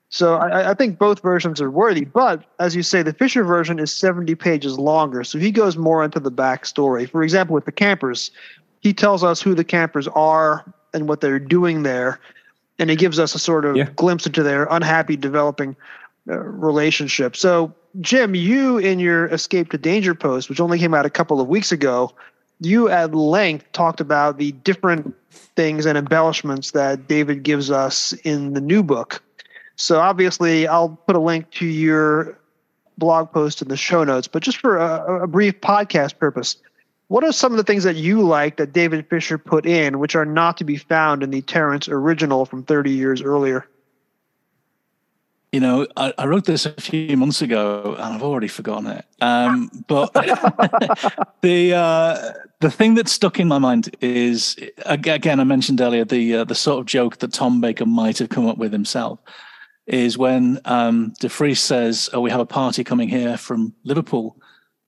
So 0.10 0.36
I, 0.36 0.72
I, 0.72 0.74
think 0.74 0.97
both 0.97 1.22
versions 1.22 1.60
are 1.60 1.70
worthy. 1.70 2.05
But 2.05 2.43
as 2.60 2.76
you 2.76 2.84
say, 2.84 3.03
the 3.03 3.14
Fisher 3.14 3.43
version 3.43 3.78
is 3.78 3.93
70 3.93 4.36
pages 4.36 4.80
longer. 4.80 5.24
So 5.24 5.38
he 5.38 5.51
goes 5.51 5.76
more 5.76 6.03
into 6.03 6.20
the 6.20 6.32
backstory. 6.32 7.10
For 7.10 7.24
example, 7.24 7.53
with 7.53 7.66
the 7.66 7.74
campers, 7.74 8.32
he 8.80 8.93
tells 8.93 9.24
us 9.24 9.41
who 9.41 9.53
the 9.53 9.66
campers 9.66 10.08
are 10.10 10.64
and 10.93 11.10
what 11.10 11.20
they're 11.20 11.39
doing 11.39 11.84
there. 11.84 12.20
And 12.80 12.89
he 12.89 12.95
gives 12.95 13.20
us 13.20 13.36
a 13.36 13.39
sort 13.39 13.66
of 13.66 13.76
yeah. 13.76 13.89
glimpse 13.95 14.26
into 14.26 14.43
their 14.43 14.68
unhappy 14.70 15.18
developing 15.18 15.76
uh, 16.30 16.38
relationship. 16.39 17.36
So, 17.36 17.74
Jim, 17.99 18.36
you 18.36 18.78
in 18.78 18.99
your 18.99 19.26
Escape 19.28 19.72
to 19.72 19.78
Danger 19.78 20.16
post, 20.16 20.49
which 20.49 20.62
only 20.62 20.80
came 20.80 20.93
out 20.93 21.05
a 21.05 21.10
couple 21.10 21.41
of 21.41 21.47
weeks 21.47 21.72
ago, 21.72 22.14
you 22.62 22.89
at 22.89 23.14
length 23.14 23.70
talked 23.74 23.99
about 23.99 24.38
the 24.38 24.51
different 24.51 25.14
things 25.32 25.86
and 25.86 25.97
embellishments 25.97 26.72
that 26.72 27.08
David 27.08 27.43
gives 27.43 27.72
us 27.72 28.14
in 28.24 28.53
the 28.53 28.62
new 28.62 28.84
book. 28.84 29.22
So 29.78 29.99
obviously, 29.99 30.67
I'll 30.67 30.89
put 30.89 31.15
a 31.15 31.19
link 31.19 31.49
to 31.51 31.65
your 31.65 32.38
blog 32.97 33.32
post 33.32 33.61
in 33.61 33.67
the 33.67 33.78
show 33.78 34.03
notes. 34.03 34.28
But 34.28 34.43
just 34.43 34.57
for 34.57 34.78
a, 34.78 35.23
a 35.23 35.28
brief 35.28 35.61
podcast 35.61 36.17
purpose, 36.17 36.57
what 37.09 37.23
are 37.23 37.32
some 37.32 37.53
of 37.53 37.57
the 37.57 37.63
things 37.63 37.84
that 37.84 37.95
you 37.95 38.21
like 38.21 38.57
that 38.57 38.73
David 38.73 39.07
Fisher 39.07 39.38
put 39.38 39.65
in, 39.65 39.99
which 39.99 40.15
are 40.15 40.25
not 40.25 40.57
to 40.57 40.63
be 40.63 40.78
found 40.78 41.23
in 41.23 41.30
the 41.30 41.41
Terrance 41.41 41.88
original 41.88 42.45
from 42.45 42.63
30 42.63 42.91
years 42.91 43.21
earlier? 43.21 43.67
You 45.53 45.61
know, 45.61 45.88
I, 45.95 46.13
I, 46.17 46.25
wrote 46.25 46.43
this 46.43 46.65
a 46.65 46.73
few 46.73 47.15
months 47.15 47.41
ago, 47.41 47.95
and 47.97 48.15
I've 48.15 48.21
already 48.21 48.49
forgotten 48.49 48.88
it. 48.88 49.05
Um, 49.21 49.71
but 49.88 50.11
the 51.41 51.73
uh, 51.73 52.34
the 52.59 52.69
thing 52.69 52.95
that 52.95 53.07
stuck 53.07 53.39
in 53.39 53.47
my 53.47 53.57
mind 53.57 53.95
is 54.01 54.57
again, 54.86 55.39
I 55.39 55.45
mentioned 55.45 55.80
earlier 55.80 56.03
the 56.03 56.36
uh, 56.36 56.43
the 56.43 56.53
sort 56.53 56.82
of 56.82 56.86
joke 56.86 57.19
that 57.19 57.32
Tom 57.32 57.61
Baker 57.61 57.86
might 57.86 58.17
have 58.17 58.28
come 58.28 58.45
up 58.45 58.57
with 58.57 58.73
himself 58.73 59.19
is 59.88 60.18
when 60.18 60.60
um, 60.66 61.14
De 61.20 61.30
Vries 61.30 61.60
says, 61.60 62.10
"Oh, 62.14 62.22
we 62.22 62.32
have 62.32 62.40
a 62.40 62.46
party 62.46 62.84
coming 62.84 63.10
here 63.10 63.38
from 63.38 63.74
Liverpool," 63.84 64.38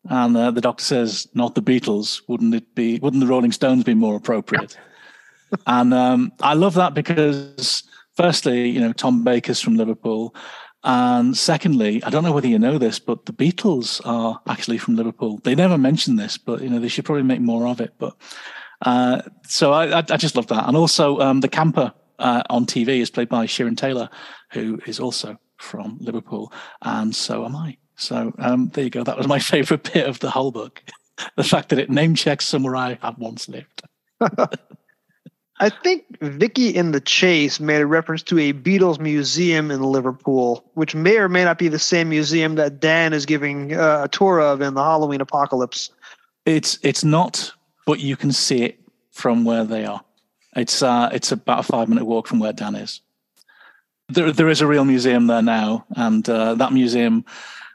and 0.10 0.36
uh, 0.36 0.52
the 0.52 0.62
doctor 0.62 0.84
says, 0.84 1.28
"Not 1.34 1.56
the 1.56 1.62
Beatles. 1.62 2.22
Wouldn't 2.28 2.54
it 2.54 2.76
be? 2.76 3.00
Wouldn't 3.00 3.22
the 3.22 3.28
Rolling 3.28 3.52
Stones 3.52 3.84
be 3.84 3.93
more 3.93 4.16
appropriate?" 4.16 4.78
and 5.68 5.93
um, 5.93 6.32
I 6.41 6.54
love 6.54 6.76
that 6.76 6.93
because 6.93 7.84
firstly, 8.16 8.70
you 8.70 8.80
know, 8.80 8.93
Tom 8.93 9.24
Baker's 9.24 9.62
from 9.62 9.76
Liverpool. 9.76 10.36
And 10.84 11.36
secondly, 11.36 12.02
I 12.06 12.10
don't 12.10 12.24
know 12.24 12.32
whether 12.32 12.47
you 12.47 12.58
know 12.58 12.78
this, 12.78 13.00
but 13.00 13.26
the 13.26 13.34
Beatles 13.34 14.00
are 14.06 14.39
actually 14.47 14.78
from 14.78 14.95
Liverpool. 14.95 15.39
They 15.43 15.54
never 15.54 15.78
mention 15.78 16.16
this, 16.16 16.38
but 16.38 16.62
you 16.62 16.70
know 16.70 16.80
they 16.80 16.88
should 16.88 17.04
probably 17.04 17.24
make 17.24 17.41
more 17.41 17.68
of 17.68 17.82
it. 17.82 17.93
But 17.97 18.16
uh, 18.84 19.22
so 19.45 19.74
I, 19.74 19.97
I, 19.97 20.18
just 20.18 20.38
love 20.38 20.47
that, 20.47 20.68
and 20.68 20.78
also 20.78 21.20
um, 21.20 21.41
the 21.41 21.50
camper 21.50 21.93
uh, 22.20 22.43
on 22.49 22.65
TV 22.65 22.99
is 22.99 23.09
played 23.09 23.30
by 23.30 23.45
Sharon 23.45 23.76
Taylor, 23.76 24.09
who 24.51 24.80
is 24.86 24.99
also 24.99 25.38
from 25.57 25.97
Liverpool, 25.99 26.53
and 26.82 27.15
so 27.15 27.45
am 27.45 27.55
I. 27.55 27.78
So 27.95 28.34
um, 28.39 28.70
there 28.70 28.86
you 28.86 28.89
go. 28.89 29.03
That 29.03 29.17
was 29.17 29.28
my 29.28 29.39
favourite 29.53 29.91
bit 29.93 30.07
of 30.07 30.20
the 30.20 30.30
whole 30.30 30.51
book: 30.51 30.84
the 31.36 31.43
fact 31.43 31.70
that 31.70 31.80
it 31.80 31.89
name 31.89 32.15
checks 32.15 32.45
somewhere 32.45 32.76
I 32.76 32.97
have 33.01 33.17
once 33.17 33.49
lived. 33.49 33.82
I 35.61 35.70
think 35.70 36.05
Vicky 36.22 36.70
in 36.70 36.91
the 36.93 37.01
Chase 37.01 37.59
made 37.59 37.82
a 37.82 37.86
reference 37.86 38.24
to 38.24 38.39
a 38.39 38.53
Beatles 38.53 38.97
museum 38.97 39.72
in 39.72 39.84
Liverpool, 39.84 40.63
which 40.76 40.95
may 40.95 41.17
or 41.17 41.28
may 41.28 41.43
not 41.43 41.57
be 41.57 41.67
the 41.67 41.80
same 41.80 42.09
museum 42.09 42.55
that 42.55 42.80
Dan 42.80 43.11
is 43.11 43.26
giving 43.26 43.74
uh, 43.74 44.03
a 44.05 44.07
tour 44.07 44.39
of 44.39 44.61
in 44.61 44.74
the 44.74 44.84
Halloween 44.84 45.20
Apocalypse. 45.20 45.89
It's 46.45 46.80
it's 46.82 47.03
not, 47.03 47.51
but 47.86 47.99
you 47.99 48.15
can 48.15 48.32
see 48.32 48.63
it 48.63 48.80
from 49.11 49.43
where 49.43 49.65
they 49.65 49.86
are. 49.86 50.01
It's 50.60 50.84
uh, 50.84 51.10
it's 51.12 51.32
about 51.32 51.60
a 51.60 51.64
five 51.64 51.88
minute 51.89 52.05
walk 52.05 52.28
from 52.28 52.39
where 52.39 52.53
Dan 52.53 52.76
is. 52.76 53.01
There 54.10 54.32
there 54.32 54.49
is 54.49 54.62
a 54.62 54.68
real 54.68 54.86
museum 54.86 55.28
there 55.28 55.41
now, 55.41 55.86
and 55.95 56.28
uh, 56.30 56.55
that 56.55 56.74
museum 56.74 57.26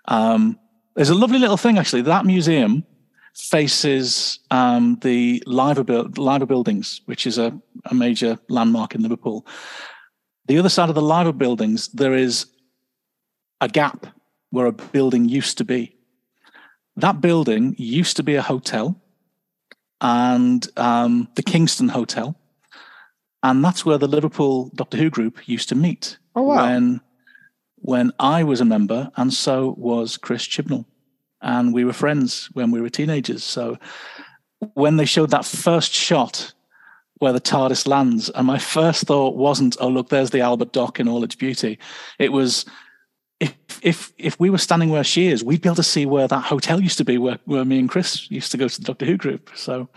um, 0.07 0.59
a 0.97 1.15
lovely 1.15 1.39
little 1.39 1.57
thing 1.57 1.79
actually. 1.79 2.03
That 2.03 2.27
museum 2.27 2.85
faces 3.35 4.39
um, 4.51 4.99
the 5.03 5.43
Liver, 5.47 5.83
Liver 5.83 6.47
buildings, 6.47 7.01
which 7.07 7.27
is 7.27 7.39
a, 7.39 7.59
a 7.87 7.95
major 7.95 8.39
landmark 8.49 8.95
in 8.95 9.03
Liverpool. 9.03 9.47
The 10.47 10.59
other 10.59 10.69
side 10.69 10.89
of 10.89 10.95
the 10.95 11.03
Liver 11.03 11.33
buildings, 11.33 11.89
there 11.89 12.15
is 12.15 12.47
a 13.61 13.69
gap 13.69 14.07
where 14.51 14.67
a 14.67 14.73
building 14.73 15.29
used 15.29 15.59
to 15.59 15.65
be. 15.65 15.97
That 16.97 17.21
building 17.21 17.75
used 17.77 18.17
to 18.19 18.23
be 18.23 18.37
a 18.37 18.43
hotel 18.43 19.01
and 20.01 20.67
um, 20.77 21.29
the 21.35 21.43
Kingston 21.43 21.89
Hotel. 21.89 22.37
And 23.45 23.65
that's 23.65 23.87
where 23.87 23.99
the 23.99 24.09
Liverpool 24.09 24.73
Doctor 24.75 24.97
Who 24.97 25.11
group 25.11 25.47
used 25.47 25.69
to 25.69 25.77
meet 25.77 26.19
oh, 26.35 26.43
wow. 26.43 26.65
when, 26.65 27.01
when 27.77 28.13
I 28.19 28.43
was 28.43 28.61
a 28.61 28.65
member, 28.65 29.13
and 29.17 29.33
so 29.33 29.77
was 29.79 30.17
Chris 30.17 30.45
Chibnall 30.45 30.87
and 31.45 31.75
we 31.75 31.85
were 31.85 31.93
friends 31.93 32.49
when 32.55 32.71
we 32.71 32.81
were 32.81 32.89
teenagers. 32.89 33.45
So 33.45 33.79
when 34.73 34.97
they 34.97 35.05
showed 35.05 35.31
that 35.31 35.45
first 35.45 35.93
shot 35.93 36.53
where 37.19 37.33
the 37.33 37.41
TARDIS 37.41 37.87
lands, 37.87 38.31
and 38.31 38.47
my 38.47 38.59
first 38.59 39.05
thought 39.05 39.37
wasn't, 39.37 39.77
"Oh, 39.79 39.89
look, 39.89 40.09
there's 40.09 40.31
the 40.31 40.41
Albert 40.41 40.73
Dock 40.73 40.99
in 40.99 41.07
all 41.07 41.23
its 41.23 41.37
beauty." 41.37 41.79
It 42.19 42.33
was, 42.33 42.65
if 43.39 43.55
if 43.83 44.13
if 44.19 44.41
we 44.41 44.51
were 44.51 44.59
standing 44.59 44.89
where 44.89 45.05
she 45.05 45.29
is, 45.29 45.45
we'd 45.45 45.61
be 45.61 45.69
able 45.69 45.77
to 45.77 45.83
see 45.83 46.07
where 46.07 46.27
that 46.27 46.45
hotel 46.45 46.81
used 46.81 46.99
to 46.99 47.05
be, 47.05 47.19
where 47.19 47.39
where 47.45 47.65
me 47.65 47.79
and 47.79 47.89
Chris 47.89 48.31
used 48.31 48.51
to 48.53 48.59
go 48.59 48.67
to 48.67 48.81
the 48.81 48.87
Doctor 48.87 49.05
Who 49.05 49.17
group. 49.17 49.51
So, 49.55 49.89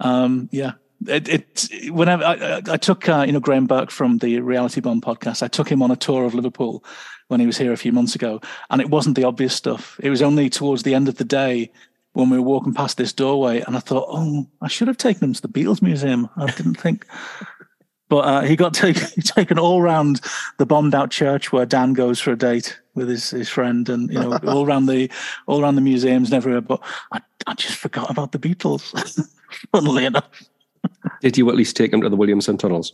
um, 0.00 0.48
yeah, 0.50 0.72
it, 1.06 1.28
it 1.28 1.90
whenever 1.92 2.24
I, 2.24 2.62
I 2.68 2.76
took 2.76 3.08
uh, 3.08 3.24
you 3.26 3.32
know 3.32 3.40
Graham 3.40 3.66
Burke 3.66 3.90
from 3.90 4.18
the 4.18 4.40
Reality 4.40 4.80
Bomb 4.80 5.00
podcast, 5.00 5.42
I 5.42 5.48
took 5.48 5.68
him 5.68 5.82
on 5.82 5.90
a 5.90 5.96
tour 5.96 6.24
of 6.24 6.34
Liverpool 6.34 6.84
when 7.28 7.40
he 7.40 7.46
was 7.46 7.58
here 7.58 7.72
a 7.72 7.76
few 7.76 7.92
months 7.92 8.14
ago, 8.14 8.40
and 8.70 8.80
it 8.80 8.90
wasn't 8.90 9.16
the 9.16 9.24
obvious 9.24 9.54
stuff. 9.54 9.98
It 10.02 10.10
was 10.10 10.22
only 10.22 10.48
towards 10.48 10.82
the 10.82 10.94
end 10.94 11.08
of 11.08 11.16
the 11.16 11.24
day 11.24 11.70
when 12.12 12.30
we 12.30 12.38
were 12.38 12.44
walking 12.44 12.72
past 12.72 12.96
this 12.96 13.12
doorway, 13.12 13.60
and 13.60 13.76
I 13.76 13.80
thought, 13.80 14.06
oh, 14.08 14.46
I 14.62 14.68
should 14.68 14.88
have 14.88 14.96
taken 14.96 15.24
him 15.24 15.34
to 15.34 15.42
the 15.42 15.48
Beatles 15.48 15.82
Museum. 15.82 16.30
I 16.36 16.50
didn't 16.50 16.80
think. 16.80 17.06
But 18.08 18.18
uh, 18.18 18.40
he 18.42 18.54
got 18.54 18.72
take, 18.74 18.98
taken 19.24 19.58
all 19.58 19.82
round 19.82 20.20
the 20.58 20.66
bombed 20.66 20.94
out 20.94 21.10
church 21.10 21.52
where 21.52 21.66
Dan 21.66 21.92
goes 21.92 22.20
for 22.20 22.32
a 22.32 22.38
date 22.38 22.78
with 22.94 23.08
his, 23.08 23.30
his 23.30 23.48
friend, 23.48 23.88
and 23.88 24.08
you 24.10 24.18
know 24.20 24.38
all 24.46 24.64
around 24.64 24.86
the 24.86 25.10
all 25.46 25.60
around 25.60 25.74
the 25.74 25.80
museums 25.80 26.28
and 26.28 26.36
everywhere. 26.36 26.60
But 26.60 26.80
I, 27.12 27.20
I 27.46 27.54
just 27.54 27.76
forgot 27.76 28.10
about 28.10 28.32
the 28.32 28.38
Beatles. 28.38 28.92
Funnily 29.72 30.04
enough. 30.04 30.28
Did 31.20 31.38
you 31.38 31.48
at 31.48 31.56
least 31.56 31.76
take 31.76 31.92
him 31.92 32.00
to 32.02 32.08
the 32.08 32.16
Williamson 32.16 32.58
tunnels? 32.58 32.92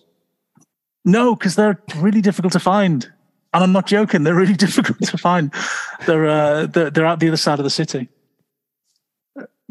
No, 1.04 1.34
because 1.34 1.56
they're 1.56 1.80
really 1.96 2.20
difficult 2.20 2.52
to 2.52 2.60
find 2.60 3.10
and 3.54 3.62
I'm 3.62 3.72
not 3.72 3.86
joking. 3.86 4.24
They're 4.24 4.34
really 4.34 4.54
difficult 4.66 5.02
to 5.02 5.18
find. 5.18 5.52
They're, 6.06 6.28
uh, 6.28 6.66
they're 6.66 6.90
they're 6.90 7.06
out 7.06 7.20
the 7.20 7.28
other 7.28 7.36
side 7.36 7.58
of 7.58 7.64
the 7.64 7.70
city. 7.70 8.08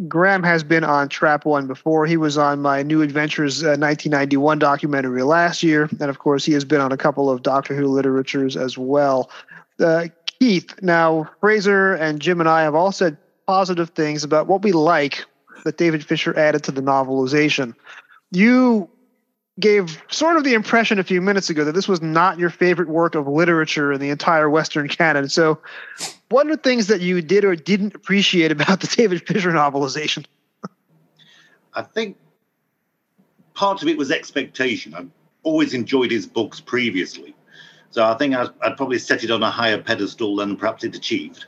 Graham 0.08 0.42
has 0.44 0.64
been 0.64 0.84
on 0.84 1.10
Trap 1.10 1.46
One 1.46 1.68
before. 1.68 2.08
He 2.08 2.18
was 2.18 2.38
on 2.38 2.62
my 2.62 2.82
New 2.82 3.02
Adventures 3.02 3.64
uh, 3.64 3.78
1991 3.78 4.58
documentary 4.58 5.22
last 5.22 5.62
year, 5.62 5.90
and 6.00 6.10
of 6.10 6.20
course, 6.20 6.44
he 6.44 6.54
has 6.54 6.66
been 6.66 6.82
on 6.82 6.92
a 6.92 6.98
couple 6.98 7.30
of 7.30 7.44
Doctor 7.44 7.76
Who 7.76 7.88
literatures 7.88 8.58
as 8.58 8.78
well. 8.78 9.30
Uh, 9.80 10.08
Keith, 10.40 10.74
now 10.82 11.30
Fraser 11.40 11.94
and 11.94 12.20
Jim 12.20 12.40
and 12.40 12.50
I 12.50 12.64
have 12.64 12.74
all 12.74 12.92
said 12.92 13.18
positive 13.46 13.92
things 13.92 14.24
about 14.24 14.48
what 14.48 14.64
we 14.64 14.72
like 14.72 15.26
that 15.66 15.78
David 15.78 16.04
Fisher 16.04 16.38
added 16.38 16.64
to 16.64 16.72
the 16.72 16.82
novelization. 16.82 17.76
You 18.32 18.90
gave 19.60 20.02
sort 20.10 20.38
of 20.38 20.44
the 20.44 20.54
impression 20.54 21.00
a 21.00 21.04
few 21.04 21.22
minutes 21.22 21.50
ago 21.50 21.64
that 21.66 21.74
this 21.74 21.88
was 21.88 22.02
not 22.02 22.40
your 22.40 22.50
favorite 22.50 22.90
work 22.90 23.16
of 23.16 23.28
literature 23.28 23.92
in 23.92 24.00
the 24.00 24.10
entire 24.10 24.50
Western 24.50 24.88
canon. 24.88 25.30
So, 25.30 25.60
what 26.30 26.48
are 26.48 26.56
things 26.56 26.88
that 26.88 27.02
you 27.02 27.22
did 27.22 27.44
or 27.44 27.56
didn't 27.56 27.94
appreciate 27.94 28.52
about 28.52 28.80
the 28.82 28.88
David 28.88 29.28
Fisher 29.28 29.52
novelization? 29.52 30.26
I 31.74 31.84
think 31.84 32.18
part 33.54 33.82
of 33.82 33.88
it 33.88 33.98
was 33.98 34.12
expectation. 34.12 34.94
I've 34.94 35.10
always 35.44 35.74
enjoyed 35.74 36.12
his 36.12 36.26
books 36.26 36.60
previously. 36.60 37.36
So 37.92 38.06
I 38.06 38.16
think 38.16 38.34
I'd, 38.36 38.50
I'd 38.62 38.78
probably 38.78 39.00
set 39.00 39.24
it 39.24 39.32
on 39.32 39.44
a 39.44 39.52
higher 39.52 39.82
pedestal 39.82 40.38
than 40.38 40.56
perhaps 40.56 40.84
it 40.84 40.96
achieved. 40.96 41.46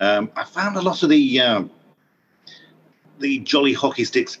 Um, 0.00 0.30
I 0.36 0.44
found 0.44 0.76
a 0.76 0.80
lot 0.80 1.02
of 1.02 1.08
the 1.08 1.40
uh, 1.40 1.64
the 3.18 3.40
jolly 3.40 3.72
hockey 3.72 4.04
sticks 4.04 4.38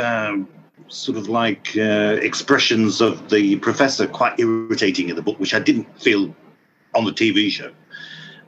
um, 0.00 0.48
sort 0.88 1.18
of 1.18 1.28
like 1.28 1.76
uh, 1.76 2.18
expressions 2.20 3.00
of 3.00 3.30
the 3.30 3.56
professor 3.56 4.06
quite 4.06 4.38
irritating 4.38 5.08
in 5.08 5.16
the 5.16 5.22
book, 5.22 5.38
which 5.38 5.54
I 5.54 5.58
didn't 5.58 6.00
feel 6.00 6.34
on 6.94 7.04
the 7.04 7.12
TV 7.12 7.50
show. 7.50 7.72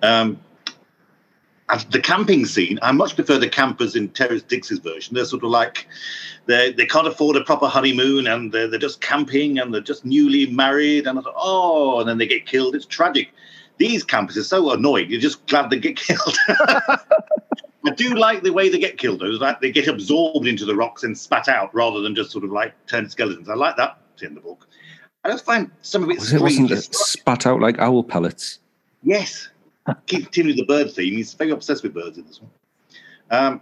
Um, 0.02 0.40
the 1.90 2.00
camping 2.00 2.46
scene, 2.46 2.78
I 2.80 2.92
much 2.92 3.16
prefer 3.16 3.38
the 3.38 3.48
campers 3.48 3.96
in 3.96 4.08
Terrance 4.10 4.42
Dicks's 4.42 4.78
version. 4.78 5.14
They're 5.14 5.24
sort 5.24 5.42
of 5.42 5.50
like 5.50 5.88
they 6.46 6.72
can't 6.72 7.08
afford 7.08 7.36
a 7.36 7.42
proper 7.42 7.66
honeymoon 7.66 8.28
and 8.28 8.52
they're, 8.52 8.68
they're 8.68 8.78
just 8.78 9.00
camping 9.00 9.58
and 9.58 9.74
they're 9.74 9.80
just 9.80 10.04
newly 10.04 10.46
married 10.46 11.06
and 11.06 11.20
thought, 11.20 11.34
oh, 11.36 11.98
and 11.98 12.08
then 12.08 12.18
they 12.18 12.26
get 12.26 12.46
killed. 12.46 12.76
It's 12.76 12.86
tragic. 12.86 13.30
These 13.78 14.04
campers 14.04 14.36
are 14.36 14.44
so 14.44 14.70
annoyed. 14.70 15.10
You're 15.10 15.20
just 15.20 15.44
glad 15.48 15.70
they 15.70 15.78
get 15.78 15.96
killed. 15.96 16.38
I 17.86 17.90
do 17.90 18.14
like 18.14 18.42
the 18.42 18.52
way 18.52 18.68
they 18.68 18.78
get 18.78 18.98
killed, 18.98 19.20
though. 19.20 19.26
Like 19.26 19.60
they 19.60 19.70
get 19.70 19.88
absorbed 19.88 20.46
into 20.46 20.64
the 20.64 20.74
rocks 20.74 21.04
and 21.04 21.16
spat 21.16 21.48
out 21.48 21.74
rather 21.74 22.00
than 22.00 22.14
just 22.14 22.30
sort 22.30 22.44
of 22.44 22.50
like 22.50 22.74
turned 22.86 23.10
skeletons. 23.10 23.48
I 23.48 23.54
like 23.54 23.76
that 23.76 23.98
in 24.22 24.34
the 24.34 24.40
book. 24.40 24.66
I 25.24 25.30
just 25.30 25.44
find 25.44 25.70
some 25.82 26.04
of 26.04 26.10
it 26.10 26.18
was 26.18 26.32
it 26.32 26.40
wasn't 26.40 26.70
it 26.70 26.94
spat 26.94 27.46
out 27.46 27.60
like 27.60 27.78
owl 27.78 28.04
pellets. 28.04 28.60
Yes, 29.02 29.48
continue 30.06 30.54
the 30.54 30.64
bird 30.64 30.92
theme. 30.92 31.16
He's 31.16 31.34
very 31.34 31.50
obsessed 31.50 31.82
with 31.82 31.94
birds 31.94 32.18
in 32.18 32.26
this 32.26 32.40
one. 32.40 32.50
Um, 33.30 33.60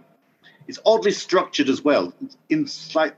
it's 0.67 0.79
oddly 0.85 1.11
structured 1.11 1.69
as 1.69 1.83
well. 1.83 2.13
In 2.49 2.67
like 2.93 3.15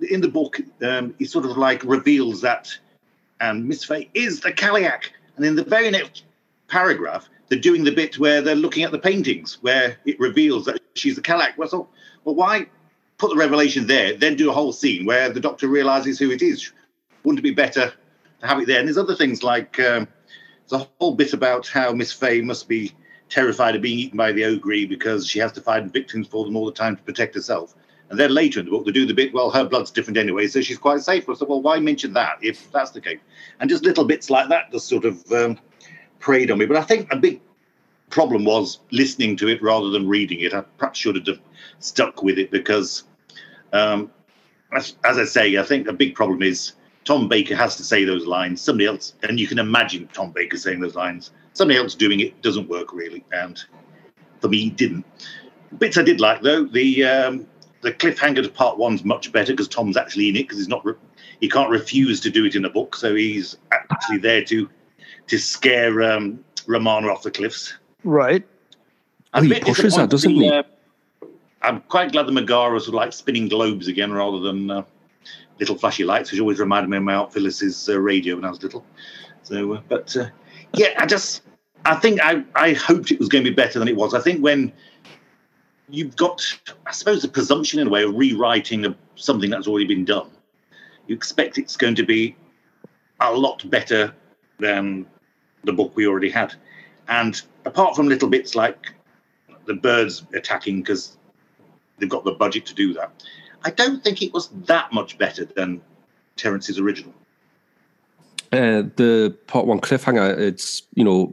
in 0.00 0.20
the 0.20 0.28
book, 0.28 0.60
um, 0.82 1.14
he 1.18 1.24
sort 1.24 1.44
of 1.44 1.56
like 1.56 1.84
reveals 1.84 2.40
that, 2.40 2.68
and 3.40 3.62
um, 3.62 3.68
Miss 3.68 3.84
Fay 3.84 4.10
is 4.14 4.40
the 4.40 4.52
Cailleach, 4.52 5.10
and 5.36 5.44
in 5.44 5.54
the 5.54 5.64
very 5.64 5.90
next 5.90 6.24
paragraph, 6.68 7.28
they're 7.54 7.62
doing 7.62 7.84
the 7.84 7.92
bit 7.92 8.18
where 8.18 8.42
they're 8.42 8.56
looking 8.56 8.82
at 8.82 8.90
the 8.90 8.98
paintings, 8.98 9.58
where 9.60 9.96
it 10.04 10.18
reveals 10.18 10.64
that 10.64 10.80
she's 10.94 11.14
the 11.14 11.22
Cailleach. 11.22 11.56
Well, 11.56 11.68
so, 11.68 11.88
well, 12.24 12.34
why 12.34 12.66
put 13.16 13.30
the 13.30 13.36
revelation 13.36 13.86
there, 13.86 14.14
then 14.14 14.34
do 14.34 14.50
a 14.50 14.52
whole 14.52 14.72
scene 14.72 15.06
where 15.06 15.30
the 15.30 15.38
Doctor 15.38 15.68
realizes 15.68 16.18
who 16.18 16.32
it 16.32 16.42
is? 16.42 16.72
Wouldn't 17.22 17.38
it 17.38 17.42
be 17.42 17.54
better 17.54 17.92
to 18.40 18.46
have 18.46 18.58
it 18.58 18.66
there? 18.66 18.80
And 18.80 18.88
there's 18.88 18.98
other 18.98 19.14
things 19.14 19.44
like 19.44 19.78
um, 19.78 20.08
there's 20.68 20.82
a 20.82 20.88
whole 20.98 21.14
bit 21.14 21.32
about 21.32 21.68
how 21.68 21.92
Miss 21.92 22.12
Fay 22.12 22.40
must 22.40 22.68
be 22.68 22.92
terrified 23.28 23.76
of 23.76 23.82
being 23.82 24.00
eaten 24.00 24.16
by 24.16 24.32
the 24.32 24.44
Ogre 24.44 24.88
because 24.88 25.28
she 25.28 25.38
has 25.38 25.52
to 25.52 25.60
find 25.60 25.92
victims 25.92 26.26
for 26.26 26.44
them 26.44 26.56
all 26.56 26.66
the 26.66 26.72
time 26.72 26.96
to 26.96 27.02
protect 27.04 27.36
herself. 27.36 27.76
And 28.10 28.18
then 28.18 28.34
later 28.34 28.58
in 28.60 28.66
the 28.66 28.72
book, 28.72 28.84
they 28.84 28.92
do 28.92 29.06
the 29.06 29.14
bit, 29.14 29.32
well, 29.32 29.50
her 29.50 29.64
blood's 29.64 29.92
different 29.92 30.18
anyway, 30.18 30.48
so 30.48 30.60
she's 30.60 30.76
quite 30.76 31.02
safe. 31.02 31.24
Said, 31.24 31.48
well, 31.48 31.62
why 31.62 31.78
mention 31.78 32.12
that 32.14 32.38
if 32.42 32.70
that's 32.72 32.90
the 32.90 33.00
case? 33.00 33.20
And 33.60 33.70
just 33.70 33.84
little 33.84 34.04
bits 34.04 34.28
like 34.28 34.48
that 34.48 34.72
just 34.72 34.88
sort 34.88 35.04
of 35.04 35.24
um, 35.32 35.58
preyed 36.24 36.50
on 36.50 36.58
me. 36.58 36.66
But 36.66 36.78
I 36.78 36.82
think 36.82 37.12
a 37.12 37.16
big 37.16 37.40
problem 38.08 38.44
was 38.44 38.80
listening 38.90 39.36
to 39.36 39.48
it 39.48 39.62
rather 39.62 39.90
than 39.90 40.08
reading 40.08 40.40
it. 40.40 40.54
I 40.54 40.62
perhaps 40.78 40.98
should 40.98 41.26
have 41.26 41.38
stuck 41.78 42.22
with 42.22 42.38
it 42.38 42.50
because, 42.50 43.04
um, 43.72 44.10
as, 44.74 44.96
as, 45.04 45.18
I 45.18 45.24
say, 45.24 45.58
I 45.58 45.62
think 45.62 45.86
a 45.86 45.92
big 45.92 46.14
problem 46.14 46.42
is 46.42 46.72
Tom 47.04 47.28
Baker 47.28 47.54
has 47.54 47.76
to 47.76 47.84
say 47.84 48.04
those 48.04 48.26
lines. 48.26 48.62
Somebody 48.62 48.86
else, 48.86 49.14
and 49.22 49.38
you 49.38 49.46
can 49.46 49.58
imagine 49.58 50.08
Tom 50.12 50.32
Baker 50.32 50.56
saying 50.56 50.80
those 50.80 50.96
lines. 50.96 51.30
Somebody 51.52 51.78
else 51.78 51.94
doing 51.94 52.20
it 52.20 52.40
doesn't 52.40 52.68
work 52.68 52.92
really, 52.92 53.22
and 53.30 53.62
for 54.40 54.48
me, 54.48 54.70
didn't. 54.70 55.04
Bits 55.78 55.98
I 55.98 56.02
did 56.02 56.20
like 56.20 56.40
though 56.40 56.64
the 56.64 57.04
um, 57.04 57.46
the 57.82 57.92
cliffhanger 57.92 58.42
to 58.42 58.48
part 58.48 58.78
one's 58.78 59.04
much 59.04 59.30
better 59.30 59.52
because 59.52 59.68
Tom's 59.68 59.96
actually 59.96 60.28
in 60.30 60.36
it 60.36 60.44
because 60.44 60.58
he's 60.58 60.68
not 60.68 60.84
re- 60.84 60.94
he 61.40 61.48
can't 61.48 61.70
refuse 61.70 62.20
to 62.20 62.30
do 62.30 62.44
it 62.46 62.54
in 62.54 62.64
a 62.64 62.70
book, 62.70 62.96
so 62.96 63.14
he's 63.14 63.58
actually 63.70 64.18
there 64.18 64.42
to 64.44 64.68
to 65.26 65.38
scare 65.38 66.02
um, 66.02 66.44
Romana 66.66 67.08
off 67.08 67.22
the 67.22 67.30
cliffs. 67.30 67.74
Right. 68.02 68.46
Oh, 69.32 69.42
he 69.42 69.58
pushes 69.60 69.96
that, 69.96 70.10
doesn't 70.10 70.30
he? 70.30 70.48
Uh, 70.48 70.62
I'm 71.62 71.80
quite 71.82 72.12
glad 72.12 72.26
the 72.26 72.32
Megara 72.32 72.72
was 72.72 72.88
like 72.88 73.12
spinning 73.12 73.48
globes 73.48 73.88
again 73.88 74.12
rather 74.12 74.38
than 74.38 74.70
uh, 74.70 74.82
little 75.58 75.76
flashy 75.76 76.04
lights, 76.04 76.30
which 76.30 76.40
always 76.40 76.60
reminded 76.60 76.90
me 76.90 76.98
of 76.98 77.02
my 77.02 77.14
Aunt 77.14 77.32
Phyllis's 77.32 77.88
uh, 77.88 77.98
radio 77.98 78.36
when 78.36 78.44
I 78.44 78.50
was 78.50 78.62
little. 78.62 78.84
So, 79.42 79.74
uh, 79.74 79.80
but 79.88 80.14
uh, 80.16 80.26
yeah, 80.74 80.94
I 80.98 81.06
just, 81.06 81.42
I 81.84 81.96
think 81.96 82.20
I, 82.22 82.44
I 82.54 82.74
hoped 82.74 83.10
it 83.10 83.18
was 83.18 83.28
going 83.28 83.44
to 83.44 83.50
be 83.50 83.54
better 83.54 83.78
than 83.78 83.88
it 83.88 83.96
was. 83.96 84.14
I 84.14 84.20
think 84.20 84.42
when 84.42 84.72
you've 85.88 86.16
got, 86.16 86.42
I 86.86 86.92
suppose, 86.92 87.24
a 87.24 87.28
presumption 87.28 87.80
in 87.80 87.86
a 87.88 87.90
way 87.90 88.04
of 88.04 88.14
rewriting 88.14 88.84
of 88.84 88.94
something 89.16 89.50
that's 89.50 89.66
already 89.66 89.86
been 89.86 90.04
done, 90.04 90.30
you 91.06 91.16
expect 91.16 91.58
it's 91.58 91.76
going 91.76 91.94
to 91.94 92.04
be 92.04 92.36
a 93.20 93.32
lot 93.32 93.68
better 93.70 94.14
than 94.58 95.06
the 95.64 95.72
book 95.72 95.92
we 95.94 96.06
already 96.06 96.30
had. 96.30 96.54
And 97.08 97.40
apart 97.64 97.96
from 97.96 98.08
little 98.08 98.28
bits 98.28 98.54
like 98.54 98.92
the 99.66 99.74
birds 99.74 100.24
attacking 100.34 100.80
because 100.80 101.16
they've 101.98 102.08
got 102.08 102.24
the 102.24 102.32
budget 102.32 102.66
to 102.66 102.74
do 102.74 102.92
that, 102.94 103.10
I 103.64 103.70
don't 103.70 104.02
think 104.02 104.22
it 104.22 104.32
was 104.32 104.48
that 104.66 104.92
much 104.92 105.18
better 105.18 105.44
than 105.44 105.80
Terrance's 106.36 106.78
original. 106.78 107.12
Uh, 108.52 108.82
the 108.96 109.34
part 109.46 109.66
one 109.66 109.80
cliffhanger, 109.80 110.38
it's, 110.38 110.82
you 110.94 111.04
know, 111.04 111.32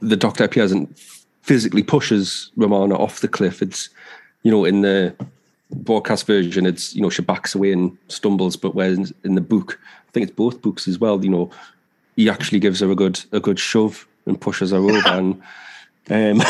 the 0.00 0.16
Doctor 0.16 0.44
appears 0.44 0.72
and 0.72 0.94
physically 1.42 1.82
pushes 1.82 2.50
Romana 2.56 2.96
off 2.96 3.20
the 3.20 3.28
cliff. 3.28 3.62
It's, 3.62 3.88
you 4.42 4.50
know, 4.50 4.64
in 4.64 4.82
the 4.82 5.14
broadcast 5.70 6.26
version, 6.26 6.66
it's, 6.66 6.94
you 6.94 7.02
know, 7.02 7.10
she 7.10 7.22
backs 7.22 7.54
away 7.54 7.72
and 7.72 7.96
stumbles, 8.08 8.56
but 8.56 8.74
whereas 8.74 9.12
in 9.24 9.34
the 9.34 9.40
book, 9.40 9.78
I 10.08 10.10
think 10.12 10.24
it's 10.24 10.36
both 10.36 10.60
books 10.60 10.86
as 10.86 10.98
well, 10.98 11.24
you 11.24 11.30
know, 11.30 11.50
he 12.16 12.28
actually 12.28 12.60
gives 12.60 12.80
her 12.80 12.90
a 12.90 12.94
good 12.94 13.22
a 13.32 13.40
good 13.40 13.58
shove 13.58 14.06
and 14.26 14.40
pushes 14.40 14.70
her 14.70 14.78
over. 14.78 15.08
and 15.08 15.42
um, 16.10 16.38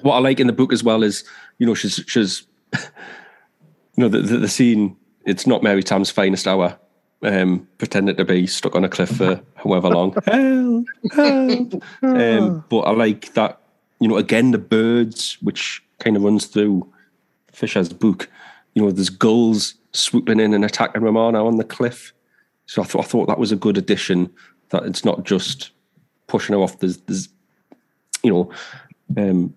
what 0.00 0.14
I 0.14 0.18
like 0.18 0.40
in 0.40 0.46
the 0.46 0.52
book 0.52 0.72
as 0.72 0.84
well 0.84 1.02
is, 1.02 1.24
you 1.58 1.66
know, 1.66 1.74
she's 1.74 2.02
she's, 2.06 2.46
you 2.72 2.78
know, 3.96 4.08
the, 4.08 4.20
the, 4.20 4.38
the 4.38 4.48
scene. 4.48 4.96
It's 5.26 5.46
not 5.46 5.62
Mary 5.62 5.82
Tamm's 5.82 6.10
finest 6.10 6.46
hour. 6.46 6.78
Um, 7.22 7.66
pretending 7.78 8.16
to 8.16 8.24
be 8.26 8.46
stuck 8.46 8.76
on 8.76 8.84
a 8.84 8.88
cliff 8.88 9.08
for 9.08 9.40
however 9.54 9.88
long. 9.88 10.14
help, 10.26 10.86
help. 11.14 11.82
Um, 12.02 12.64
but 12.68 12.80
I 12.80 12.90
like 12.90 13.32
that. 13.32 13.60
You 14.00 14.08
know, 14.08 14.18
again, 14.18 14.50
the 14.50 14.58
birds, 14.58 15.38
which 15.40 15.82
kind 16.00 16.16
of 16.16 16.22
runs 16.22 16.46
through 16.46 16.86
Fisher's 17.50 17.92
book. 17.92 18.28
You 18.74 18.82
know, 18.82 18.90
there's 18.90 19.08
gulls 19.08 19.74
swooping 19.92 20.40
in 20.40 20.52
and 20.52 20.64
attacking 20.64 21.02
Romana 21.02 21.46
on 21.46 21.56
the 21.56 21.64
cliff. 21.64 22.12
So 22.66 22.82
I 22.82 22.84
thought 22.84 23.04
I 23.04 23.08
thought 23.08 23.26
that 23.26 23.38
was 23.38 23.52
a 23.52 23.56
good 23.56 23.76
addition. 23.76 24.32
That 24.70 24.84
it's 24.84 25.04
not 25.04 25.24
just 25.24 25.70
pushing 26.26 26.54
her 26.54 26.60
off. 26.62 26.78
There's, 26.78 26.98
there's 26.98 27.28
you 28.22 28.32
know, 28.32 28.50
um, 29.16 29.54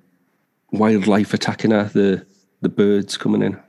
wildlife 0.71 1.33
attacking 1.33 1.71
her. 1.71 1.85
The 1.85 2.25
the 2.61 2.69
birds 2.69 3.17
coming 3.17 3.41
in. 3.41 3.59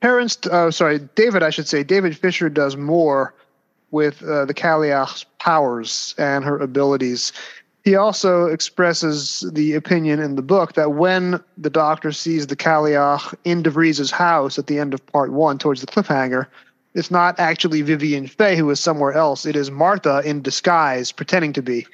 Parents, 0.00 0.38
uh, 0.46 0.70
sorry, 0.70 0.98
David, 1.14 1.42
I 1.42 1.50
should 1.50 1.66
say, 1.66 1.82
David 1.82 2.16
Fisher 2.16 2.48
does 2.48 2.76
more 2.76 3.34
with 3.90 4.22
uh, 4.22 4.44
the 4.44 4.54
Cailleach's 4.54 5.24
powers 5.38 6.14
and 6.18 6.44
her 6.44 6.58
abilities. 6.58 7.32
He 7.84 7.94
also 7.94 8.46
expresses 8.46 9.48
the 9.52 9.74
opinion 9.74 10.20
in 10.20 10.34
the 10.34 10.42
book 10.42 10.74
that 10.74 10.92
when 10.92 11.42
the 11.56 11.70
Doctor 11.70 12.12
sees 12.12 12.48
the 12.48 12.56
Cailleach 12.56 13.34
in 13.44 13.62
DeVries's 13.62 14.10
house 14.10 14.58
at 14.58 14.66
the 14.66 14.78
end 14.78 14.92
of 14.92 15.06
part 15.06 15.32
one, 15.32 15.56
towards 15.56 15.80
the 15.80 15.86
cliffhanger, 15.86 16.46
it's 16.96 17.10
not 17.10 17.38
actually 17.38 17.82
Vivien 17.82 18.26
Fay 18.26 18.56
who 18.56 18.68
is 18.70 18.80
somewhere 18.80 19.12
else. 19.12 19.44
It 19.44 19.54
is 19.54 19.70
Martha 19.70 20.22
in 20.24 20.40
disguise, 20.40 21.12
pretending 21.12 21.52
to 21.52 21.62
be, 21.62 21.86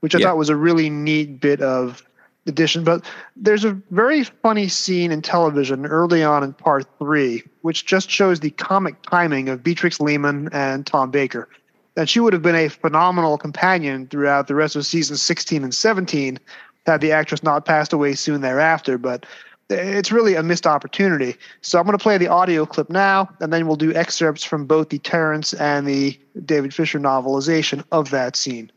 which 0.00 0.14
I 0.14 0.18
yeah. 0.18 0.26
thought 0.26 0.38
was 0.38 0.48
a 0.48 0.56
really 0.56 0.88
neat 0.88 1.40
bit 1.40 1.60
of 1.60 2.02
addition. 2.46 2.82
But 2.82 3.04
there's 3.36 3.64
a 3.64 3.72
very 3.90 4.24
funny 4.24 4.68
scene 4.68 5.12
in 5.12 5.20
television 5.20 5.84
early 5.84 6.24
on 6.24 6.42
in 6.42 6.54
part 6.54 6.86
three, 6.98 7.42
which 7.60 7.84
just 7.84 8.08
shows 8.08 8.40
the 8.40 8.50
comic 8.50 9.00
timing 9.02 9.50
of 9.50 9.62
Beatrix 9.62 10.00
Lehmann 10.00 10.48
and 10.52 10.86
Tom 10.86 11.10
Baker. 11.10 11.50
And 11.98 12.08
she 12.08 12.20
would 12.20 12.32
have 12.32 12.42
been 12.42 12.54
a 12.54 12.68
phenomenal 12.68 13.36
companion 13.36 14.06
throughout 14.06 14.48
the 14.48 14.54
rest 14.54 14.74
of 14.74 14.86
seasons 14.86 15.20
16 15.20 15.64
and 15.64 15.74
17 15.74 16.38
had 16.86 17.00
the 17.02 17.12
actress 17.12 17.42
not 17.42 17.66
passed 17.66 17.92
away 17.92 18.14
soon 18.14 18.40
thereafter. 18.40 18.96
But 18.96 19.26
it's 19.68 20.12
really 20.12 20.34
a 20.34 20.42
missed 20.42 20.66
opportunity. 20.66 21.36
So 21.60 21.78
I'm 21.78 21.84
going 21.84 21.96
to 21.98 22.02
play 22.02 22.18
the 22.18 22.28
audio 22.28 22.66
clip 22.66 22.90
now, 22.90 23.28
and 23.40 23.52
then 23.52 23.66
we'll 23.66 23.76
do 23.76 23.94
excerpts 23.94 24.44
from 24.44 24.66
both 24.66 24.90
the 24.90 24.98
Terrance 24.98 25.52
and 25.54 25.86
the 25.86 26.18
David 26.44 26.72
Fisher 26.74 26.98
novelization 26.98 27.84
of 27.92 28.10
that 28.10 28.36
scene. 28.36 28.70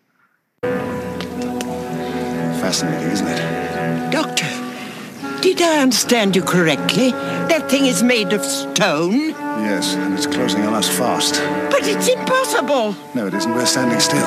Fascinating, 2.62 3.12
isn't 3.12 3.28
it? 3.28 4.12
Doctor, 4.12 4.46
did 5.42 5.62
I 5.62 5.82
understand 5.82 6.36
you 6.36 6.42
correctly? 6.42 7.12
That 7.12 7.70
thing 7.70 7.86
is 7.86 8.04
made 8.04 8.34
of 8.34 8.44
stone? 8.44 9.14
Yes, 9.14 9.96
and 9.96 10.14
it's 10.14 10.28
closing 10.28 10.62
on 10.64 10.74
us 10.74 10.90
fast. 10.90 11.42
But 11.72 11.88
it's 11.88 12.08
impossible. 12.08 12.96
No, 13.14 13.28
it 13.28 13.34
isn't. 13.34 13.54
We're 13.54 13.66
standing 13.66 14.00
still. 14.00 14.26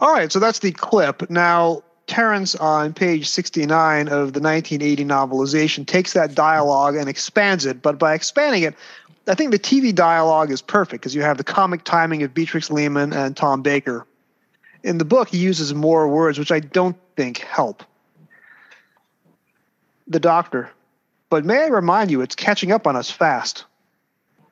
All 0.00 0.12
right, 0.12 0.32
so 0.32 0.38
that's 0.38 0.58
the 0.58 0.72
clip. 0.72 1.30
Now, 1.30 1.82
Terrance 2.12 2.54
on 2.56 2.92
page 2.92 3.26
69 3.26 4.08
of 4.08 4.34
the 4.34 4.40
1980 4.40 5.02
novelization 5.02 5.86
takes 5.86 6.12
that 6.12 6.34
dialogue 6.34 6.94
and 6.94 7.08
expands 7.08 7.64
it. 7.64 7.80
But 7.80 7.98
by 7.98 8.12
expanding 8.12 8.64
it, 8.64 8.74
I 9.26 9.34
think 9.34 9.50
the 9.50 9.58
TV 9.58 9.94
dialogue 9.94 10.50
is 10.50 10.60
perfect 10.60 11.00
because 11.00 11.14
you 11.14 11.22
have 11.22 11.38
the 11.38 11.44
comic 11.44 11.84
timing 11.84 12.22
of 12.22 12.34
Beatrix 12.34 12.70
Lehmann 12.70 13.14
and 13.14 13.34
Tom 13.34 13.62
Baker. 13.62 14.06
In 14.82 14.98
the 14.98 15.06
book, 15.06 15.30
he 15.30 15.38
uses 15.38 15.72
more 15.72 16.06
words, 16.06 16.38
which 16.38 16.52
I 16.52 16.60
don't 16.60 16.98
think 17.16 17.38
help. 17.38 17.82
The 20.06 20.20
doctor. 20.20 20.68
But 21.30 21.46
may 21.46 21.62
I 21.62 21.68
remind 21.68 22.10
you, 22.10 22.20
it's 22.20 22.34
catching 22.34 22.72
up 22.72 22.86
on 22.86 22.94
us 22.94 23.10
fast. 23.10 23.64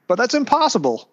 But 0.07 0.15
that's 0.15 0.33
impossible. 0.33 1.11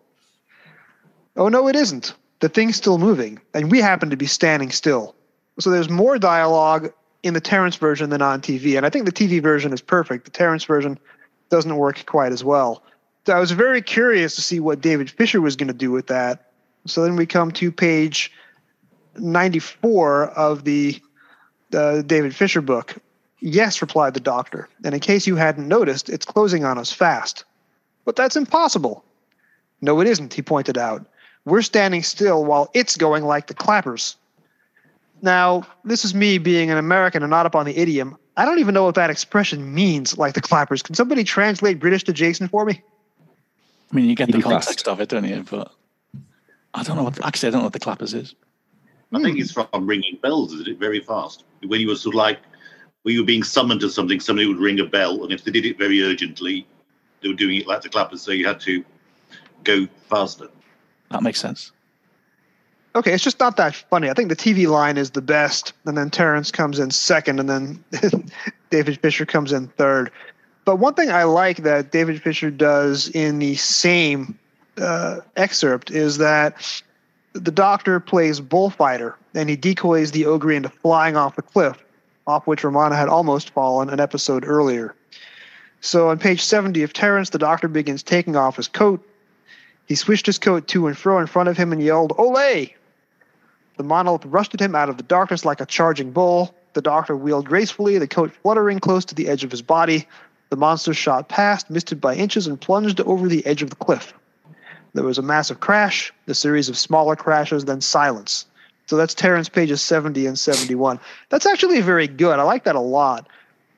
Oh, 1.36 1.50
no, 1.50 1.68
it 1.68 1.76
isn't. 1.76 2.14
The 2.40 2.48
thing's 2.48 2.78
still 2.78 3.00
moving, 3.00 3.42
and 3.54 3.70
we 3.70 3.82
happen 3.82 4.12
to 4.12 4.16
be 4.16 4.28
standing 4.28 4.72
still. 4.72 5.14
So 5.60 5.70
there's 5.70 5.90
more 5.90 6.20
dialogue 6.20 6.92
in 7.24 7.34
the 7.34 7.42
Terrance 7.42 7.76
version 7.76 8.10
than 8.10 8.22
on 8.22 8.42
TV. 8.42 8.78
And 8.78 8.86
I 8.86 8.90
think 8.90 9.06
the 9.06 9.12
TV 9.12 9.42
version 9.42 9.74
is 9.74 9.82
perfect. 9.82 10.26
The 10.26 10.32
Terrance 10.32 10.64
version 10.64 11.00
doesn't 11.50 11.76
work 11.76 12.06
quite 12.06 12.32
as 12.32 12.44
well. 12.44 12.84
So 13.26 13.34
I 13.34 13.40
was 13.40 13.52
very 13.52 13.82
curious 13.82 14.36
to 14.36 14.42
see 14.42 14.60
what 14.60 14.82
David 14.82 15.10
Fisher 15.10 15.42
was 15.42 15.56
going 15.56 15.68
to 15.68 15.74
do 15.74 15.92
with 15.92 16.08
that. 16.08 16.52
So 16.86 17.04
then 17.04 17.16
we 17.16 17.26
come 17.26 17.52
to 17.52 17.72
page 17.72 18.32
94 19.18 20.30
of 20.30 20.64
the 20.64 21.02
uh, 21.74 22.02
David 22.04 22.36
Fisher 22.36 22.62
book. 22.62 22.96
Yes, 23.40 23.82
replied 23.82 24.14
the 24.14 24.20
doctor. 24.20 24.70
And 24.84 24.94
in 24.94 25.00
case 25.00 25.28
you 25.28 25.36
hadn't 25.36 25.68
noticed, 25.68 26.10
it's 26.10 26.26
closing 26.26 26.64
on 26.64 26.78
us 26.78 26.92
fast. 26.92 27.44
But 28.06 28.16
that's 28.16 28.36
impossible. 28.36 29.04
No, 29.82 30.00
it 30.00 30.08
isn't, 30.08 30.34
he 30.34 30.42
pointed 30.42 30.78
out. 30.78 31.06
We're 31.46 31.62
standing 31.62 32.04
still 32.04 32.46
while 32.46 32.70
it's 32.74 32.98
going 32.98 33.26
like 33.26 33.48
the 33.48 33.54
clappers. 33.54 34.16
Now, 35.22 35.68
this 35.84 36.06
is 36.06 36.14
me 36.14 36.38
being 36.38 36.70
an 36.70 36.78
American 36.78 37.24
and 37.24 37.30
not 37.30 37.46
up 37.46 37.56
on 37.56 37.66
the 37.66 37.78
idiom. 37.78 38.18
I 38.36 38.46
don't 38.46 38.60
even 38.60 38.74
know 38.74 38.84
what 38.84 38.96
that 38.96 39.10
expression 39.10 39.74
means, 39.74 40.18
like 40.18 40.36
the 40.36 40.42
clappers. 40.42 40.84
Can 40.84 40.94
somebody 40.96 41.24
translate 41.24 41.80
British 41.80 42.04
to 42.04 42.14
Jason 42.14 42.48
for 42.48 42.66
me? 42.66 42.82
I 43.92 43.96
mean, 43.96 44.06
you 44.06 44.16
get 44.16 44.32
the 44.32 44.42
context 44.42 44.86
fast. 44.86 44.88
of 44.88 45.02
it, 45.02 45.10
don't 45.10 45.24
you? 45.24 45.44
But 45.50 45.72
I 46.74 46.84
don't 46.84 46.98
know 46.98 47.04
what. 47.04 47.24
Actually, 47.26 47.48
I 47.48 47.52
don't 47.52 47.62
know 47.62 47.66
what 47.66 47.74
the 47.74 47.80
clappers 47.80 48.14
is. 48.14 48.36
I 49.14 49.22
think 49.22 49.40
it's 49.40 49.54
from 49.54 49.68
ringing 49.88 50.20
bells, 50.22 50.54
isn't 50.54 50.68
it? 50.68 50.78
Very 50.78 51.00
fast. 51.00 51.46
When 51.66 51.80
you 51.80 51.88
were 51.88 51.96
sort 51.96 52.16
of 52.16 52.18
like, 52.18 52.40
when 53.04 53.14
you 53.14 53.22
were 53.22 53.26
being 53.26 53.44
summoned 53.44 53.80
to 53.82 53.90
something, 53.90 54.20
somebody 54.20 54.48
would 54.48 54.60
ring 54.60 54.80
a 54.82 54.86
bell, 54.86 55.24
and 55.24 55.32
if 55.32 55.46
they 55.46 55.52
did 55.52 55.66
it 55.66 55.78
very 55.78 56.04
urgently, 56.04 56.68
they 57.22 57.30
were 57.30 57.34
doing 57.34 57.56
it 57.62 57.68
like 57.68 57.82
the 57.82 57.90
clappers, 57.90 58.22
so 58.22 58.32
you 58.32 58.46
had 58.46 58.60
to 58.62 58.84
go 59.64 59.88
faster. 60.10 60.50
That 61.10 61.24
makes 61.24 61.40
sense. 61.40 61.72
Okay, 62.98 63.14
it's 63.14 63.24
just 63.24 63.40
not 63.40 63.58
that 63.58 63.76
funny. 63.76 64.10
I 64.10 64.14
think 64.14 64.30
the 64.30 64.36
TV 64.36 64.68
line 64.68 64.98
is 64.98 65.12
the 65.12 65.22
best, 65.22 65.72
and 65.86 65.96
then 65.96 66.10
Terrance 66.10 66.50
comes 66.50 66.80
in 66.80 66.90
second, 66.90 67.40
and 67.40 67.48
then 67.48 67.84
David 68.72 69.00
Fisher 69.02 69.24
comes 69.24 69.52
in 69.52 69.68
third. 69.68 70.12
But 70.66 70.78
one 70.78 70.96
thing 70.96 71.12
I 71.12 71.26
like 71.26 71.58
that 71.58 71.92
David 71.92 72.20
Fisher 72.24 72.50
does 72.50 73.08
in 73.10 73.38
the 73.38 73.54
same 73.54 74.36
uh, 74.80 75.20
excerpt 75.36 75.92
is 75.92 76.18
that 76.18 76.82
the 77.34 77.52
doctor 77.52 78.00
plays 78.00 78.40
bullfighter, 78.40 79.16
and 79.36 79.48
he 79.48 79.56
decoys 79.56 80.10
the 80.10 80.26
ogre 80.26 80.54
into 80.54 80.70
flying 80.70 81.16
off 81.16 81.36
the 81.36 81.44
cliff, 81.44 81.78
off 82.26 82.48
which 82.48 82.64
Romana 82.64 82.96
had 82.96 83.10
almost 83.10 83.52
fallen 83.52 83.92
an 83.92 84.00
episode 84.00 84.44
earlier. 84.44 84.96
So 85.82 86.10
on 86.10 86.18
page 86.18 86.42
70 86.42 86.82
of 86.82 86.94
Terrance, 86.94 87.30
the 87.30 87.38
doctor 87.38 87.68
begins 87.68 88.02
taking 88.02 88.36
off 88.36 88.56
his 88.56 88.68
coat. 88.68 89.08
He 89.86 89.94
swished 89.94 90.26
his 90.26 90.40
coat 90.40 90.68
to 90.70 90.88
and 90.88 90.98
fro 90.98 91.20
in 91.20 91.28
front 91.28 91.48
of 91.48 91.58
him 91.58 91.72
and 91.72 91.80
yelled, 91.80 92.18
Olay! 92.18 92.74
The 93.78 93.84
monolith 93.84 94.26
rushed 94.26 94.54
at 94.54 94.60
him 94.60 94.76
out 94.76 94.90
of 94.90 94.98
the 94.98 95.04
darkness 95.04 95.46
like 95.46 95.62
a 95.62 95.66
charging 95.66 96.12
bull. 96.12 96.54
The 96.74 96.82
doctor 96.82 97.16
wheeled 97.16 97.48
gracefully, 97.48 97.98
the 97.98 98.08
coat 98.08 98.32
fluttering 98.44 98.80
close 98.80 99.06
to 99.06 99.16
the 99.16 99.30
edge 99.30 99.44
of 99.44 99.52
his 99.52 99.62
body. 99.62 100.08
The 100.50 100.56
monster 100.56 100.94
shot 100.94 101.30
past, 101.30 101.70
missed 101.70 101.92
it 101.92 102.02
by 102.02 102.16
inches, 102.16 102.48
and 102.48 102.60
plunged 102.60 103.02
over 103.02 103.28
the 103.28 103.46
edge 103.46 103.62
of 103.62 103.70
the 103.70 103.76
cliff. 103.76 104.14
There 104.94 105.04
was 105.04 105.18
a 105.18 105.24
massive 105.24 105.60
crash, 105.60 106.12
a 106.28 106.34
series 106.34 106.70
of 106.70 106.78
smaller 106.78 107.16
crashes, 107.16 107.66
then 107.66 107.82
silence. 107.82 108.46
So 108.88 108.96
that's 108.96 109.14
Terrance 109.14 109.50
pages 109.50 109.82
70 109.82 110.26
and 110.26 110.40
71. 110.40 111.00
That's 111.30 111.46
actually 111.46 111.82
very 111.82 112.08
good. 112.08 112.40
I 112.40 112.44
like 112.44 112.64
that 112.64 112.76
a 112.76 112.80
lot. 112.80 113.28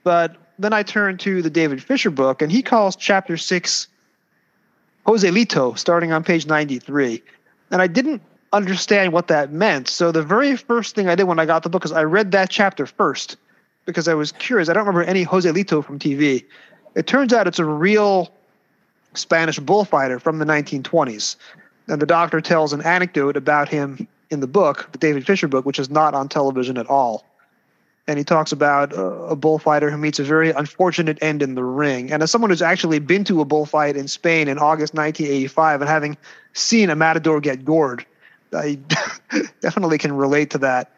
But 0.03 0.37
then 0.59 0.71
I 0.71 0.83
turn 0.83 1.17
to 1.19 1.41
the 1.41 1.49
David 1.49 1.83
Fisher 1.83 2.11
book, 2.11 2.41
and 2.41 2.51
he 2.51 2.61
calls 2.61 2.95
chapter 2.95 3.35
6 3.35 3.87
Joselito, 5.07 5.77
starting 5.77 6.11
on 6.11 6.23
page 6.23 6.45
93. 6.45 7.23
And 7.71 7.81
I 7.81 7.87
didn't 7.87 8.21
understand 8.51 9.13
what 9.13 9.27
that 9.27 9.51
meant. 9.51 9.87
So 9.87 10.11
the 10.11 10.23
very 10.23 10.55
first 10.55 10.95
thing 10.95 11.07
I 11.07 11.15
did 11.15 11.23
when 11.23 11.39
I 11.39 11.45
got 11.45 11.63
the 11.63 11.69
book 11.69 11.85
is 11.85 11.91
I 11.91 12.03
read 12.03 12.31
that 12.31 12.49
chapter 12.49 12.85
first 12.85 13.37
because 13.85 14.07
I 14.07 14.13
was 14.13 14.31
curious. 14.31 14.69
I 14.69 14.73
don't 14.73 14.85
remember 14.85 15.03
any 15.03 15.25
Joselito 15.25 15.83
from 15.83 15.99
TV. 15.99 16.45
It 16.95 17.07
turns 17.07 17.33
out 17.33 17.47
it's 17.47 17.59
a 17.59 17.65
real 17.65 18.31
Spanish 19.13 19.59
bullfighter 19.59 20.19
from 20.19 20.39
the 20.39 20.45
1920s. 20.45 21.35
And 21.87 22.01
the 22.01 22.05
doctor 22.05 22.41
tells 22.41 22.73
an 22.73 22.81
anecdote 22.81 23.35
about 23.35 23.69
him 23.69 24.07
in 24.29 24.39
the 24.39 24.47
book, 24.47 24.89
the 24.91 24.97
David 24.97 25.25
Fisher 25.25 25.47
book, 25.47 25.65
which 25.65 25.79
is 25.79 25.89
not 25.89 26.13
on 26.13 26.29
television 26.29 26.77
at 26.77 26.87
all. 26.87 27.25
And 28.07 28.17
he 28.17 28.23
talks 28.23 28.51
about 28.51 28.91
a 28.95 29.35
bullfighter 29.35 29.91
who 29.91 29.97
meets 29.97 30.17
a 30.17 30.23
very 30.23 30.49
unfortunate 30.49 31.19
end 31.21 31.43
in 31.43 31.53
the 31.53 31.63
ring. 31.63 32.11
And 32.11 32.23
as 32.23 32.31
someone 32.31 32.49
who's 32.49 32.61
actually 32.61 32.97
been 32.97 33.23
to 33.25 33.41
a 33.41 33.45
bullfight 33.45 33.95
in 33.95 34.07
Spain 34.07 34.47
in 34.47 34.57
August 34.57 34.95
1985 34.95 35.81
and 35.81 35.89
having 35.89 36.17
seen 36.53 36.89
a 36.89 36.95
matador 36.95 37.39
get 37.39 37.63
gored, 37.63 38.05
I 38.53 38.75
definitely 39.61 39.97
can 39.97 40.11
relate 40.13 40.49
to 40.51 40.57
that. 40.59 40.91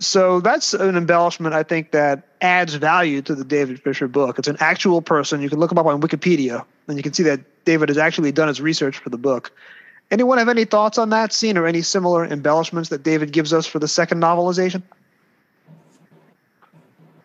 So 0.00 0.40
that's 0.40 0.74
an 0.74 0.96
embellishment 0.96 1.54
I 1.54 1.64
think 1.64 1.90
that 1.90 2.22
adds 2.40 2.74
value 2.74 3.20
to 3.22 3.34
the 3.34 3.44
David 3.44 3.82
Fisher 3.82 4.06
book. 4.06 4.38
It's 4.38 4.48
an 4.48 4.56
actual 4.60 5.02
person. 5.02 5.42
You 5.42 5.48
can 5.48 5.58
look 5.58 5.72
him 5.72 5.78
up 5.78 5.86
on 5.86 6.00
Wikipedia, 6.00 6.64
and 6.86 6.96
you 6.96 7.02
can 7.02 7.12
see 7.12 7.24
that 7.24 7.40
David 7.64 7.88
has 7.88 7.98
actually 7.98 8.30
done 8.30 8.48
his 8.48 8.60
research 8.60 8.98
for 8.98 9.10
the 9.10 9.18
book. 9.18 9.50
Anyone 10.10 10.38
have 10.38 10.48
any 10.48 10.64
thoughts 10.64 10.98
on 10.98 11.10
that 11.10 11.32
scene 11.32 11.58
or 11.58 11.66
any 11.66 11.82
similar 11.82 12.24
embellishments 12.24 12.90
that 12.90 13.02
David 13.02 13.32
gives 13.32 13.52
us 13.52 13.66
for 13.66 13.78
the 13.78 13.88
second 13.88 14.22
novelization? 14.22 14.82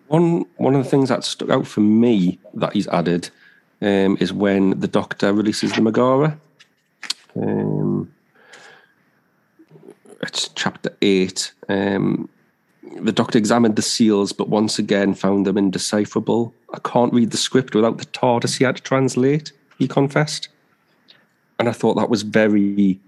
One 0.08 0.46
one 0.58 0.76
of 0.76 0.84
the 0.84 0.90
things 0.90 1.10
that 1.10 1.24
stuck 1.24 1.50
out 1.50 1.66
for 1.66 1.80
me 1.80 2.40
that 2.56 2.74
he's 2.74 2.88
added 2.88 3.30
um, 3.82 4.18
is 4.20 4.34
when 4.34 4.80
the 4.80 4.88
Doctor 4.88 5.32
releases 5.34 5.74
the 5.74 5.82
Megara. 5.82 6.38
Um, 7.36 8.13
it's 10.24 10.50
chapter 10.50 10.96
eight. 11.02 11.54
Um, 11.70 12.30
the 13.02 13.12
Doctor 13.12 13.38
examined 13.38 13.76
the 13.76 13.82
seals, 13.82 14.34
but 14.34 14.50
once 14.50 14.78
again 14.78 15.14
found 15.14 15.46
them 15.46 15.58
indecipherable. 15.58 16.54
I 16.74 16.80
can't 16.80 17.14
read 17.14 17.32
the 17.32 17.38
script 17.38 17.76
without 17.76 17.98
the 17.98 18.06
TARDIS 18.06 18.58
he 18.58 18.64
had 18.64 18.78
to 18.78 18.84
translate. 18.84 19.52
He 19.78 19.88
confessed, 19.88 20.50
and 21.60 21.68
I 21.68 21.72
thought 21.72 21.96
that 21.96 22.10
was 22.10 22.24
very 22.24 23.00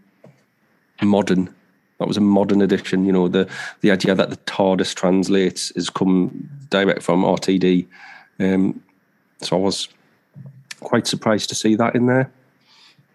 modern. 1.02 1.54
That 2.00 2.08
was 2.08 2.18
a 2.18 2.22
modern 2.22 2.62
addiction. 2.62 3.06
You 3.06 3.12
know, 3.12 3.28
the 3.28 3.50
the 3.82 3.92
idea 3.92 4.16
that 4.16 4.30
the 4.30 4.38
TARDIS 4.38 4.94
translates 4.96 5.72
is 5.72 5.90
come 5.90 6.50
direct 6.70 7.04
from 7.04 7.24
RTD. 7.24 7.88
Um, 8.40 8.82
so 9.42 9.58
I 9.58 9.60
was 9.60 9.88
quite 10.80 11.08
surprised 11.08 11.50
to 11.50 11.56
see 11.56 11.76
that 11.76 11.96
in 11.96 12.08
there. 12.08 12.32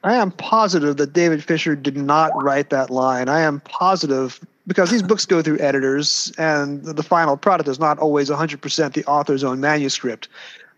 I 0.03 0.14
am 0.14 0.30
positive 0.30 0.96
that 0.96 1.12
David 1.12 1.44
Fisher 1.44 1.76
did 1.76 1.96
not 1.96 2.30
write 2.42 2.70
that 2.70 2.90
line. 2.90 3.28
I 3.28 3.40
am 3.40 3.61
positive 3.61 4.40
because 4.66 4.90
these 4.90 5.03
books 5.03 5.26
go 5.26 5.42
through 5.42 5.59
editors, 5.59 6.32
and 6.38 6.82
the 6.84 7.03
final 7.03 7.36
product 7.36 7.68
is 7.68 7.78
not 7.78 7.98
always 7.98 8.30
100% 8.30 8.92
the 8.92 9.05
author's 9.05 9.44
own 9.44 9.61
manuscript. 9.61 10.28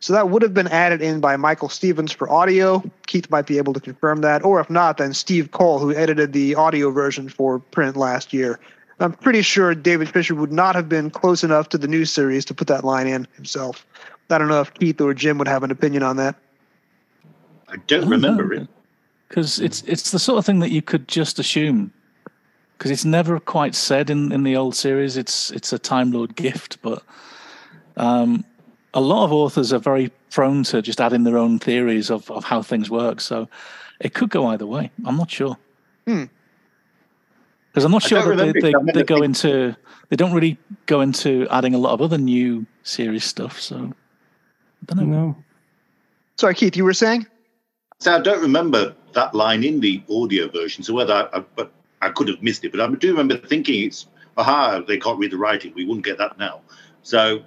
So 0.01 0.13
that 0.13 0.31
would 0.31 0.43
have 0.43 0.55
been 0.55 0.67
added 0.67 1.01
in 1.01 1.21
by 1.21 1.37
Michael 1.37 1.69
Stevens 1.69 2.11
for 2.11 2.29
audio. 2.29 2.83
Keith 3.07 3.31
might 3.31 3.47
be 3.47 3.59
able 3.59 3.73
to 3.75 3.81
confirm 3.81 4.23
that. 4.23 4.45
Or 4.45 4.59
if 4.59 4.69
not, 4.69 4.97
then 4.97 5.15
Steve 5.15 5.53
Cole, 5.53 5.79
who 5.79 5.95
edited 5.95 6.33
the 6.33 6.57
audio 6.57 6.91
version 6.91 7.29
for 7.29 7.61
print 7.61 7.97
last 7.97 8.33
year. 8.33 8.59
I'm 8.99 9.13
pretty 9.13 9.43
sure 9.43 9.75
David 9.75 10.09
Fisher 10.09 10.35
would 10.35 10.53
not 10.53 10.75
have 10.75 10.89
been 10.89 11.11
close 11.11 11.45
enough 11.45 11.69
to 11.71 11.79
the 11.79 11.87
new 11.87 12.05
series 12.05 12.45
to 12.47 12.55
put 12.55 12.67
that 12.69 12.83
line 12.83 13.07
in 13.07 13.29
himself. 13.37 13.87
I 14.31 14.39
don't 14.39 14.49
know 14.49 14.61
if 14.61 14.75
Keith 14.75 15.01
or 15.01 15.15
Jim 15.15 15.39
would 15.39 15.49
have 15.49 15.63
an 15.63 15.71
opinion 15.71 16.03
on 16.03 16.17
that. 16.17 16.35
I 17.69 17.77
don't 17.87 18.09
remember 18.09 18.53
it. 18.55 18.67
Because 19.33 19.61
it's 19.61 19.83
it's 19.87 20.11
the 20.11 20.19
sort 20.19 20.39
of 20.39 20.45
thing 20.45 20.59
that 20.59 20.71
you 20.71 20.83
could 20.83 21.09
just 21.09 21.39
assume 21.39 21.91
because 22.77 22.91
it's 22.91 23.07
never 23.07 23.41
quite 23.41 23.75
said 23.75 24.11
in, 24.11 24.31
in 24.31 24.43
the 24.43 24.57
old 24.57 24.75
series. 24.75 25.17
It's 25.17 25.51
it's 25.53 25.73
a 25.73 25.79
Time 25.79 26.13
Lord 26.13 26.37
gift, 26.37 26.77
but 26.83 27.03
um, 27.97 28.45
a 28.93 29.01
lot 29.01 29.25
of 29.25 29.33
authors 29.33 29.73
are 29.73 29.79
very 29.79 30.11
prone 30.31 30.65
to 30.65 30.83
just 30.83 31.01
adding 31.01 31.25
their 31.25 31.39
own 31.39 31.59
theories 31.59 32.11
of, 32.11 32.31
of 32.31 32.45
how 32.45 32.61
things 32.61 32.91
work. 32.91 33.23
So 33.23 33.49
it 34.01 34.13
could 34.13 34.29
go 34.29 34.49
either 34.49 34.67
way. 34.67 34.91
I'm 35.07 35.17
not 35.17 35.31
sure. 35.31 35.57
Hmm. 36.07 36.25
Because 37.71 37.85
I'm 37.85 37.93
not 37.93 38.03
sure 38.03 38.37
that 38.37 38.53
they, 38.53 38.61
they, 38.61 38.75
they 38.93 39.03
go 39.03 39.23
into 39.23 39.75
they 40.11 40.17
don't 40.17 40.35
really 40.35 40.59
go 40.85 41.01
into 41.01 41.49
adding 41.51 41.75
a 41.75 41.79
lot 41.79 41.95
of 41.95 42.03
other 42.03 42.19
new 42.19 42.67
series 42.83 43.25
stuff. 43.25 43.59
So 43.59 43.77
I 43.77 44.95
don't 44.95 45.09
know. 45.09 45.29
No. 45.29 45.37
Sorry, 46.37 46.55
Keith, 46.55 46.77
you 46.77 46.85
were 46.85 46.93
saying? 46.93 47.27
So 48.03 48.13
I 48.13 48.21
don't 48.21 48.43
remember 48.43 48.97
that 49.13 49.33
line 49.33 49.63
in 49.63 49.79
the 49.79 50.03
audio 50.11 50.49
version. 50.49 50.83
So 50.83 50.93
whether 50.93 51.15
I, 51.15 51.39
I, 51.39 51.45
but 51.55 51.71
I 52.01 52.09
could 52.09 52.27
have 52.27 52.43
missed 52.43 52.65
it, 52.65 52.73
but 52.73 52.81
I 52.81 52.93
do 52.93 53.13
remember 53.13 53.37
thinking 53.37 53.87
it's 53.87 54.09
aha, 54.37 54.81
they 54.81 54.99
can't 54.99 55.21
read 55.21 55.31
the 55.31 55.37
writing. 55.37 55.73
We 55.77 55.85
wouldn't 55.85 56.05
get 56.05 56.19
that 56.19 56.37
now. 56.37 56.63
So, 57.05 57.45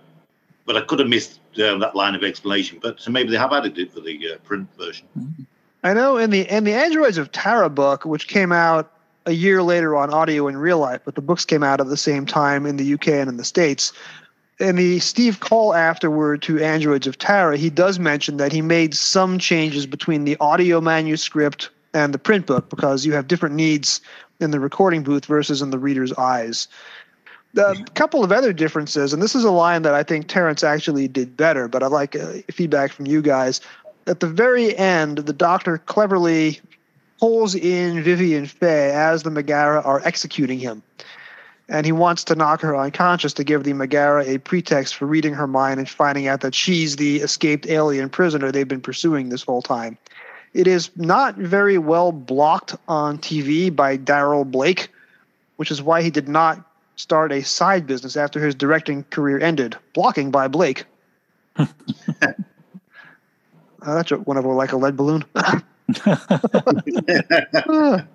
but 0.65 0.77
I 0.77 0.81
could 0.81 0.99
have 0.99 1.09
missed 1.09 1.41
um, 1.61 1.79
that 1.79 1.93
line 1.93 2.15
of 2.15 2.23
explanation. 2.23 2.79
But 2.81 3.01
so 3.01 3.11
maybe 3.11 3.31
they 3.31 3.37
have 3.37 3.51
added 3.51 3.77
it 3.77 3.91
for 3.91 3.99
the 3.99 4.17
uh, 4.31 4.37
print 4.45 4.69
version. 4.77 5.07
I 5.83 5.93
know 5.93 6.15
in 6.15 6.29
the 6.29 6.49
in 6.49 6.63
the 6.63 6.73
Androids 6.73 7.17
of 7.17 7.33
Tara 7.33 7.69
book, 7.69 8.05
which 8.05 8.29
came 8.29 8.53
out 8.53 8.93
a 9.25 9.33
year 9.33 9.61
later 9.61 9.97
on 9.97 10.13
audio 10.13 10.47
in 10.47 10.55
real 10.55 10.79
life, 10.79 11.01
but 11.03 11.15
the 11.15 11.21
books 11.21 11.43
came 11.43 11.63
out 11.63 11.81
at 11.81 11.87
the 11.87 11.97
same 11.97 12.25
time 12.25 12.65
in 12.65 12.77
the 12.77 12.93
UK 12.93 13.09
and 13.09 13.27
in 13.27 13.35
the 13.35 13.43
States. 13.43 13.91
In 14.59 14.77
the 14.77 14.99
Steve 14.99 15.41
Cole 15.41 15.73
afterward 15.73 16.41
to 16.43 16.63
Androids 16.63 17.07
of 17.07 17.17
Tara, 17.17 17.57
he 17.57 17.69
does 17.69 17.99
mention 17.99 18.37
that 18.37 18.53
he 18.53 18.61
made 18.61 18.93
some 18.95 19.37
changes 19.37 19.85
between 19.85 20.23
the 20.23 20.37
audio 20.39 20.79
manuscript 20.79 21.69
and 21.93 22.13
the 22.13 22.17
print 22.17 22.45
book 22.45 22.69
because 22.69 23.05
you 23.05 23.13
have 23.13 23.27
different 23.27 23.55
needs 23.55 23.99
in 24.39 24.51
the 24.51 24.59
recording 24.59 25.03
booth 25.03 25.25
versus 25.25 25.61
in 25.61 25.71
the 25.71 25.79
reader's 25.79 26.13
eyes. 26.13 26.69
A 27.57 27.75
couple 27.95 28.23
of 28.23 28.31
other 28.31 28.53
differences, 28.53 29.13
and 29.13 29.21
this 29.21 29.35
is 29.35 29.43
a 29.43 29.51
line 29.51 29.81
that 29.83 29.93
I 29.93 30.03
think 30.03 30.27
Terrence 30.27 30.63
actually 30.63 31.07
did 31.07 31.35
better, 31.35 31.67
but 31.67 31.83
I'd 31.83 31.91
like 31.91 32.15
uh, 32.15 32.33
feedback 32.51 32.91
from 32.91 33.07
you 33.07 33.21
guys. 33.21 33.61
At 34.07 34.19
the 34.19 34.27
very 34.27 34.77
end, 34.77 35.19
the 35.19 35.33
doctor 35.33 35.77
cleverly 35.79 36.59
pulls 37.19 37.55
in 37.55 38.03
Vivien 38.03 38.45
Fay 38.45 38.91
as 38.91 39.23
the 39.23 39.31
Megara 39.31 39.81
are 39.81 40.01
executing 40.03 40.59
him. 40.59 40.83
And 41.67 41.85
he 41.85 41.91
wants 41.91 42.25
to 42.25 42.35
knock 42.35 42.61
her 42.61 42.75
unconscious 42.75 43.33
to 43.33 43.43
give 43.43 43.63
the 43.63 43.73
Megara 43.73 44.23
a 44.25 44.37
pretext 44.37 44.95
for 44.95 45.07
reading 45.07 45.33
her 45.33 45.47
mind 45.47 45.79
and 45.79 45.89
finding 45.89 46.27
out 46.27 46.41
that 46.41 46.53
she's 46.53 46.95
the 46.95 47.17
escaped 47.17 47.67
alien 47.67 48.09
prisoner 48.09 48.51
they've 48.51 48.67
been 48.67 48.81
pursuing 48.81 49.29
this 49.29 49.43
whole 49.43 49.63
time. 49.63 49.97
It 50.53 50.67
is 50.67 50.91
not 50.95 51.35
very 51.35 51.77
well 51.77 52.11
blocked 52.11 52.75
on 52.87 53.17
TV 53.17 53.75
by 53.75 53.97
Darrol 53.97 54.49
Blake, 54.49 54.89
which 55.57 55.71
is 55.71 55.81
why 55.81 56.01
he 56.01 56.11
did 56.11 56.29
not 56.29 56.63
start 56.95 57.31
a 57.31 57.43
side 57.43 57.87
business 57.87 58.15
after 58.15 58.39
his 58.39 58.55
directing 58.55 59.03
career 59.05 59.39
ended. 59.39 59.75
Blocking 59.93 60.31
by 60.31 60.47
Blake. 60.47 60.85
uh, 61.57 61.65
that's 63.81 64.11
one 64.11 64.37
of 64.37 64.43
them 64.43 64.53
like 64.53 64.71
a 64.71 64.77
lead 64.77 64.95
balloon. 64.95 65.25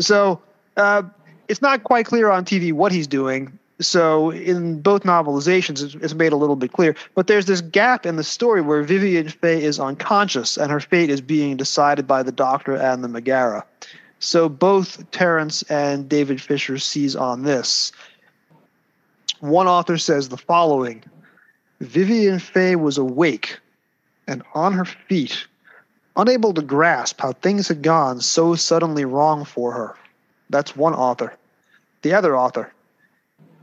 so 0.00 0.40
uh, 0.76 1.02
it's 1.48 1.62
not 1.62 1.84
quite 1.84 2.06
clear 2.06 2.30
on 2.30 2.44
TV 2.44 2.72
what 2.72 2.92
he's 2.92 3.06
doing. 3.06 3.58
So 3.80 4.30
in 4.30 4.80
both 4.80 5.02
novelizations, 5.02 6.00
it's, 6.02 6.14
made 6.14 6.32
a 6.32 6.36
little 6.36 6.56
bit 6.56 6.72
clear. 6.72 6.94
But 7.14 7.26
there's 7.26 7.46
this 7.46 7.60
gap 7.60 8.06
in 8.06 8.16
the 8.16 8.24
story 8.24 8.60
where 8.60 8.82
Vivien 8.82 9.28
Fay 9.28 9.62
is 9.62 9.80
unconscious 9.80 10.56
and 10.56 10.70
her 10.70 10.80
fate 10.80 11.10
is 11.10 11.20
being 11.20 11.56
decided 11.56 12.06
by 12.06 12.22
the 12.22 12.32
Doctor 12.32 12.76
and 12.76 13.02
the 13.02 13.08
Megara. 13.08 13.64
So 14.20 14.48
both 14.48 15.10
Terrance 15.10 15.62
and 15.64 16.08
David 16.08 16.40
Fisher 16.40 16.78
seize 16.78 17.16
on 17.16 17.42
this. 17.42 17.92
One 19.40 19.66
author 19.66 19.98
says 19.98 20.28
the 20.28 20.36
following 20.36 21.02
Vivien 21.80 22.38
Fay 22.38 22.76
was 22.76 22.96
awake 22.96 23.58
and 24.26 24.42
on 24.54 24.72
her 24.72 24.84
feet, 24.84 25.46
unable 26.16 26.54
to 26.54 26.62
grasp 26.62 27.20
how 27.20 27.32
things 27.32 27.68
had 27.68 27.82
gone 27.82 28.20
so 28.20 28.54
suddenly 28.54 29.04
wrong 29.04 29.44
for 29.44 29.72
her. 29.72 29.96
That's 30.54 30.76
one 30.76 30.94
author. 30.94 31.34
The 32.02 32.14
other 32.14 32.36
author, 32.36 32.72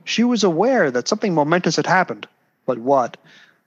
she 0.04 0.26
was 0.26 0.44
aware 0.44 0.92
that 0.92 1.08
something 1.08 1.34
momentous 1.34 1.78
had 1.78 1.88
happened, 1.88 2.28
but 2.66 2.80
what? 2.80 3.16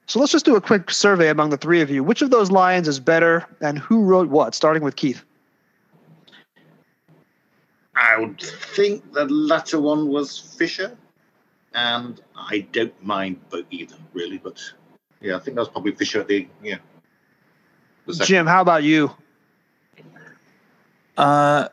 So 0.04 0.20
let's 0.20 0.30
just 0.30 0.44
do 0.44 0.56
a 0.56 0.60
quick 0.60 0.90
survey 0.90 1.30
among 1.30 1.48
the 1.48 1.56
three 1.56 1.80
of 1.80 1.88
you. 1.88 2.04
Which 2.04 2.20
of 2.20 2.28
those 2.28 2.50
lines 2.50 2.86
is 2.86 3.00
better, 3.00 3.46
and 3.62 3.78
who 3.78 4.02
wrote 4.02 4.28
what? 4.28 4.54
Starting 4.54 4.82
with 4.82 4.96
Keith. 4.96 5.24
I 7.96 8.18
would 8.18 8.42
think 8.42 9.10
the 9.14 9.24
latter 9.24 9.80
one 9.80 10.08
was 10.08 10.38
Fisher, 10.38 10.94
and 11.72 12.20
I 12.36 12.66
don't 12.72 13.02
mind 13.02 13.40
both 13.48 13.64
either, 13.70 13.96
really. 14.12 14.36
But 14.36 14.60
yeah, 15.22 15.36
I 15.36 15.38
think 15.38 15.54
that 15.54 15.62
was 15.62 15.70
probably 15.70 15.92
Fisher 15.92 16.20
at 16.20 16.28
the 16.28 16.46
yeah. 16.62 16.76
The 18.04 18.16
second. 18.16 18.26
Jim, 18.26 18.46
how 18.46 18.60
about 18.60 18.82
you? 18.82 19.10
Uh, 21.16 21.68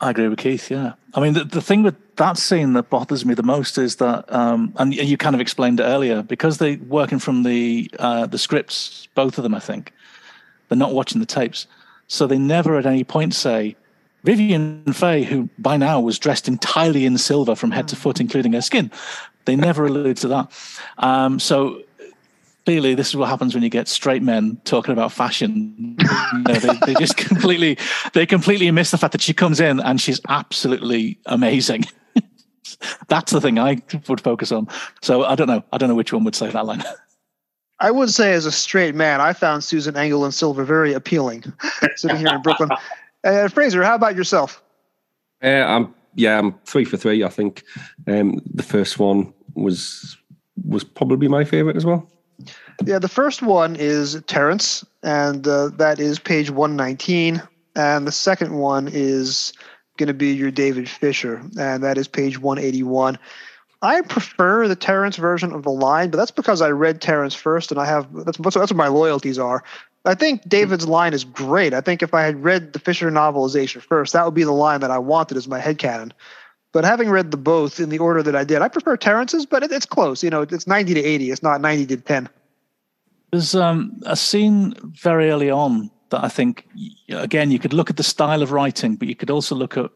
I 0.00 0.10
agree 0.10 0.28
with 0.28 0.38
Keith. 0.38 0.70
Yeah, 0.70 0.92
I 1.14 1.20
mean 1.20 1.34
the, 1.34 1.44
the 1.44 1.62
thing 1.62 1.82
with 1.82 1.96
that 2.16 2.38
scene 2.38 2.74
that 2.74 2.90
bothers 2.90 3.24
me 3.24 3.34
the 3.34 3.42
most 3.42 3.78
is 3.78 3.96
that, 3.96 4.32
um, 4.32 4.72
and 4.76 4.94
you 4.94 5.16
kind 5.16 5.34
of 5.34 5.40
explained 5.40 5.80
it 5.80 5.84
earlier, 5.84 6.22
because 6.22 6.58
they're 6.58 6.78
working 6.88 7.18
from 7.18 7.42
the 7.42 7.90
uh, 7.98 8.26
the 8.26 8.38
scripts, 8.38 9.08
both 9.14 9.38
of 9.38 9.42
them, 9.42 9.54
I 9.54 9.60
think, 9.60 9.92
they're 10.68 10.78
not 10.78 10.92
watching 10.92 11.20
the 11.20 11.26
tapes, 11.26 11.66
so 12.08 12.26
they 12.26 12.38
never 12.38 12.76
at 12.76 12.86
any 12.86 13.04
point 13.04 13.34
say. 13.34 13.76
Vivien 14.24 14.82
Fay, 14.92 15.22
who 15.22 15.48
by 15.56 15.76
now 15.76 16.00
was 16.00 16.18
dressed 16.18 16.48
entirely 16.48 17.06
in 17.06 17.16
silver 17.16 17.54
from 17.54 17.70
head 17.70 17.86
to 17.86 17.94
foot, 17.94 18.18
including 18.18 18.54
her 18.54 18.60
skin, 18.60 18.90
they 19.44 19.54
never 19.54 19.86
allude 19.86 20.16
to 20.16 20.26
that. 20.26 20.50
Um, 20.98 21.38
so 21.38 21.82
clearly 22.66 22.96
this 22.96 23.08
is 23.08 23.16
what 23.16 23.28
happens 23.28 23.54
when 23.54 23.62
you 23.62 23.70
get 23.70 23.86
straight 23.86 24.22
men 24.22 24.60
talking 24.64 24.92
about 24.92 25.12
fashion. 25.12 25.96
You 26.00 26.38
know, 26.42 26.54
they, 26.54 26.78
they, 26.86 26.94
just 26.94 27.16
completely 27.28 27.78
they 28.12 28.26
completely 28.26 28.70
miss 28.72 28.90
the 28.90 28.98
fact 28.98 29.12
that 29.12 29.22
she 29.22 29.32
comes 29.32 29.60
in 29.60 29.80
and 29.80 30.00
she's 30.00 30.20
absolutely 30.28 31.18
amazing. 31.26 31.84
That's 33.08 33.32
the 33.32 33.40
thing 33.40 33.58
I 33.58 33.80
would 34.08 34.20
focus 34.20 34.50
on. 34.50 34.68
So 35.00 35.24
I 35.24 35.36
don't 35.36 35.46
know. 35.46 35.62
I 35.72 35.78
don't 35.78 35.88
know 35.88 35.94
which 35.94 36.12
one 36.12 36.24
would 36.24 36.34
say 36.34 36.50
that 36.50 36.66
line. 36.66 36.82
I 37.78 37.90
would 37.90 38.10
say, 38.10 38.32
as 38.32 38.46
a 38.46 38.52
straight 38.52 38.94
man, 38.94 39.20
I 39.20 39.34
found 39.34 39.62
Susan 39.62 39.96
Engel 39.98 40.24
and 40.24 40.32
Silver 40.32 40.64
very 40.64 40.94
appealing, 40.94 41.44
sitting 41.96 42.16
here 42.16 42.28
in 42.28 42.40
Brooklyn. 42.40 42.70
Uh, 43.22 43.48
Fraser, 43.48 43.82
how 43.84 43.94
about 43.94 44.16
yourself? 44.16 44.62
Uh, 45.44 45.48
I'm 45.48 45.94
yeah, 46.14 46.38
I'm 46.38 46.54
three 46.64 46.86
for 46.86 46.96
three. 46.96 47.22
I 47.22 47.28
think 47.28 47.62
um, 48.08 48.40
the 48.46 48.62
first 48.62 48.98
one 48.98 49.32
was 49.54 50.16
was 50.64 50.84
probably 50.84 51.28
my 51.28 51.44
favorite 51.44 51.76
as 51.76 51.84
well. 51.84 52.10
Yeah, 52.84 52.98
the 52.98 53.08
first 53.08 53.42
one 53.42 53.76
is 53.76 54.20
Terrance, 54.26 54.84
and 55.02 55.46
uh, 55.46 55.68
that 55.76 55.98
is 55.98 56.18
page 56.18 56.50
119. 56.50 57.42
And 57.74 58.06
the 58.06 58.12
second 58.12 58.54
one 58.54 58.88
is 58.90 59.52
going 59.96 60.06
to 60.08 60.14
be 60.14 60.32
your 60.32 60.50
David 60.50 60.88
Fisher, 60.88 61.42
and 61.58 61.82
that 61.82 61.98
is 61.98 62.08
page 62.08 62.38
181. 62.38 63.18
I 63.82 64.00
prefer 64.02 64.68
the 64.68 64.76
Terrance 64.76 65.16
version 65.16 65.52
of 65.52 65.62
the 65.62 65.70
line, 65.70 66.10
but 66.10 66.16
that's 66.16 66.30
because 66.30 66.62
I 66.62 66.70
read 66.70 67.00
Terrance 67.00 67.34
first, 67.34 67.70
and 67.70 67.80
I 67.80 67.86
have 67.86 68.12
that's 68.24 68.38
that's 68.38 68.56
what 68.56 68.74
my 68.74 68.88
loyalties 68.88 69.38
are. 69.38 69.62
I 70.04 70.14
think 70.14 70.48
David's 70.48 70.86
line 70.86 71.12
is 71.12 71.24
great. 71.24 71.74
I 71.74 71.80
think 71.80 72.02
if 72.02 72.14
I 72.14 72.22
had 72.22 72.42
read 72.42 72.72
the 72.72 72.78
Fisher 72.78 73.10
novelization 73.10 73.82
first, 73.82 74.12
that 74.12 74.24
would 74.24 74.34
be 74.34 74.44
the 74.44 74.52
line 74.52 74.80
that 74.80 74.90
I 74.90 74.98
wanted 74.98 75.36
as 75.36 75.48
my 75.48 75.58
head 75.58 75.78
headcanon. 75.78 76.12
But 76.72 76.84
having 76.84 77.10
read 77.10 77.30
the 77.30 77.36
both 77.36 77.80
in 77.80 77.88
the 77.88 77.98
order 77.98 78.22
that 78.22 78.36
I 78.36 78.44
did, 78.44 78.62
I 78.62 78.68
prefer 78.68 78.96
Terrance's, 78.96 79.46
but 79.46 79.62
it, 79.62 79.72
it's 79.72 79.86
close. 79.86 80.22
You 80.22 80.30
know, 80.30 80.42
it's 80.42 80.66
90 80.66 80.94
to 80.94 81.02
80. 81.02 81.30
It's 81.30 81.42
not 81.42 81.60
90 81.60 81.86
to 81.86 81.96
10. 81.96 82.28
There's 83.30 83.54
um, 83.54 84.00
a 84.06 84.16
scene 84.16 84.74
very 84.82 85.30
early 85.30 85.50
on 85.50 85.90
that 86.10 86.22
I 86.24 86.28
think, 86.28 86.66
again, 87.08 87.50
you 87.50 87.58
could 87.58 87.72
look 87.72 87.90
at 87.90 87.96
the 87.96 88.02
style 88.02 88.42
of 88.42 88.52
writing, 88.52 88.96
but 88.96 89.08
you 89.08 89.16
could 89.16 89.30
also 89.30 89.54
look 89.54 89.76
at 89.76 89.90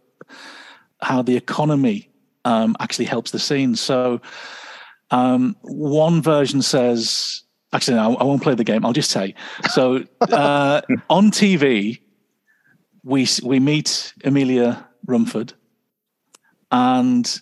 how 1.03 1.22
the 1.22 1.37
economy 1.37 2.11
um, 2.45 2.76
actually 2.81 3.05
helps 3.05 3.31
the 3.31 3.39
scene. 3.39 3.76
So 3.76 4.20
um, 5.11 5.57
one 5.62 6.22
version 6.22 6.62
says, 6.62 7.43
actually, 7.72 7.97
no, 7.97 8.16
I 8.16 8.24
won't 8.24 8.43
play 8.43 8.55
the 8.55 8.64
game. 8.64 8.85
I'll 8.85 8.93
just 8.93 9.11
say. 9.11 9.35
So 9.70 10.05
uh, 10.20 10.83
on 11.09 11.31
TV, 11.31 12.01
we 13.03 13.26
we 13.43 13.61
meet 13.61 14.12
Amelia 14.24 14.87
Rumford, 15.07 15.55
and 16.70 17.41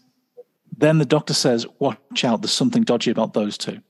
then 0.76 0.98
the 0.98 1.04
doctor 1.04 1.34
says, 1.34 1.66
"Watch 1.80 2.24
out! 2.24 2.42
There's 2.42 2.52
something 2.52 2.84
dodgy 2.84 3.10
about 3.10 3.34
those 3.34 3.58
two 3.58 3.80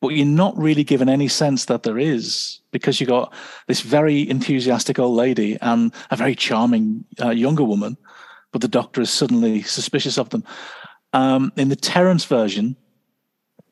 but 0.00 0.08
you're 0.08 0.26
not 0.26 0.56
really 0.56 0.84
given 0.84 1.08
any 1.08 1.28
sense 1.28 1.64
that 1.66 1.82
there 1.82 1.98
is 1.98 2.60
because 2.70 3.00
you've 3.00 3.08
got 3.08 3.32
this 3.66 3.80
very 3.80 4.28
enthusiastic 4.28 4.98
old 4.98 5.16
lady 5.16 5.58
and 5.60 5.92
a 6.10 6.16
very 6.16 6.34
charming 6.34 7.04
uh, 7.20 7.30
younger 7.30 7.64
woman, 7.64 7.96
but 8.52 8.60
the 8.60 8.68
doctor 8.68 9.00
is 9.00 9.10
suddenly 9.10 9.62
suspicious 9.62 10.18
of 10.18 10.30
them. 10.30 10.44
Um, 11.12 11.52
in 11.56 11.68
the 11.68 11.76
Terrance 11.76 12.24
version, 12.24 12.76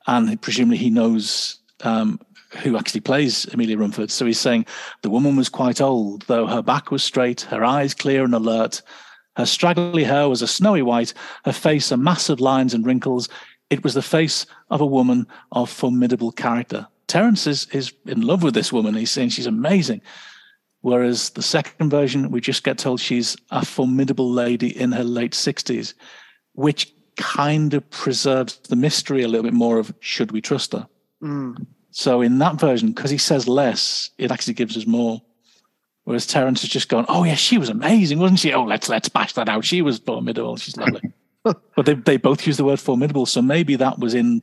and 0.06 0.40
presumably 0.40 0.78
he 0.78 0.90
knows 0.90 1.58
um, 1.82 2.18
who 2.62 2.76
actually 2.76 3.00
plays 3.00 3.46
Amelia 3.52 3.76
Rumford. 3.76 4.10
So 4.10 4.26
he's 4.26 4.40
saying 4.40 4.66
the 5.02 5.10
woman 5.10 5.36
was 5.36 5.48
quite 5.48 5.80
old, 5.80 6.22
though 6.22 6.46
her 6.46 6.62
back 6.62 6.90
was 6.90 7.02
straight, 7.02 7.42
her 7.42 7.64
eyes 7.64 7.94
clear 7.94 8.24
and 8.24 8.34
alert. 8.34 8.82
Her 9.36 9.46
straggly 9.46 10.04
hair 10.04 10.28
was 10.28 10.42
a 10.42 10.46
snowy 10.46 10.82
white, 10.82 11.12
her 11.44 11.52
face 11.52 11.90
a 11.90 11.96
mass 11.96 12.28
of 12.30 12.40
lines 12.40 12.72
and 12.72 12.86
wrinkles. 12.86 13.28
It 13.70 13.82
was 13.82 13.94
the 13.94 14.02
face 14.02 14.46
of 14.70 14.80
a 14.80 14.86
woman 14.86 15.26
of 15.52 15.70
formidable 15.70 16.32
character. 16.32 16.86
Terrance 17.08 17.46
is, 17.46 17.66
is 17.72 17.92
in 18.06 18.20
love 18.20 18.42
with 18.42 18.54
this 18.54 18.72
woman. 18.72 18.94
He's 18.94 19.10
saying 19.10 19.30
she's 19.30 19.46
amazing. 19.46 20.02
Whereas 20.80 21.30
the 21.30 21.42
second 21.42 21.90
version, 21.90 22.30
we 22.30 22.40
just 22.40 22.62
get 22.62 22.78
told 22.78 23.00
she's 23.00 23.36
a 23.50 23.64
formidable 23.64 24.30
lady 24.30 24.68
in 24.78 24.92
her 24.92 25.04
late 25.04 25.32
60s, 25.32 25.94
which 26.52 26.92
kind 27.16 27.74
of 27.74 27.88
preserves 27.90 28.58
the 28.68 28.76
mystery 28.76 29.22
a 29.22 29.28
little 29.28 29.44
bit 29.44 29.52
more 29.52 29.78
of 29.78 29.92
should 30.00 30.32
we 30.32 30.40
trust 30.40 30.72
her? 30.72 30.86
Mm. 31.22 31.66
So 31.90 32.20
in 32.20 32.38
that 32.38 32.60
version, 32.60 32.92
because 32.92 33.10
he 33.10 33.18
says 33.18 33.48
less, 33.48 34.10
it 34.18 34.30
actually 34.30 34.54
gives 34.54 34.76
us 34.76 34.86
more. 34.86 35.22
Whereas 36.04 36.26
Terrance 36.26 36.62
is 36.62 36.68
just 36.68 36.88
going, 36.88 37.06
"Oh 37.08 37.24
yeah, 37.24 37.34
she 37.34 37.58
was 37.58 37.68
amazing, 37.68 38.20
wasn't 38.20 38.38
she? 38.38 38.52
Oh, 38.52 38.62
let's 38.62 38.88
let's 38.88 39.08
bash 39.08 39.32
that 39.32 39.48
out. 39.48 39.64
She 39.64 39.82
was 39.82 39.98
formidable. 39.98 40.56
She's 40.56 40.76
lovely." 40.76 41.00
but 41.74 41.86
they 41.86 41.94
they 41.94 42.16
both 42.16 42.46
use 42.46 42.56
the 42.56 42.64
word 42.64 42.80
formidable, 42.80 43.26
so 43.26 43.42
maybe 43.42 43.76
that 43.76 43.98
was 43.98 44.14
in 44.14 44.42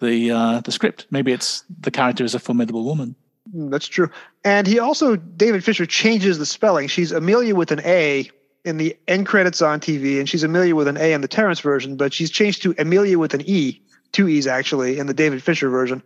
the 0.00 0.30
uh, 0.30 0.60
the 0.60 0.72
script. 0.72 1.06
Maybe 1.10 1.32
it's 1.32 1.64
the 1.80 1.90
character 1.90 2.24
is 2.24 2.34
a 2.34 2.38
formidable 2.38 2.84
woman. 2.84 3.14
Mm, 3.54 3.70
that's 3.70 3.86
true. 3.86 4.10
And 4.44 4.66
he 4.66 4.78
also 4.78 5.16
David 5.16 5.64
Fisher 5.64 5.86
changes 5.86 6.38
the 6.38 6.46
spelling. 6.46 6.88
She's 6.88 7.12
Amelia 7.12 7.54
with 7.54 7.70
an 7.70 7.80
A 7.84 8.30
in 8.64 8.76
the 8.76 8.96
end 9.08 9.26
credits 9.26 9.62
on 9.62 9.80
TV, 9.80 10.18
and 10.18 10.28
she's 10.28 10.42
Amelia 10.42 10.74
with 10.74 10.88
an 10.88 10.96
A 10.96 11.12
in 11.12 11.20
the 11.20 11.28
Terrance 11.28 11.60
version, 11.60 11.96
but 11.96 12.12
she's 12.12 12.30
changed 12.30 12.62
to 12.62 12.74
Amelia 12.78 13.18
with 13.18 13.34
an 13.34 13.42
E 13.46 13.80
two 14.12 14.28
E's 14.28 14.46
actually 14.46 14.98
in 14.98 15.06
the 15.06 15.14
David 15.14 15.42
Fisher 15.42 15.70
version. 15.70 16.02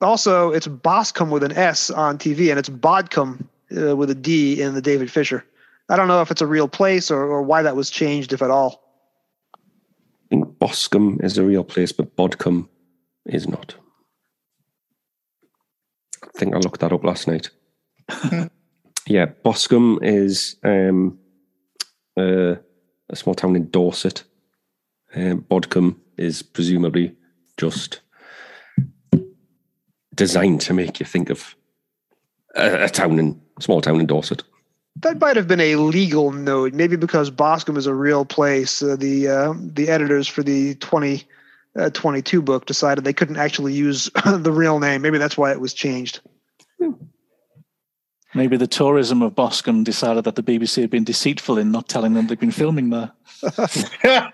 Also, 0.00 0.50
it's 0.50 0.66
Boscombe 0.66 1.30
with 1.30 1.44
an 1.44 1.52
S 1.52 1.90
on 1.90 2.18
TV, 2.18 2.50
and 2.50 2.58
it's 2.58 2.68
Bodcombe 2.68 3.44
uh, 3.76 3.96
with 3.96 4.10
a 4.10 4.14
D 4.14 4.60
in 4.60 4.74
the 4.74 4.82
David 4.82 5.10
Fisher. 5.10 5.44
I 5.88 5.96
don't 5.96 6.08
know 6.08 6.22
if 6.22 6.30
it's 6.30 6.40
a 6.40 6.46
real 6.46 6.68
place 6.68 7.10
or, 7.10 7.22
or 7.22 7.42
why 7.42 7.62
that 7.62 7.76
was 7.76 7.90
changed, 7.90 8.32
if 8.32 8.42
at 8.42 8.50
all. 8.50 8.82
I 10.32 10.34
think 10.34 10.58
Boscombe 10.58 11.22
is 11.22 11.36
a 11.36 11.44
real 11.44 11.62
place, 11.62 11.92
but 11.92 12.16
Bodcombe 12.16 12.66
is 13.26 13.46
not. 13.46 13.74
I 16.24 16.38
think 16.38 16.54
I 16.54 16.58
looked 16.58 16.80
that 16.80 16.92
up 16.94 17.04
last 17.04 17.28
night. 17.28 17.50
yeah, 19.06 19.26
Boscombe 19.44 19.98
is 20.00 20.56
um, 20.64 21.18
uh, 22.18 22.54
a 23.10 23.16
small 23.16 23.34
town 23.34 23.56
in 23.56 23.68
Dorset. 23.68 24.24
Um, 25.14 25.42
Bodcombe 25.42 25.96
is 26.16 26.40
presumably 26.42 27.14
just 27.58 28.00
designed 30.14 30.62
to 30.62 30.72
make 30.72 30.98
you 30.98 31.04
think 31.04 31.28
of 31.28 31.54
a, 32.56 32.84
a 32.84 32.88
town 32.88 33.18
in 33.18 33.38
small 33.60 33.82
town 33.82 34.00
in 34.00 34.06
Dorset. 34.06 34.44
That 34.96 35.18
might 35.20 35.36
have 35.36 35.48
been 35.48 35.60
a 35.60 35.76
legal 35.76 36.32
note, 36.32 36.74
maybe 36.74 36.96
because 36.96 37.30
Boscombe 37.30 37.78
is 37.78 37.86
a 37.86 37.94
real 37.94 38.24
place. 38.24 38.82
Uh, 38.82 38.96
the 38.96 39.28
uh, 39.28 39.54
the 39.56 39.88
editors 39.88 40.28
for 40.28 40.42
the 40.42 40.74
2022 40.76 42.38
uh, 42.38 42.42
book 42.42 42.66
decided 42.66 43.04
they 43.04 43.14
couldn't 43.14 43.38
actually 43.38 43.72
use 43.72 44.10
the 44.26 44.52
real 44.52 44.78
name. 44.78 45.02
Maybe 45.02 45.18
that's 45.18 45.36
why 45.38 45.50
it 45.50 45.60
was 45.60 45.72
changed. 45.72 46.20
Maybe 48.34 48.56
the 48.56 48.66
tourism 48.66 49.22
of 49.22 49.34
Boscombe 49.34 49.84
decided 49.84 50.24
that 50.24 50.36
the 50.36 50.42
BBC 50.42 50.80
had 50.80 50.90
been 50.90 51.04
deceitful 51.04 51.58
in 51.58 51.70
not 51.70 51.88
telling 51.88 52.14
them 52.14 52.26
they'd 52.26 52.38
been 52.38 52.50
filming 52.50 52.90
there. 52.90 53.12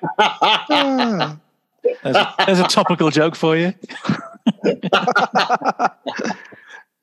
There's 2.02 2.16
a, 2.16 2.34
there's 2.44 2.60
a 2.60 2.68
topical 2.68 3.10
joke 3.10 3.34
for 3.34 3.56
you. 3.56 3.72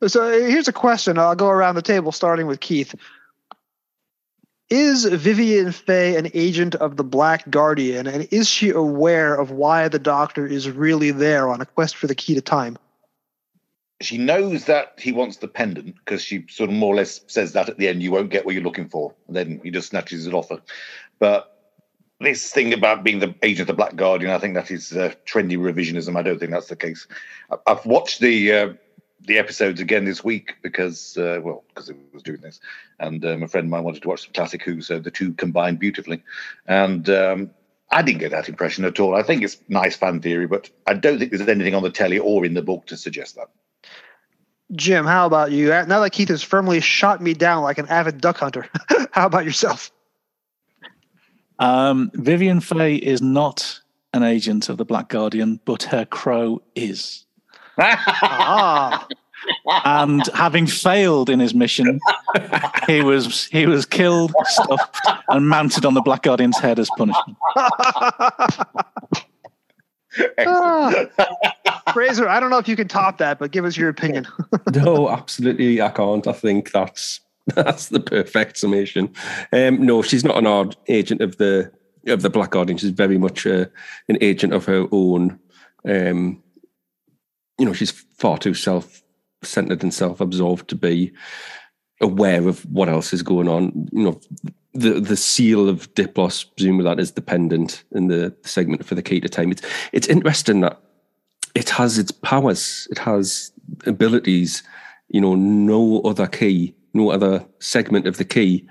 So 0.07 0.29
here's 0.29 0.67
a 0.67 0.73
question. 0.73 1.17
I'll 1.17 1.35
go 1.35 1.49
around 1.49 1.75
the 1.75 1.81
table, 1.81 2.11
starting 2.11 2.47
with 2.47 2.59
Keith. 2.59 2.93
Is 4.69 5.05
Vivien 5.05 5.71
Fay 5.71 6.15
an 6.15 6.31
agent 6.33 6.73
of 6.73 6.97
the 6.97 7.03
Black 7.03 7.47
Guardian, 7.51 8.07
and 8.07 8.27
is 8.31 8.49
she 8.49 8.71
aware 8.71 9.35
of 9.35 9.51
why 9.51 9.87
the 9.89 9.99
Doctor 9.99 10.47
is 10.47 10.67
really 10.69 11.11
there 11.11 11.49
on 11.49 11.61
a 11.61 11.65
quest 11.65 11.95
for 11.95 12.07
the 12.07 12.15
key 12.15 12.33
to 12.33 12.41
time? 12.41 12.77
She 14.01 14.17
knows 14.17 14.65
that 14.65 14.95
he 14.97 15.11
wants 15.11 15.37
the 15.37 15.47
pendant 15.47 15.95
because 15.95 16.23
she 16.23 16.45
sort 16.49 16.71
of 16.71 16.75
more 16.75 16.93
or 16.93 16.97
less 16.97 17.21
says 17.27 17.53
that 17.53 17.69
at 17.69 17.77
the 17.77 17.87
end, 17.87 18.01
you 18.01 18.11
won't 18.11 18.31
get 18.31 18.43
what 18.43 18.55
you're 18.55 18.63
looking 18.63 18.89
for. 18.89 19.13
And 19.27 19.35
then 19.35 19.61
he 19.63 19.69
just 19.69 19.89
snatches 19.89 20.25
it 20.25 20.33
off 20.33 20.49
her. 20.49 20.61
But 21.19 21.55
this 22.19 22.51
thing 22.51 22.73
about 22.73 23.03
being 23.03 23.19
the 23.19 23.35
agent 23.43 23.69
of 23.69 23.75
the 23.75 23.77
Black 23.77 23.95
Guardian, 23.95 24.31
I 24.31 24.39
think 24.39 24.55
that 24.55 24.71
is 24.71 24.93
uh, 24.93 25.13
trendy 25.25 25.57
revisionism. 25.57 26.17
I 26.17 26.23
don't 26.23 26.39
think 26.39 26.51
that's 26.51 26.67
the 26.67 26.75
case. 26.75 27.07
I've 27.67 27.85
watched 27.85 28.19
the 28.19 28.51
uh, 28.51 28.73
the 29.21 29.37
episodes 29.37 29.81
again 29.81 30.05
this 30.05 30.23
week 30.23 30.55
because, 30.61 31.17
uh, 31.17 31.39
well, 31.43 31.63
because 31.69 31.89
it 31.89 31.97
was 32.13 32.23
doing 32.23 32.41
this, 32.41 32.59
and 32.99 33.23
um, 33.25 33.43
a 33.43 33.47
friend 33.47 33.65
of 33.65 33.71
mine 33.71 33.83
wanted 33.83 34.01
to 34.01 34.07
watch 34.07 34.23
some 34.23 34.33
classic 34.33 34.63
Who, 34.63 34.81
so 34.81 34.99
the 34.99 35.11
two 35.11 35.33
combined 35.33 35.79
beautifully, 35.79 36.23
and 36.67 37.09
um, 37.09 37.49
I 37.91 38.01
didn't 38.01 38.19
get 38.19 38.31
that 38.31 38.49
impression 38.49 38.85
at 38.85 38.99
all. 38.99 39.15
I 39.15 39.23
think 39.23 39.43
it's 39.43 39.57
nice 39.67 39.95
fan 39.95 40.21
theory, 40.21 40.47
but 40.47 40.69
I 40.87 40.93
don't 40.93 41.19
think 41.19 41.31
there's 41.31 41.47
anything 41.47 41.75
on 41.75 41.83
the 41.83 41.91
telly 41.91 42.19
or 42.19 42.45
in 42.45 42.53
the 42.53 42.61
book 42.61 42.85
to 42.87 42.97
suggest 42.97 43.35
that. 43.35 43.49
Jim, 44.73 45.05
how 45.05 45.27
about 45.27 45.51
you? 45.51 45.69
Now 45.69 45.99
that 45.99 46.11
Keith 46.11 46.29
has 46.29 46.41
firmly 46.41 46.81
shot 46.81 47.21
me 47.21 47.33
down 47.33 47.63
like 47.63 47.77
an 47.77 47.87
avid 47.87 48.19
duck 48.19 48.37
hunter, 48.37 48.67
how 49.11 49.27
about 49.27 49.45
yourself? 49.45 49.91
Um, 51.59 52.11
Vivien 52.13 52.59
Fay 52.59 52.95
is 52.95 53.21
not 53.21 53.79
an 54.13 54.23
agent 54.23 54.69
of 54.69 54.77
the 54.77 54.85
Black 54.85 55.09
Guardian, 55.09 55.59
but 55.65 55.83
her 55.83 56.05
crow 56.05 56.61
is. 56.73 57.24
Ah, 57.77 59.07
And 59.85 60.25
having 60.33 60.65
failed 60.65 61.29
in 61.29 61.39
his 61.39 61.53
mission, 61.53 61.99
he 62.87 63.01
was 63.01 63.45
he 63.45 63.67
was 63.67 63.85
killed, 63.85 64.33
stuffed, 64.45 65.07
and 65.29 65.47
mounted 65.47 65.85
on 65.85 65.93
the 65.93 66.01
Black 66.01 66.23
Guardian's 66.23 66.57
head 66.57 66.79
as 66.79 66.89
punishment. 66.97 67.37
Excellent. 70.37 71.11
Fraser, 71.93 72.27
I 72.27 72.39
don't 72.39 72.49
know 72.49 72.57
if 72.57 72.67
you 72.67 72.75
can 72.75 72.87
top 72.87 73.17
that, 73.17 73.39
but 73.39 73.51
give 73.51 73.65
us 73.65 73.77
your 73.77 73.89
opinion. 73.89 74.27
no, 74.73 75.09
absolutely, 75.09 75.81
I 75.81 75.89
can't. 75.89 76.25
I 76.27 76.33
think 76.33 76.71
that's 76.71 77.19
that's 77.47 77.89
the 77.89 77.99
perfect 77.99 78.57
summation. 78.57 79.13
Um, 79.53 79.85
no, 79.85 80.01
she's 80.01 80.23
not 80.23 80.37
an 80.37 80.47
odd 80.47 80.75
agent 80.87 81.21
of 81.21 81.37
the 81.37 81.71
of 82.07 82.21
the 82.21 82.29
Black 82.29 82.51
Guardian. 82.51 82.77
She's 82.77 82.91
very 82.91 83.17
much 83.17 83.45
uh, 83.45 83.65
an 84.09 84.17
agent 84.21 84.53
of 84.53 84.65
her 84.65 84.87
own. 84.91 85.39
Um, 85.87 86.41
you 87.57 87.65
know, 87.65 87.73
she's 87.73 87.91
far 87.91 88.37
too 88.37 88.53
self-centered 88.53 89.83
and 89.83 89.93
self-absorbed 89.93 90.67
to 90.69 90.75
be 90.75 91.13
aware 92.01 92.47
of 92.47 92.65
what 92.65 92.89
else 92.89 93.13
is 93.13 93.23
going 93.23 93.47
on. 93.47 93.89
You 93.91 94.03
know, 94.03 94.21
the 94.73 94.99
the 94.99 95.17
seal 95.17 95.69
of 95.69 95.93
Diplos, 95.95 96.45
presumably 96.55 96.85
that 96.85 96.99
is 96.99 97.11
dependent 97.11 97.83
in 97.91 98.07
the 98.07 98.35
segment 98.43 98.85
for 98.85 98.95
the 98.95 99.03
key 99.03 99.19
to 99.21 99.29
time. 99.29 99.51
It's 99.51 99.61
it's 99.93 100.07
interesting 100.07 100.61
that 100.61 100.81
it 101.53 101.69
has 101.69 101.97
its 101.97 102.11
powers, 102.11 102.87
it 102.91 102.97
has 102.97 103.51
abilities. 103.85 104.63
You 105.09 105.21
know, 105.21 105.35
no 105.35 106.01
other 106.01 106.27
key, 106.27 106.75
no 106.93 107.11
other 107.11 107.45
segment 107.59 108.07
of 108.07 108.17
the 108.17 108.25
key 108.25 108.67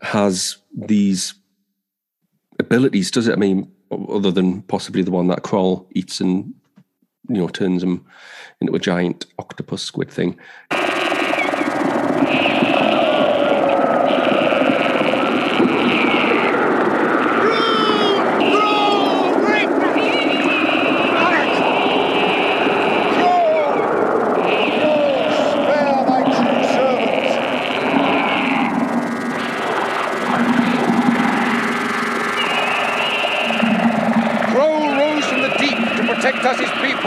has 0.00 0.56
these 0.72 1.34
abilities, 2.60 3.10
does 3.10 3.26
it? 3.28 3.32
I 3.32 3.36
mean, 3.36 3.70
other 3.90 4.30
than 4.30 4.62
possibly 4.62 5.02
the 5.02 5.10
one 5.10 5.26
that 5.28 5.42
Kroll 5.42 5.88
eats 5.94 6.20
and 6.20 6.54
you 7.28 7.36
know 7.36 7.48
turns 7.48 7.82
him 7.82 7.90
um, 7.90 8.06
into 8.60 8.74
a 8.74 8.78
giant 8.78 9.26
octopus 9.38 9.82
squid 9.82 10.10
thing. 10.10 10.38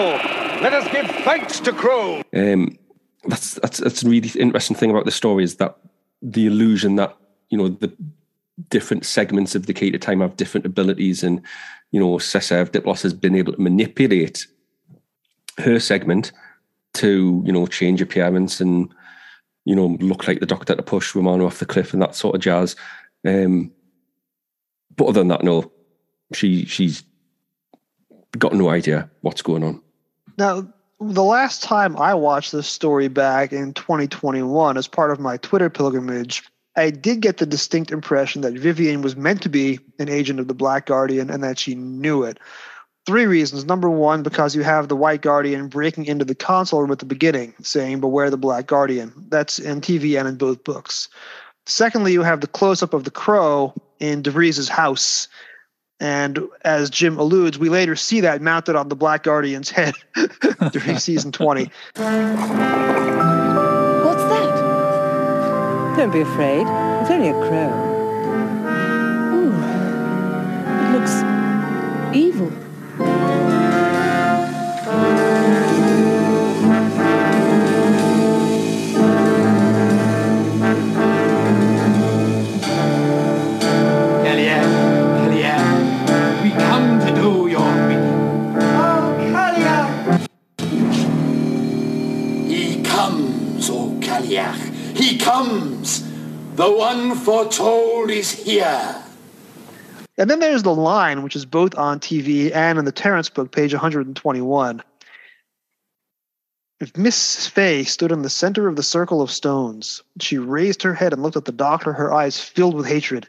Let 0.02 0.74
us 0.74 0.92
give 0.92 1.08
thanks 1.24 1.60
to 1.62 1.72
Crow. 1.72 2.22
um, 2.34 2.78
that's 3.26 3.56
that's 3.56 3.78
that's 3.78 4.04
a 4.04 4.10
really 4.10 4.30
interesting 4.40 4.76
thing 4.76 4.90
about 4.90 5.06
the 5.06 5.12
story 5.12 5.44
is 5.44 5.58
that 5.58 5.78
the 6.22 6.48
illusion 6.48 6.96
that 6.96 7.16
you 7.50 7.58
know 7.58 7.70
the 7.70 7.92
different 8.70 9.06
segments 9.06 9.56
of 9.56 9.66
the 9.66 9.74
to 9.74 9.98
time 10.00 10.22
have 10.22 10.38
different 10.38 10.66
abilities, 10.66 11.24
and 11.24 11.42
you 11.92 12.00
know 12.00 12.18
Cessair 12.18 12.68
Diplos 12.68 13.04
has 13.04 13.14
been 13.14 13.36
able 13.36 13.54
to 13.54 13.62
manipulate 13.62 14.48
her 15.60 15.80
segment 15.80 16.32
to 16.94 17.44
you 17.46 17.52
know 17.52 17.68
change 17.68 18.02
appearance 18.02 18.60
and 18.60 18.92
you 19.66 19.76
know 19.76 19.98
look 20.00 20.28
like 20.28 20.40
the 20.40 20.46
Doctor 20.46 20.76
to 20.76 20.84
push 20.84 21.14
Romana 21.14 21.46
off 21.46 21.60
the 21.60 21.66
cliff 21.66 21.94
and 21.94 22.02
that 22.02 22.16
sort 22.16 22.36
of 22.36 22.42
jazz. 22.42 22.76
Um, 23.26 23.72
but 24.96 25.06
other 25.06 25.22
than 25.22 25.28
that, 25.28 25.44
no, 25.44 25.72
she 26.34 26.66
she's 26.66 27.04
got 28.38 28.54
no 28.54 28.70
idea 28.70 29.10
what's 29.22 29.42
going 29.42 29.64
on. 29.64 29.82
Now, 30.42 30.66
the 31.00 31.24
last 31.24 31.62
time 31.62 31.96
I 31.98 32.16
watched 32.16 32.52
this 32.52 32.66
story 32.66 33.10
back 33.10 33.54
in 33.54 33.76
2021 33.76 34.76
as 34.76 34.88
part 34.88 35.12
of 35.12 35.20
my 35.20 35.38
Twitter 35.38 35.70
pilgrimage, 35.70 36.42
I 36.76 36.90
did 36.90 37.22
get 37.22 37.38
the 37.38 37.46
distinct 37.46 37.92
impression 37.92 38.42
that 38.42 38.56
Vivien 38.56 39.04
was 39.04 39.16
meant 39.16 39.44
to 39.44 39.50
be 39.50 39.78
an 40.00 40.10
agent 40.10 40.40
of 40.40 40.48
the 40.48 40.56
Black 40.56 40.88
Guardian 40.88 41.30
and 41.30 41.44
that 41.44 41.60
she 41.60 41.76
knew 41.76 42.24
it. 42.24 42.40
Three 43.06 43.28
reasons. 43.28 43.66
Number 43.66 43.88
one, 43.88 44.24
because 44.24 44.56
you 44.56 44.64
have 44.64 44.88
the 44.88 44.96
White 44.96 45.22
Guardian 45.22 45.68
breaking 45.68 46.06
into 46.06 46.26
the 46.26 46.34
console 46.34 46.82
room 46.82 46.92
at 46.92 46.98
the 46.98 47.06
beginning, 47.06 47.54
saying, 47.62 48.00
Beware 48.00 48.32
the 48.32 48.36
Black 48.36 48.66
Guardian. 48.66 49.14
That's 49.30 49.60
in 49.60 49.80
TV 49.80 50.18
and 50.18 50.28
in 50.28 50.38
both 50.38 50.64
books. 50.64 51.08
Secondly, 51.68 52.14
you 52.14 52.24
have 52.24 52.42
the 52.42 52.48
close 52.48 52.82
up 52.82 52.96
of 52.96 53.04
the 53.04 53.12
crow 53.12 53.76
in 54.00 54.24
DeVries' 54.24 54.70
house. 54.70 55.28
And 56.02 56.40
as 56.64 56.90
Jim 56.90 57.20
alludes, 57.20 57.60
we 57.60 57.70
later 57.70 57.96
see 57.96 58.22
that 58.22 58.42
mounted 58.42 58.76
on 58.76 58.90
the 58.90 58.96
Black 58.96 59.22
Guardian's 59.22 59.70
head 59.70 59.94
during 60.72 60.98
season 60.98 61.32
20. 61.32 61.66
What's 61.66 61.76
that? 64.24 65.94
Don't 65.96 66.12
be 66.12 66.22
afraid. 66.22 66.66
It's 67.02 67.12
only 67.12 67.30
a 67.30 67.34
crow. 67.34 67.70
Ooh, 69.36 69.54
it 70.82 70.92
looks 70.98 71.14
evil. 72.16 72.52
Comes. 95.22 96.04
The 96.56 96.72
one 96.72 97.16
foretold 97.16 98.10
is 98.10 98.32
here. 98.32 99.04
And 100.18 100.30
then 100.30 100.40
there's 100.40 100.64
the 100.64 100.76
line, 100.76 101.24
which 101.24 101.36
is 101.36 101.46
both 101.46 101.78
on 101.78 102.00
TV 102.00 102.54
and 102.54 102.78
in 102.78 102.86
the 102.86 102.92
Terrance 102.92 103.30
book, 103.30 103.52
page 103.52 103.74
121. 103.74 104.84
If 106.80 106.98
Miss 106.98 107.48
Fay 107.48 107.84
stood 107.84 108.12
in 108.12 108.24
the 108.24 108.30
center 108.30 108.68
of 108.68 108.76
the 108.76 108.84
circle 108.84 109.22
of 109.22 109.32
stones, 109.32 110.02
she 110.20 110.38
raised 110.38 110.82
her 110.82 110.94
head 110.94 111.14
and 111.14 111.22
looked 111.22 111.38
at 111.38 111.46
the 111.46 111.52
doctor, 111.52 111.94
her 111.94 112.12
eyes 112.14 112.40
filled 112.40 112.76
with 112.76 112.88
hatred. 112.88 113.28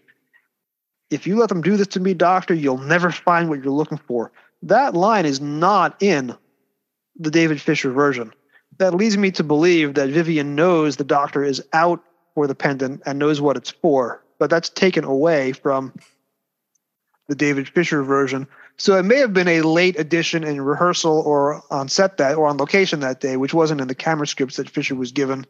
If 1.11 1.27
you 1.27 1.37
let 1.37 1.51
them 1.51 1.61
do 1.61 1.77
this 1.77 1.89
to 1.89 2.01
me, 2.01 2.15
doctor, 2.15 2.55
you'll 2.55 2.79
never 2.79 3.11
find 3.11 3.49
what 3.51 3.63
you're 3.63 3.73
looking 3.73 3.99
for. 3.99 4.33
That 4.63 4.95
line 4.95 5.27
is 5.27 5.41
not 5.41 6.03
in 6.03 6.35
the 7.17 7.31
David 7.31 7.61
Fisher 7.61 7.91
version. 7.91 8.33
That 8.79 8.95
leads 8.95 9.17
me 9.17 9.31
to 9.33 9.45
believe 9.45 9.95
that 9.95 10.09
Vivien 10.09 10.55
knows 10.55 10.97
the 10.97 11.05
doctor 11.05 11.45
is 11.45 11.63
out 11.73 12.03
for 12.35 12.47
the 12.47 12.55
pendant 12.55 13.03
and 13.07 13.19
knows 13.19 13.41
what 13.41 13.57
it's 13.57 13.71
for, 13.71 14.23
but 14.39 14.51
that's 14.51 14.69
taken 14.69 15.05
away 15.05 15.53
from 15.53 15.93
the 17.29 17.35
David 17.35 17.69
Fisher 17.69 18.03
version. 18.03 18.47
So 18.79 18.99
it 18.99 19.05
may 19.05 19.19
have 19.19 19.33
been 19.33 19.49
a 19.49 19.61
late 19.63 19.99
addition 19.99 20.43
in 20.45 20.61
rehearsal 20.61 21.21
or 21.21 21.63
on 21.71 21.89
set 21.89 22.17
that 22.17 22.37
or 22.37 22.47
on 22.47 22.57
location 22.57 23.01
that 23.01 23.21
day, 23.21 23.37
which 23.37 23.55
wasn't 23.55 23.81
in 23.81 23.89
the 23.89 23.95
camera 23.95 24.27
scripts 24.27 24.57
that 24.57 24.69
Fisher 24.69 24.95
was 24.95 25.13
given. 25.13 25.47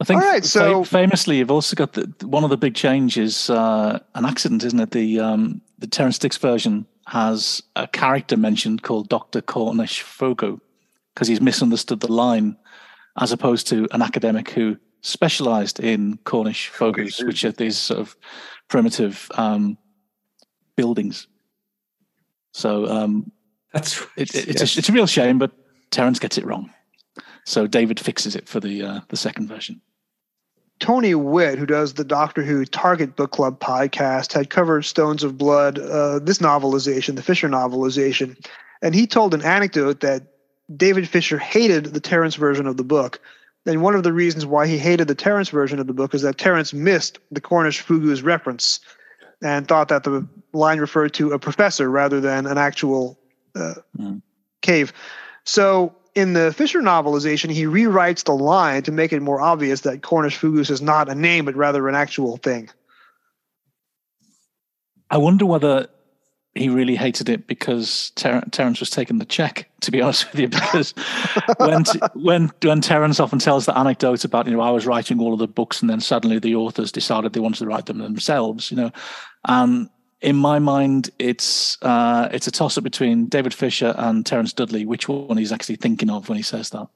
I 0.00 0.04
think 0.04 0.22
All 0.22 0.28
right, 0.28 0.44
so- 0.44 0.84
fa- 0.84 0.90
famously, 0.90 1.38
you've 1.38 1.50
also 1.50 1.76
got 1.76 1.92
the, 1.92 2.10
one 2.26 2.44
of 2.44 2.50
the 2.50 2.56
big 2.56 2.74
changes, 2.74 3.50
uh, 3.50 3.98
an 4.14 4.24
accident, 4.24 4.64
isn't 4.64 4.80
it? 4.80 4.90
The 4.92 5.20
um, 5.20 5.60
the 5.78 5.86
Terrance 5.86 6.18
Dicks 6.18 6.38
version 6.38 6.86
has 7.06 7.62
a 7.76 7.86
character 7.86 8.36
mentioned 8.36 8.82
called 8.82 9.08
Doctor 9.08 9.40
Cornish 9.42 10.02
Fogou 10.02 10.60
because 11.14 11.28
he's 11.28 11.40
misunderstood 11.40 12.00
the 12.00 12.12
line, 12.12 12.56
as 13.20 13.32
opposed 13.32 13.66
to 13.68 13.86
an 13.92 14.02
academic 14.02 14.50
who 14.50 14.76
specialised 15.02 15.80
in 15.80 16.16
Cornish 16.24 16.68
fogous, 16.68 17.22
which 17.22 17.44
are 17.44 17.52
these 17.52 17.76
sort 17.76 18.00
of 18.00 18.16
primitive 18.68 19.30
um, 19.34 19.76
buildings. 20.76 21.26
So 22.52 22.86
um, 22.86 23.30
That's 23.72 24.00
it, 24.16 24.34
it- 24.34 24.48
it's, 24.48 24.60
yes. 24.60 24.76
a, 24.76 24.78
it's 24.78 24.88
a 24.88 24.92
real 24.92 25.06
shame, 25.06 25.38
but 25.38 25.52
Terrance 25.90 26.18
gets 26.18 26.38
it 26.38 26.44
wrong. 26.44 26.70
So 27.44 27.66
David 27.66 27.98
fixes 27.98 28.36
it 28.36 28.48
for 28.48 28.60
the 28.60 28.82
uh, 28.82 29.00
the 29.08 29.16
second 29.16 29.48
version. 29.48 29.80
Tony 30.78 31.14
Witt, 31.14 31.58
who 31.58 31.66
does 31.66 31.94
the 31.94 32.04
Doctor 32.04 32.42
Who 32.42 32.64
Target 32.64 33.14
Book 33.16 33.30
Club 33.32 33.60
podcast, 33.60 34.32
had 34.32 34.50
covered 34.50 34.82
Stones 34.84 35.22
of 35.22 35.38
Blood, 35.38 35.78
uh, 35.78 36.18
this 36.18 36.38
novelization, 36.38 37.14
the 37.14 37.22
Fisher 37.22 37.48
novelization, 37.48 38.36
and 38.80 38.94
he 38.94 39.06
told 39.06 39.32
an 39.34 39.42
anecdote 39.42 40.00
that 40.00 40.22
David 40.74 41.08
Fisher 41.08 41.38
hated 41.38 41.86
the 41.86 42.00
Terrance 42.00 42.36
version 42.36 42.66
of 42.66 42.76
the 42.76 42.84
book. 42.84 43.20
And 43.66 43.82
one 43.82 43.94
of 43.94 44.02
the 44.02 44.12
reasons 44.12 44.44
why 44.44 44.66
he 44.66 44.78
hated 44.78 45.08
the 45.08 45.14
Terrance 45.14 45.48
version 45.48 45.78
of 45.78 45.86
the 45.86 45.92
book 45.92 46.14
is 46.14 46.22
that 46.22 46.38
Terrance 46.38 46.72
missed 46.72 47.18
the 47.30 47.40
Cornish 47.40 47.80
Fogou's 47.80 48.22
reference 48.22 48.80
and 49.42 49.66
thought 49.66 49.88
that 49.88 50.04
the 50.04 50.26
line 50.52 50.78
referred 50.78 51.14
to 51.14 51.32
a 51.32 51.38
professor 51.38 51.90
rather 51.90 52.20
than 52.20 52.46
an 52.46 52.58
actual 52.58 53.18
uh, 53.54 53.74
cave. 54.62 54.92
So 55.44 55.94
in 56.14 56.32
the 56.32 56.52
Fisher 56.52 56.80
novelization, 56.80 57.50
he 57.50 57.64
rewrites 57.64 58.24
the 58.24 58.32
line 58.32 58.82
to 58.82 58.92
make 58.92 59.12
it 59.12 59.20
more 59.20 59.40
obvious 59.40 59.82
that 59.82 60.02
Cornish 60.02 60.38
Fogous 60.38 60.70
is 60.70 60.82
not 60.82 61.08
a 61.08 61.14
name, 61.14 61.44
but 61.44 61.56
rather 61.56 61.88
an 61.88 61.94
actual 61.94 62.36
thing. 62.36 62.70
I 65.10 65.18
wonder 65.18 65.44
whether 65.44 65.88
he 66.54 66.68
really 66.68 66.96
hated 66.96 67.28
it 67.30 67.46
because 67.46 68.10
Ter- 68.14 68.44
Terrance 68.50 68.78
was 68.80 68.90
taking 68.90 69.18
the 69.18 69.24
check. 69.24 69.68
To 69.80 69.90
be 69.90 70.00
honest 70.02 70.30
with 70.30 70.40
you, 70.40 70.48
because 70.48 70.94
when 71.58 71.84
t- 71.84 72.00
when 72.14 72.50
when 72.62 72.80
Terrance 72.80 73.18
often 73.18 73.38
tells 73.38 73.66
the 73.66 73.76
anecdote 73.76 74.24
about 74.24 74.46
you 74.46 74.52
know 74.52 74.60
I 74.60 74.70
was 74.70 74.86
writing 74.86 75.20
all 75.20 75.32
of 75.32 75.38
the 75.38 75.48
books 75.48 75.80
and 75.80 75.90
then 75.90 76.00
suddenly 76.00 76.38
the 76.38 76.54
authors 76.54 76.92
decided 76.92 77.32
they 77.32 77.40
wanted 77.40 77.58
to 77.60 77.66
write 77.66 77.86
them 77.86 77.98
themselves, 77.98 78.70
you 78.70 78.76
know, 78.76 78.90
and 79.46 79.88
in 80.20 80.36
my 80.36 80.58
mind 80.60 81.10
it's 81.18 81.78
uh, 81.82 82.28
it's 82.32 82.46
a 82.46 82.52
toss 82.52 82.78
up 82.78 82.84
between 82.84 83.26
David 83.26 83.52
Fisher 83.54 83.94
and 83.98 84.24
Terence 84.24 84.52
Dudley, 84.52 84.86
which 84.86 85.08
one 85.08 85.36
he's 85.36 85.52
actually 85.52 85.76
thinking 85.76 86.10
of 86.10 86.28
when 86.28 86.36
he 86.36 86.42
says 86.44 86.70
that, 86.70 86.86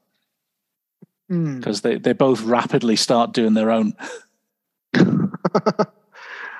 Hmm. 1.28 1.56
because 1.58 1.80
they 1.80 1.96
they 1.96 2.12
both 2.12 2.42
rapidly 2.42 2.94
start 2.96 3.32
doing 3.32 3.54
their 3.54 3.70
own. 3.70 3.94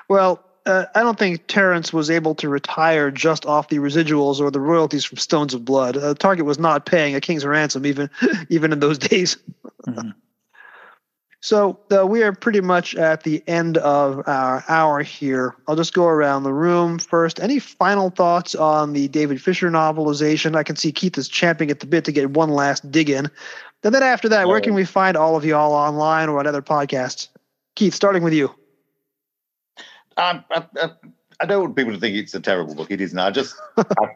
Well, 0.09 0.41
uh, 0.67 0.85
I 0.93 1.01
don't 1.01 1.17
think 1.17 1.47
Terrance 1.47 1.93
was 1.93 2.09
able 2.09 2.35
to 2.35 2.49
retire 2.49 3.09
just 3.09 3.45
off 3.45 3.69
the 3.69 3.77
residuals 3.77 4.39
or 4.39 4.51
the 4.51 4.59
royalties 4.59 5.05
from 5.05 5.17
Stones 5.17 5.53
of 5.53 5.65
Blood. 5.65 5.97
Uh, 5.97 6.13
Target 6.13 6.45
was 6.45 6.59
not 6.59 6.85
paying 6.85 7.15
a 7.15 7.21
king's 7.21 7.45
ransom 7.45 7.85
even 7.85 8.09
even 8.49 8.71
in 8.71 8.79
those 8.79 8.97
days. 8.97 9.37
So 11.39 11.79
uh, 11.95 12.05
we 12.05 12.23
are 12.23 12.33
pretty 12.33 12.61
much 12.61 12.95
at 12.95 13.23
the 13.23 13.43
end 13.47 13.77
of 13.77 14.27
our 14.27 14.63
hour 14.67 15.03
here. 15.03 15.55
I'll 15.67 15.75
just 15.75 15.93
go 15.93 16.07
around 16.07 16.43
the 16.43 16.53
room 16.53 16.97
first. 16.97 17.39
Any 17.39 17.59
final 17.59 18.09
thoughts 18.09 18.55
on 18.55 18.93
the 18.93 19.07
David 19.07 19.41
Fisher 19.41 19.69
novelization? 19.69 20.55
I 20.55 20.63
can 20.63 20.75
see 20.75 20.91
Keith 20.91 21.17
is 21.17 21.29
champing 21.29 21.69
at 21.69 21.79
the 21.79 21.85
bit 21.85 22.05
to 22.05 22.11
get 22.11 22.31
one 22.31 22.49
last 22.49 22.91
dig 22.91 23.09
in. 23.09 23.29
And 23.83 23.93
then 23.93 24.03
after 24.03 24.27
that, 24.29 24.47
where 24.47 24.59
can 24.59 24.73
we 24.73 24.83
find 24.83 25.15
all 25.15 25.37
of 25.37 25.45
you 25.45 25.55
all 25.55 25.73
online 25.73 26.27
or 26.27 26.39
on 26.39 26.47
other 26.47 26.63
podcasts? 26.63 27.27
Keith, 27.75 27.93
starting 27.93 28.23
with 28.23 28.33
you. 28.33 28.53
Um, 30.17 30.43
I, 30.51 30.65
I, 30.81 30.89
I 31.39 31.45
don't 31.45 31.61
want 31.61 31.75
people 31.75 31.93
to 31.93 31.99
think 31.99 32.15
it's 32.15 32.33
a 32.33 32.39
terrible 32.39 32.75
book. 32.75 32.91
It 32.91 33.01
isn't. 33.01 33.19
I 33.19 33.31
just, 33.31 33.55
I, 33.77 34.09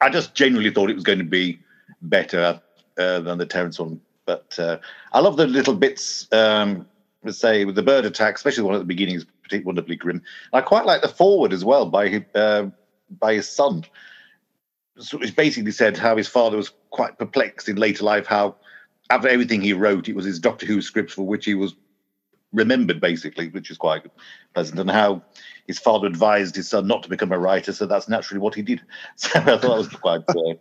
I 0.00 0.10
just 0.10 0.34
genuinely 0.34 0.70
thought 0.70 0.90
it 0.90 0.94
was 0.94 1.04
going 1.04 1.18
to 1.18 1.24
be 1.24 1.58
better 2.02 2.60
uh, 2.98 3.20
than 3.20 3.38
the 3.38 3.46
Terrance 3.46 3.78
one. 3.78 4.00
But 4.26 4.58
uh, 4.58 4.78
I 5.12 5.20
love 5.20 5.36
the 5.36 5.46
little 5.46 5.74
bits. 5.74 6.28
Um, 6.32 6.86
let's 7.24 7.38
say 7.38 7.64
with 7.64 7.74
the 7.74 7.82
bird 7.82 8.04
attack, 8.04 8.36
especially 8.36 8.62
the 8.62 8.66
one 8.66 8.74
at 8.74 8.78
the 8.78 8.84
beginning, 8.84 9.16
is 9.16 9.24
particularly 9.42 9.66
wonderfully 9.66 9.96
grim. 9.96 10.22
I 10.52 10.60
quite 10.60 10.86
like 10.86 11.02
the 11.02 11.08
forward 11.08 11.52
as 11.52 11.64
well 11.64 11.86
by 11.86 12.08
his, 12.08 12.22
uh, 12.34 12.66
by 13.18 13.34
his 13.34 13.48
son. 13.48 13.84
So 14.98 15.18
Which 15.18 15.34
basically 15.34 15.72
said 15.72 15.96
how 15.96 16.16
his 16.16 16.28
father 16.28 16.58
was 16.58 16.72
quite 16.90 17.18
perplexed 17.18 17.68
in 17.68 17.76
later 17.76 18.04
life. 18.04 18.26
How 18.26 18.56
after 19.08 19.28
everything 19.28 19.62
he 19.62 19.72
wrote, 19.72 20.08
it 20.08 20.14
was 20.14 20.26
his 20.26 20.38
Doctor 20.38 20.66
Who 20.66 20.82
scripts 20.82 21.14
for 21.14 21.26
which 21.26 21.46
he 21.46 21.54
was 21.54 21.74
remembered 22.52 23.00
basically, 23.00 23.48
which 23.48 23.70
is 23.70 23.78
quite 23.78 24.06
pleasant, 24.54 24.78
and 24.78 24.90
how 24.90 25.22
his 25.66 25.78
father 25.78 26.06
advised 26.06 26.56
his 26.56 26.68
son 26.68 26.86
not 26.86 27.02
to 27.02 27.08
become 27.08 27.32
a 27.32 27.38
writer, 27.38 27.72
so 27.72 27.86
that's 27.86 28.08
naturally 28.08 28.40
what 28.40 28.54
he 28.54 28.62
did. 28.62 28.82
So 29.16 29.30
I 29.34 29.42
thought 29.42 29.62
that 29.62 29.68
was 29.68 29.88
quite 29.88 30.28
uh, 30.28 30.54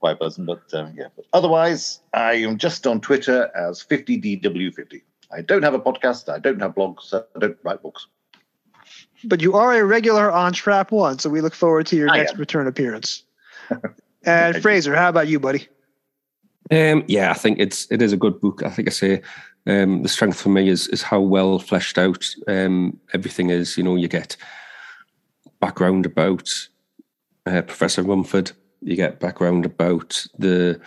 quite 0.00 0.18
pleasant. 0.18 0.46
But 0.46 0.62
uh, 0.72 0.88
yeah, 0.94 1.08
but 1.16 1.26
otherwise, 1.32 2.00
I 2.12 2.34
am 2.34 2.58
just 2.58 2.86
on 2.86 3.00
Twitter 3.00 3.50
as 3.56 3.84
50DW50. 3.84 5.02
I 5.32 5.42
don't 5.42 5.62
have 5.62 5.74
a 5.74 5.80
podcast. 5.80 6.28
I 6.32 6.38
don't 6.38 6.60
have 6.60 6.74
blogs. 6.74 7.12
I 7.12 7.38
don't 7.38 7.58
write 7.62 7.82
books. 7.82 8.06
But 9.24 9.40
you 9.40 9.54
are 9.54 9.74
a 9.74 9.84
regular 9.84 10.30
on 10.30 10.52
Trap 10.52 10.92
One, 10.92 11.18
so 11.18 11.30
we 11.30 11.40
look 11.40 11.54
forward 11.54 11.86
to 11.88 11.96
your 11.96 12.10
I 12.10 12.18
next 12.18 12.34
am. 12.34 12.38
return 12.38 12.66
appearance. 12.66 13.24
and 14.24 14.60
Fraser, 14.60 14.94
how 14.94 15.08
about 15.08 15.28
you, 15.28 15.40
buddy? 15.40 15.68
Um, 16.70 17.04
yeah, 17.08 17.30
I 17.30 17.34
think 17.34 17.58
it's 17.58 17.90
it 17.90 18.00
is 18.00 18.12
a 18.12 18.16
good 18.16 18.40
book. 18.40 18.62
I 18.64 18.70
think 18.70 18.88
I 18.88 18.90
say 18.90 19.22
um, 19.66 20.02
the 20.02 20.08
strength 20.08 20.40
for 20.40 20.50
me 20.50 20.68
is 20.68 20.88
is 20.88 21.02
how 21.02 21.20
well 21.20 21.58
fleshed 21.58 21.98
out 21.98 22.26
um, 22.48 22.98
everything 23.12 23.50
is. 23.50 23.78
You 23.78 23.84
know, 23.84 23.96
you 23.96 24.08
get 24.08 24.36
background 25.60 26.04
about 26.04 26.50
uh, 27.46 27.62
Professor 27.62 28.02
Rumford. 28.02 28.52
You 28.82 28.96
get 28.96 29.20
background 29.20 29.64
about 29.64 30.26
the 30.38 30.80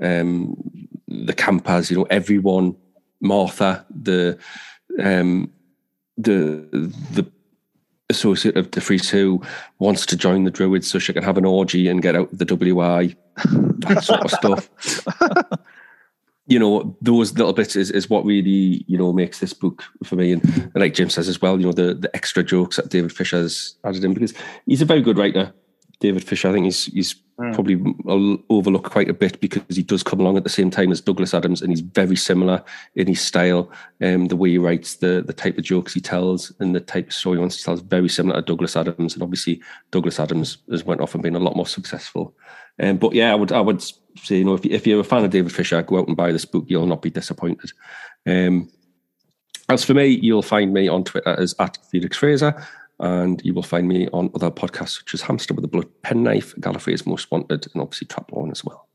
um, 0.00 0.56
the 1.08 1.34
campers. 1.34 1.90
You 1.90 1.98
know, 1.98 2.06
everyone. 2.10 2.76
Martha, 3.24 3.86
the 3.88 4.36
um, 4.98 5.52
the 6.18 6.66
the 7.12 7.30
associate 8.10 8.56
of 8.56 8.70
the 8.72 8.80
Free 8.80 8.98
Two, 8.98 9.40
wants 9.78 10.04
to 10.06 10.16
join 10.16 10.42
the 10.42 10.50
Druids 10.50 10.90
so 10.90 10.98
she 10.98 11.12
can 11.12 11.22
have 11.22 11.38
an 11.38 11.44
orgy 11.44 11.86
and 11.86 12.02
get 12.02 12.16
out 12.16 12.36
the 12.36 12.44
WI. 12.44 13.14
That 13.36 14.02
sort 14.02 14.24
of 14.24 14.30
stuff 14.30 14.68
you 16.46 16.58
know 16.58 16.96
those 17.00 17.32
little 17.34 17.52
bits 17.52 17.76
is, 17.76 17.90
is 17.90 18.10
what 18.10 18.24
really 18.24 18.84
you 18.88 18.98
know 18.98 19.12
makes 19.12 19.38
this 19.38 19.52
book 19.52 19.84
for 20.04 20.16
me. 20.16 20.32
And, 20.32 20.72
like 20.74 20.94
jim 20.94 21.08
says 21.10 21.28
as 21.28 21.40
well 21.40 21.58
you 21.58 21.66
know 21.66 21.72
the 21.72 21.94
the 21.94 22.14
extra 22.16 22.42
jokes 22.42 22.76
that 22.76 22.90
david 22.90 23.12
fisher 23.12 23.36
has 23.38 23.76
added 23.84 24.04
in 24.04 24.12
because 24.14 24.34
he's 24.66 24.82
a 24.82 24.86
very 24.86 25.02
good 25.02 25.18
writer 25.18 25.52
david 26.00 26.24
fisher. 26.24 26.48
I 26.48 26.52
think 26.52 26.64
he's 26.64 26.86
he's 26.86 27.14
Mm. 27.40 27.54
probably 27.54 28.42
overlooked 28.50 28.90
quite 28.90 29.08
a 29.08 29.14
bit 29.14 29.40
because 29.40 29.62
he 29.74 29.82
does 29.82 30.02
come 30.02 30.20
along 30.20 30.36
at 30.36 30.44
the 30.44 30.50
same 30.50 30.70
time 30.70 30.92
as 30.92 31.00
douglas 31.00 31.32
adams 31.32 31.62
and 31.62 31.70
he's 31.70 31.80
very 31.80 32.14
similar 32.14 32.62
in 32.94 33.06
his 33.06 33.22
style. 33.22 33.70
Um 34.02 34.26
the 34.26 34.36
way 34.36 34.50
he 34.50 34.58
writes 34.58 34.96
the 34.96 35.24
the 35.26 35.32
type 35.32 35.56
of 35.56 35.64
jokes 35.64 35.94
he 35.94 36.00
tells 36.00 36.52
and 36.60 36.74
the 36.74 36.80
type 36.80 37.06
of 37.06 37.14
story 37.14 37.38
he 37.38 37.40
wants 37.40 37.56
to 37.56 37.64
tell 37.64 37.74
is 37.74 37.80
very 37.80 38.10
similar 38.10 38.36
to 38.36 38.46
douglas 38.46 38.76
adams. 38.76 39.14
And 39.14 39.22
obviously 39.22 39.62
douglas 39.92 40.20
adams 40.20 40.58
has 40.70 40.84
went 40.84 41.00
off 41.00 41.14
and 41.14 41.22
been 41.22 41.34
a 41.34 41.38
lot 41.40 41.56
more 41.56 41.66
successful 41.66 42.34
um, 42.80 42.96
but 42.98 43.12
yeah, 43.14 43.32
I 43.32 43.34
would 43.34 43.52
I 43.52 43.60
would 43.60 43.82
say 43.82 44.38
you 44.38 44.44
know 44.44 44.54
if, 44.54 44.64
you, 44.64 44.70
if 44.72 44.86
you're 44.86 45.00
a 45.00 45.04
fan 45.04 45.24
of 45.24 45.30
David 45.30 45.52
Fisher, 45.52 45.82
go 45.82 45.98
out 45.98 46.08
and 46.08 46.16
buy 46.16 46.32
this 46.32 46.44
book. 46.44 46.64
You'll 46.68 46.86
not 46.86 47.02
be 47.02 47.10
disappointed. 47.10 47.72
Um, 48.26 48.70
as 49.68 49.84
for 49.84 49.94
me, 49.94 50.06
you'll 50.06 50.42
find 50.42 50.72
me 50.72 50.88
on 50.88 51.04
Twitter 51.04 51.38
as 51.38 51.54
at 51.58 51.78
Felix 51.90 52.16
Fraser, 52.16 52.54
and 53.00 53.40
you 53.44 53.54
will 53.54 53.62
find 53.62 53.88
me 53.88 54.08
on 54.12 54.30
other 54.34 54.50
podcasts 54.50 54.98
such 54.98 55.14
as 55.14 55.22
Hamster 55.22 55.54
with 55.54 55.64
a 55.64 55.68
Blood 55.68 55.88
Penknife, 56.02 56.54
Gallifrey's 56.56 57.06
Most 57.06 57.30
Wanted, 57.30 57.66
and 57.72 57.82
obviously 57.82 58.06
Trap 58.06 58.30
One 58.32 58.50
as 58.50 58.64
well. 58.64 58.88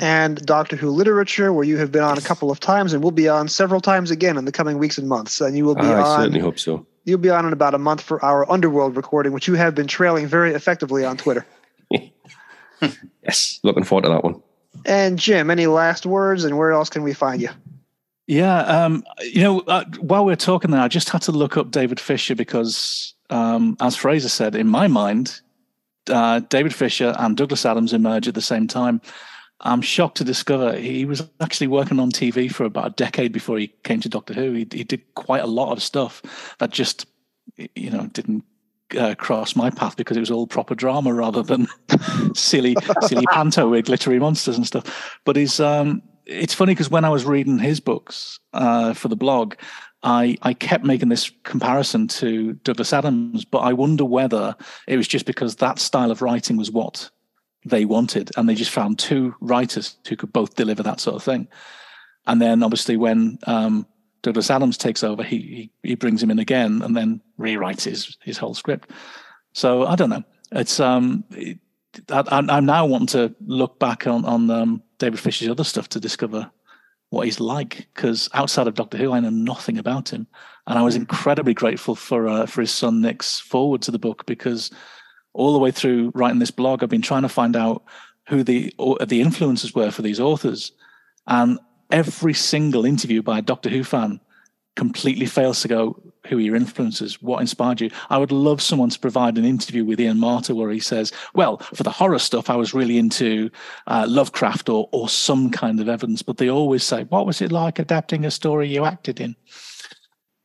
and 0.00 0.44
Doctor 0.46 0.76
Who 0.76 0.90
literature, 0.90 1.52
where 1.52 1.64
you 1.64 1.76
have 1.78 1.92
been 1.92 2.02
on 2.02 2.18
a 2.18 2.22
couple 2.22 2.50
of 2.50 2.60
times 2.60 2.92
and 2.92 3.02
will 3.02 3.10
be 3.10 3.28
on 3.28 3.48
several 3.48 3.80
times 3.80 4.10
again 4.10 4.36
in 4.36 4.44
the 4.44 4.52
coming 4.52 4.78
weeks 4.78 4.98
and 4.98 5.08
months. 5.08 5.40
And 5.40 5.56
you 5.56 5.64
will 5.64 5.74
be 5.74 5.82
I 5.82 5.94
on. 5.94 6.02
I 6.02 6.16
certainly 6.18 6.40
hope 6.40 6.58
so. 6.58 6.86
You'll 7.04 7.18
be 7.18 7.30
on 7.30 7.46
in 7.46 7.52
about 7.52 7.74
a 7.74 7.78
month 7.78 8.00
for 8.00 8.24
our 8.24 8.50
Underworld 8.50 8.96
recording, 8.96 9.32
which 9.32 9.48
you 9.48 9.54
have 9.54 9.74
been 9.74 9.88
trailing 9.88 10.26
very 10.26 10.54
effectively 10.54 11.04
on 11.04 11.16
Twitter. 11.16 11.44
Yes, 13.22 13.60
looking 13.62 13.84
forward 13.84 14.02
to 14.02 14.10
that 14.10 14.24
one. 14.24 14.42
And 14.84 15.16
Jim, 15.16 15.48
any 15.48 15.66
last 15.66 16.06
words? 16.06 16.42
And 16.42 16.58
where 16.58 16.72
else 16.72 16.90
can 16.90 17.04
we 17.04 17.14
find 17.14 17.40
you? 17.40 17.50
Yeah, 18.26 18.62
um, 18.62 19.04
you 19.20 19.42
know, 19.42 19.60
uh, 19.60 19.84
while 20.00 20.24
we 20.24 20.32
are 20.32 20.36
talking 20.36 20.70
there, 20.70 20.80
I 20.80 20.88
just 20.88 21.08
had 21.08 21.22
to 21.22 21.32
look 21.32 21.56
up 21.56 21.70
David 21.70 22.00
Fisher 22.00 22.34
because, 22.34 23.14
um, 23.30 23.76
as 23.80 23.94
Fraser 23.94 24.28
said, 24.28 24.54
in 24.54 24.68
my 24.68 24.86
mind, 24.88 25.40
uh, 26.08 26.40
David 26.40 26.74
Fisher 26.74 27.14
and 27.18 27.36
Douglas 27.36 27.66
Adams 27.66 27.92
emerge 27.92 28.28
at 28.28 28.34
the 28.34 28.42
same 28.42 28.66
time. 28.66 29.00
I'm 29.60 29.82
shocked 29.82 30.16
to 30.16 30.24
discover 30.24 30.76
he 30.76 31.04
was 31.04 31.22
actually 31.40 31.68
working 31.68 32.00
on 32.00 32.10
TV 32.10 32.52
for 32.52 32.64
about 32.64 32.86
a 32.86 32.90
decade 32.90 33.32
before 33.32 33.58
he 33.58 33.68
came 33.84 34.00
to 34.00 34.08
Doctor 34.08 34.34
Who. 34.34 34.52
He, 34.52 34.66
he 34.72 34.84
did 34.84 35.14
quite 35.14 35.42
a 35.42 35.46
lot 35.46 35.72
of 35.72 35.82
stuff 35.82 36.22
that 36.58 36.70
just, 36.70 37.06
you 37.56 37.90
know, 37.90 38.06
didn't 38.06 38.44
uh, 38.96 39.14
cross 39.14 39.56
my 39.56 39.70
path 39.70 39.96
because 39.96 40.16
it 40.16 40.20
was 40.20 40.30
all 40.30 40.46
proper 40.46 40.74
drama 40.74 41.12
rather 41.12 41.42
than 41.42 41.66
silly, 42.34 42.76
silly 43.02 43.26
panto 43.30 43.68
with 43.68 43.86
glittery 43.86 44.18
monsters 44.18 44.56
and 44.56 44.66
stuff. 44.66 45.18
But 45.24 45.36
he's, 45.36 45.60
um, 45.60 46.02
it's 46.26 46.54
funny 46.54 46.72
because 46.72 46.90
when 46.90 47.04
I 47.04 47.10
was 47.10 47.24
reading 47.24 47.58
his 47.58 47.80
books 47.80 48.38
uh, 48.52 48.94
for 48.94 49.08
the 49.08 49.16
blog, 49.16 49.54
I, 50.02 50.36
I 50.42 50.54
kept 50.54 50.84
making 50.84 51.08
this 51.08 51.30
comparison 51.44 52.08
to 52.08 52.54
Douglas 52.64 52.92
Adams, 52.92 53.44
but 53.44 53.58
I 53.58 53.72
wonder 53.72 54.04
whether 54.04 54.56
it 54.88 54.96
was 54.96 55.06
just 55.06 55.26
because 55.26 55.56
that 55.56 55.78
style 55.78 56.10
of 56.10 56.22
writing 56.22 56.56
was 56.56 56.70
what 56.70 57.08
they 57.64 57.84
wanted, 57.84 58.30
and 58.36 58.48
they 58.48 58.56
just 58.56 58.72
found 58.72 58.98
two 58.98 59.34
writers 59.40 59.96
who 60.08 60.16
could 60.16 60.32
both 60.32 60.56
deliver 60.56 60.82
that 60.82 61.00
sort 61.00 61.16
of 61.16 61.22
thing. 61.22 61.46
And 62.26 62.40
then 62.40 62.62
obviously 62.62 62.96
when 62.96 63.38
um, 63.46 63.86
Douglas 64.22 64.50
Adams 64.50 64.78
takes 64.78 65.02
over, 65.02 65.22
he, 65.22 65.38
he 65.38 65.70
he 65.82 65.94
brings 65.94 66.22
him 66.22 66.30
in 66.30 66.38
again 66.38 66.80
and 66.82 66.96
then 66.96 67.20
rewrites 67.38 67.84
his 67.84 68.16
his 68.22 68.38
whole 68.38 68.54
script. 68.54 68.90
So 69.52 69.86
I 69.86 69.96
don't 69.96 70.10
know. 70.10 70.24
It's 70.52 70.80
um, 70.80 71.24
it, 71.32 71.58
I, 72.10 72.22
I'm 72.28 72.64
now 72.64 72.86
wanting 72.86 73.08
to 73.08 73.34
look 73.44 73.78
back 73.78 74.06
on 74.06 74.24
on 74.24 74.50
um, 74.50 74.82
David 74.98 75.20
Fisher's 75.20 75.48
other 75.48 75.64
stuff 75.64 75.88
to 75.90 76.00
discover 76.00 76.50
what 77.10 77.26
he's 77.26 77.40
like 77.40 77.88
because 77.92 78.30
outside 78.32 78.66
of 78.66 78.74
Doctor 78.74 78.96
Who, 78.96 79.12
I 79.12 79.20
know 79.20 79.30
nothing 79.30 79.76
about 79.76 80.08
him, 80.10 80.26
and 80.66 80.78
I 80.78 80.82
was 80.82 80.96
incredibly 80.96 81.52
grateful 81.52 81.94
for 81.94 82.28
uh, 82.28 82.46
for 82.46 82.60
his 82.60 82.70
son 82.70 83.00
Nick's 83.00 83.40
forward 83.40 83.82
to 83.82 83.90
the 83.90 83.98
book 83.98 84.24
because 84.26 84.70
all 85.34 85.52
the 85.52 85.58
way 85.58 85.70
through 85.70 86.12
writing 86.14 86.38
this 86.38 86.50
blog, 86.50 86.82
I've 86.82 86.88
been 86.88 87.02
trying 87.02 87.22
to 87.22 87.28
find 87.28 87.56
out 87.56 87.82
who 88.28 88.42
the 88.42 88.72
the 89.06 89.20
influences 89.20 89.74
were 89.74 89.90
for 89.90 90.02
these 90.02 90.20
authors, 90.20 90.72
and 91.26 91.58
every 91.92 92.34
single 92.34 92.84
interview 92.84 93.22
by 93.22 93.38
a 93.38 93.42
Doctor 93.42 93.68
Who 93.68 93.84
fan 93.84 94.20
completely 94.74 95.26
fails 95.26 95.60
to 95.62 95.68
go 95.68 96.02
who 96.26 96.38
are 96.38 96.40
your 96.40 96.56
influences? 96.56 97.20
What 97.20 97.40
inspired 97.40 97.80
you? 97.80 97.90
I 98.08 98.16
would 98.16 98.32
love 98.32 98.62
someone 98.62 98.90
to 98.90 98.98
provide 98.98 99.36
an 99.36 99.44
interview 99.44 99.84
with 99.84 100.00
ian 100.00 100.18
marter 100.18 100.54
where 100.54 100.70
he 100.70 100.80
says 100.80 101.12
well 101.34 101.58
for 101.58 101.82
the 101.82 101.90
horror 101.90 102.18
stuff 102.18 102.48
i 102.48 102.56
was 102.56 102.72
really 102.72 102.96
into 102.96 103.50
uh, 103.86 104.06
lovecraft 104.08 104.68
or 104.68 104.88
or 104.92 105.08
some 105.08 105.50
kind 105.50 105.80
of 105.80 105.88
evidence 105.88 106.22
but 106.22 106.38
they 106.38 106.48
always 106.48 106.84
say 106.84 107.04
what 107.04 107.26
was 107.26 107.42
it 107.42 107.52
like 107.52 107.78
adapting 107.78 108.24
a 108.24 108.30
story 108.30 108.68
you 108.68 108.84
acted 108.84 109.20
in? 109.20 109.36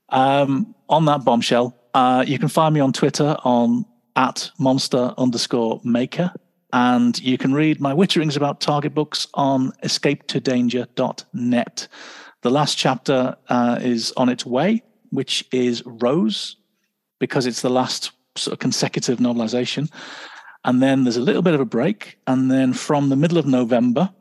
Um, 0.09 0.75
on 0.89 1.05
that 1.05 1.23
bombshell 1.23 1.77
uh, 1.93 2.23
you 2.27 2.39
can 2.39 2.49
find 2.49 2.73
me 2.73 2.79
on 2.79 2.91
twitter 2.91 3.37
on 3.43 3.85
at 4.15 4.51
monster 4.59 5.13
underscore 5.17 5.79
maker 5.83 6.33
and 6.74 7.18
you 7.20 7.38
can 7.38 7.53
read 7.53 7.80
my 7.80 7.93
witterings 7.93 8.36
about 8.36 8.59
target 8.59 8.93
books 8.93 9.28
on 9.34 9.72
escapetodanger.net 9.84 11.88
the 12.41 12.51
last 12.51 12.78
chapter 12.78 13.36
uh, 13.49 13.80
is 13.82 14.13
on 14.15 14.30
its 14.30 14.45
way, 14.45 14.84
which 15.09 15.45
is 15.51 15.84
Rose, 15.86 16.55
because 17.20 17.45
it's 17.45 17.61
the 17.61 17.70
last 17.70 18.11
sort 18.38 18.53
of 18.53 18.59
consecutive 18.59 19.20
novelization. 19.20 19.91
And 20.63 20.82
then 20.82 21.03
there's 21.03 21.18
a 21.18 21.22
little 21.22 21.41
bit 21.41 21.55
of 21.55 21.59
a 21.59 21.65
break. 21.65 22.20
And 22.28 22.51
then 22.51 22.74
from 22.74 23.09
the 23.09 23.15
middle 23.15 23.38
of 23.38 23.47
November, 23.47 24.13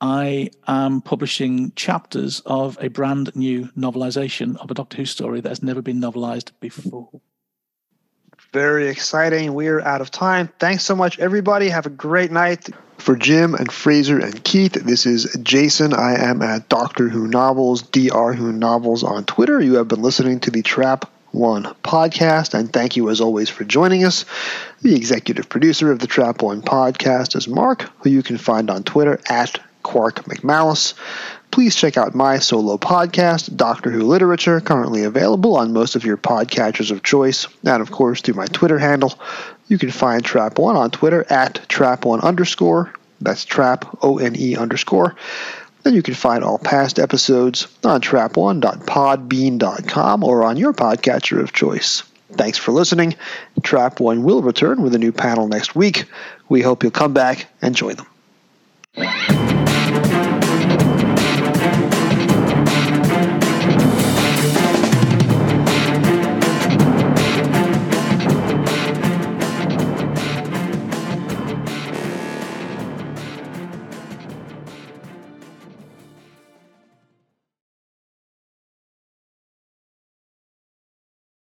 I 0.00 0.50
am 0.66 1.02
publishing 1.02 1.72
chapters 1.76 2.40
of 2.46 2.78
a 2.80 2.88
brand 2.88 3.34
new 3.36 3.68
novelization 3.76 4.56
of 4.56 4.70
a 4.70 4.74
Doctor 4.74 4.96
Who 4.96 5.04
story 5.04 5.40
that 5.40 5.48
has 5.48 5.62
never 5.62 5.82
been 5.82 6.00
novelized 6.00 6.52
before. 6.60 7.10
Very 8.52 8.88
exciting. 8.88 9.52
We're 9.52 9.80
out 9.80 10.00
of 10.00 10.10
time. 10.10 10.48
Thanks 10.58 10.82
so 10.82 10.96
much, 10.96 11.18
everybody. 11.18 11.68
Have 11.68 11.84
a 11.84 11.90
great 11.90 12.30
night. 12.30 12.70
For 12.96 13.14
Jim 13.14 13.54
and 13.54 13.70
Fraser 13.70 14.18
and 14.18 14.42
Keith, 14.42 14.72
this 14.72 15.06
is 15.06 15.36
Jason. 15.42 15.92
I 15.94 16.14
am 16.14 16.42
at 16.42 16.68
Doctor 16.68 17.08
Who 17.08 17.28
Novels, 17.28 17.82
Dr. 17.82 18.32
Who 18.32 18.52
Novels 18.52 19.04
on 19.04 19.24
Twitter. 19.24 19.60
You 19.60 19.74
have 19.74 19.88
been 19.88 20.02
listening 20.02 20.40
to 20.40 20.50
the 20.50 20.62
Trap 20.62 21.10
One 21.30 21.64
podcast, 21.84 22.54
and 22.54 22.72
thank 22.72 22.96
you 22.96 23.10
as 23.10 23.20
always 23.20 23.50
for 23.50 23.64
joining 23.64 24.04
us. 24.04 24.24
The 24.80 24.96
executive 24.96 25.48
producer 25.48 25.92
of 25.92 25.98
the 25.98 26.06
Trap 26.06 26.42
One 26.42 26.62
podcast 26.62 27.36
is 27.36 27.46
Mark, 27.48 27.82
who 27.98 28.10
you 28.10 28.22
can 28.22 28.38
find 28.38 28.70
on 28.70 28.82
Twitter 28.82 29.20
at 29.28 29.60
Quark 29.82 30.24
McMalice. 30.24 30.94
Please 31.50 31.74
check 31.74 31.96
out 31.96 32.14
my 32.14 32.38
solo 32.38 32.76
podcast, 32.76 33.56
Doctor 33.56 33.90
Who 33.90 34.04
Literature, 34.04 34.60
currently 34.60 35.04
available 35.04 35.56
on 35.56 35.72
most 35.72 35.96
of 35.96 36.04
your 36.04 36.16
podcatchers 36.16 36.90
of 36.90 37.02
choice, 37.02 37.46
and 37.64 37.82
of 37.82 37.90
course 37.90 38.20
through 38.20 38.34
my 38.34 38.46
Twitter 38.46 38.78
handle. 38.78 39.18
You 39.66 39.78
can 39.78 39.90
find 39.90 40.24
Trap 40.24 40.58
One 40.58 40.76
on 40.76 40.90
Twitter 40.90 41.24
at 41.30 41.68
Trap 41.68 42.04
One 42.04 42.20
underscore. 42.20 42.92
That's 43.20 43.44
Trap 43.44 43.84
O 44.02 44.18
N 44.18 44.36
E 44.36 44.56
underscore. 44.56 45.16
Then 45.82 45.94
you 45.94 46.02
can 46.02 46.14
find 46.14 46.44
all 46.44 46.58
past 46.58 46.98
episodes 46.98 47.68
on 47.84 48.00
trap1.podbean.com 48.00 50.24
or 50.24 50.44
on 50.44 50.56
your 50.56 50.72
podcatcher 50.72 51.40
of 51.40 51.52
choice. 51.52 52.02
Thanks 52.32 52.58
for 52.58 52.72
listening. 52.72 53.16
Trap 53.62 54.00
One 54.00 54.22
will 54.22 54.42
return 54.42 54.82
with 54.82 54.94
a 54.94 54.98
new 54.98 55.12
panel 55.12 55.48
next 55.48 55.74
week. 55.74 56.04
We 56.48 56.62
hope 56.62 56.82
you'll 56.82 56.92
come 56.92 57.14
back 57.14 57.46
and 57.62 57.74
join 57.74 57.96
them. 57.96 58.06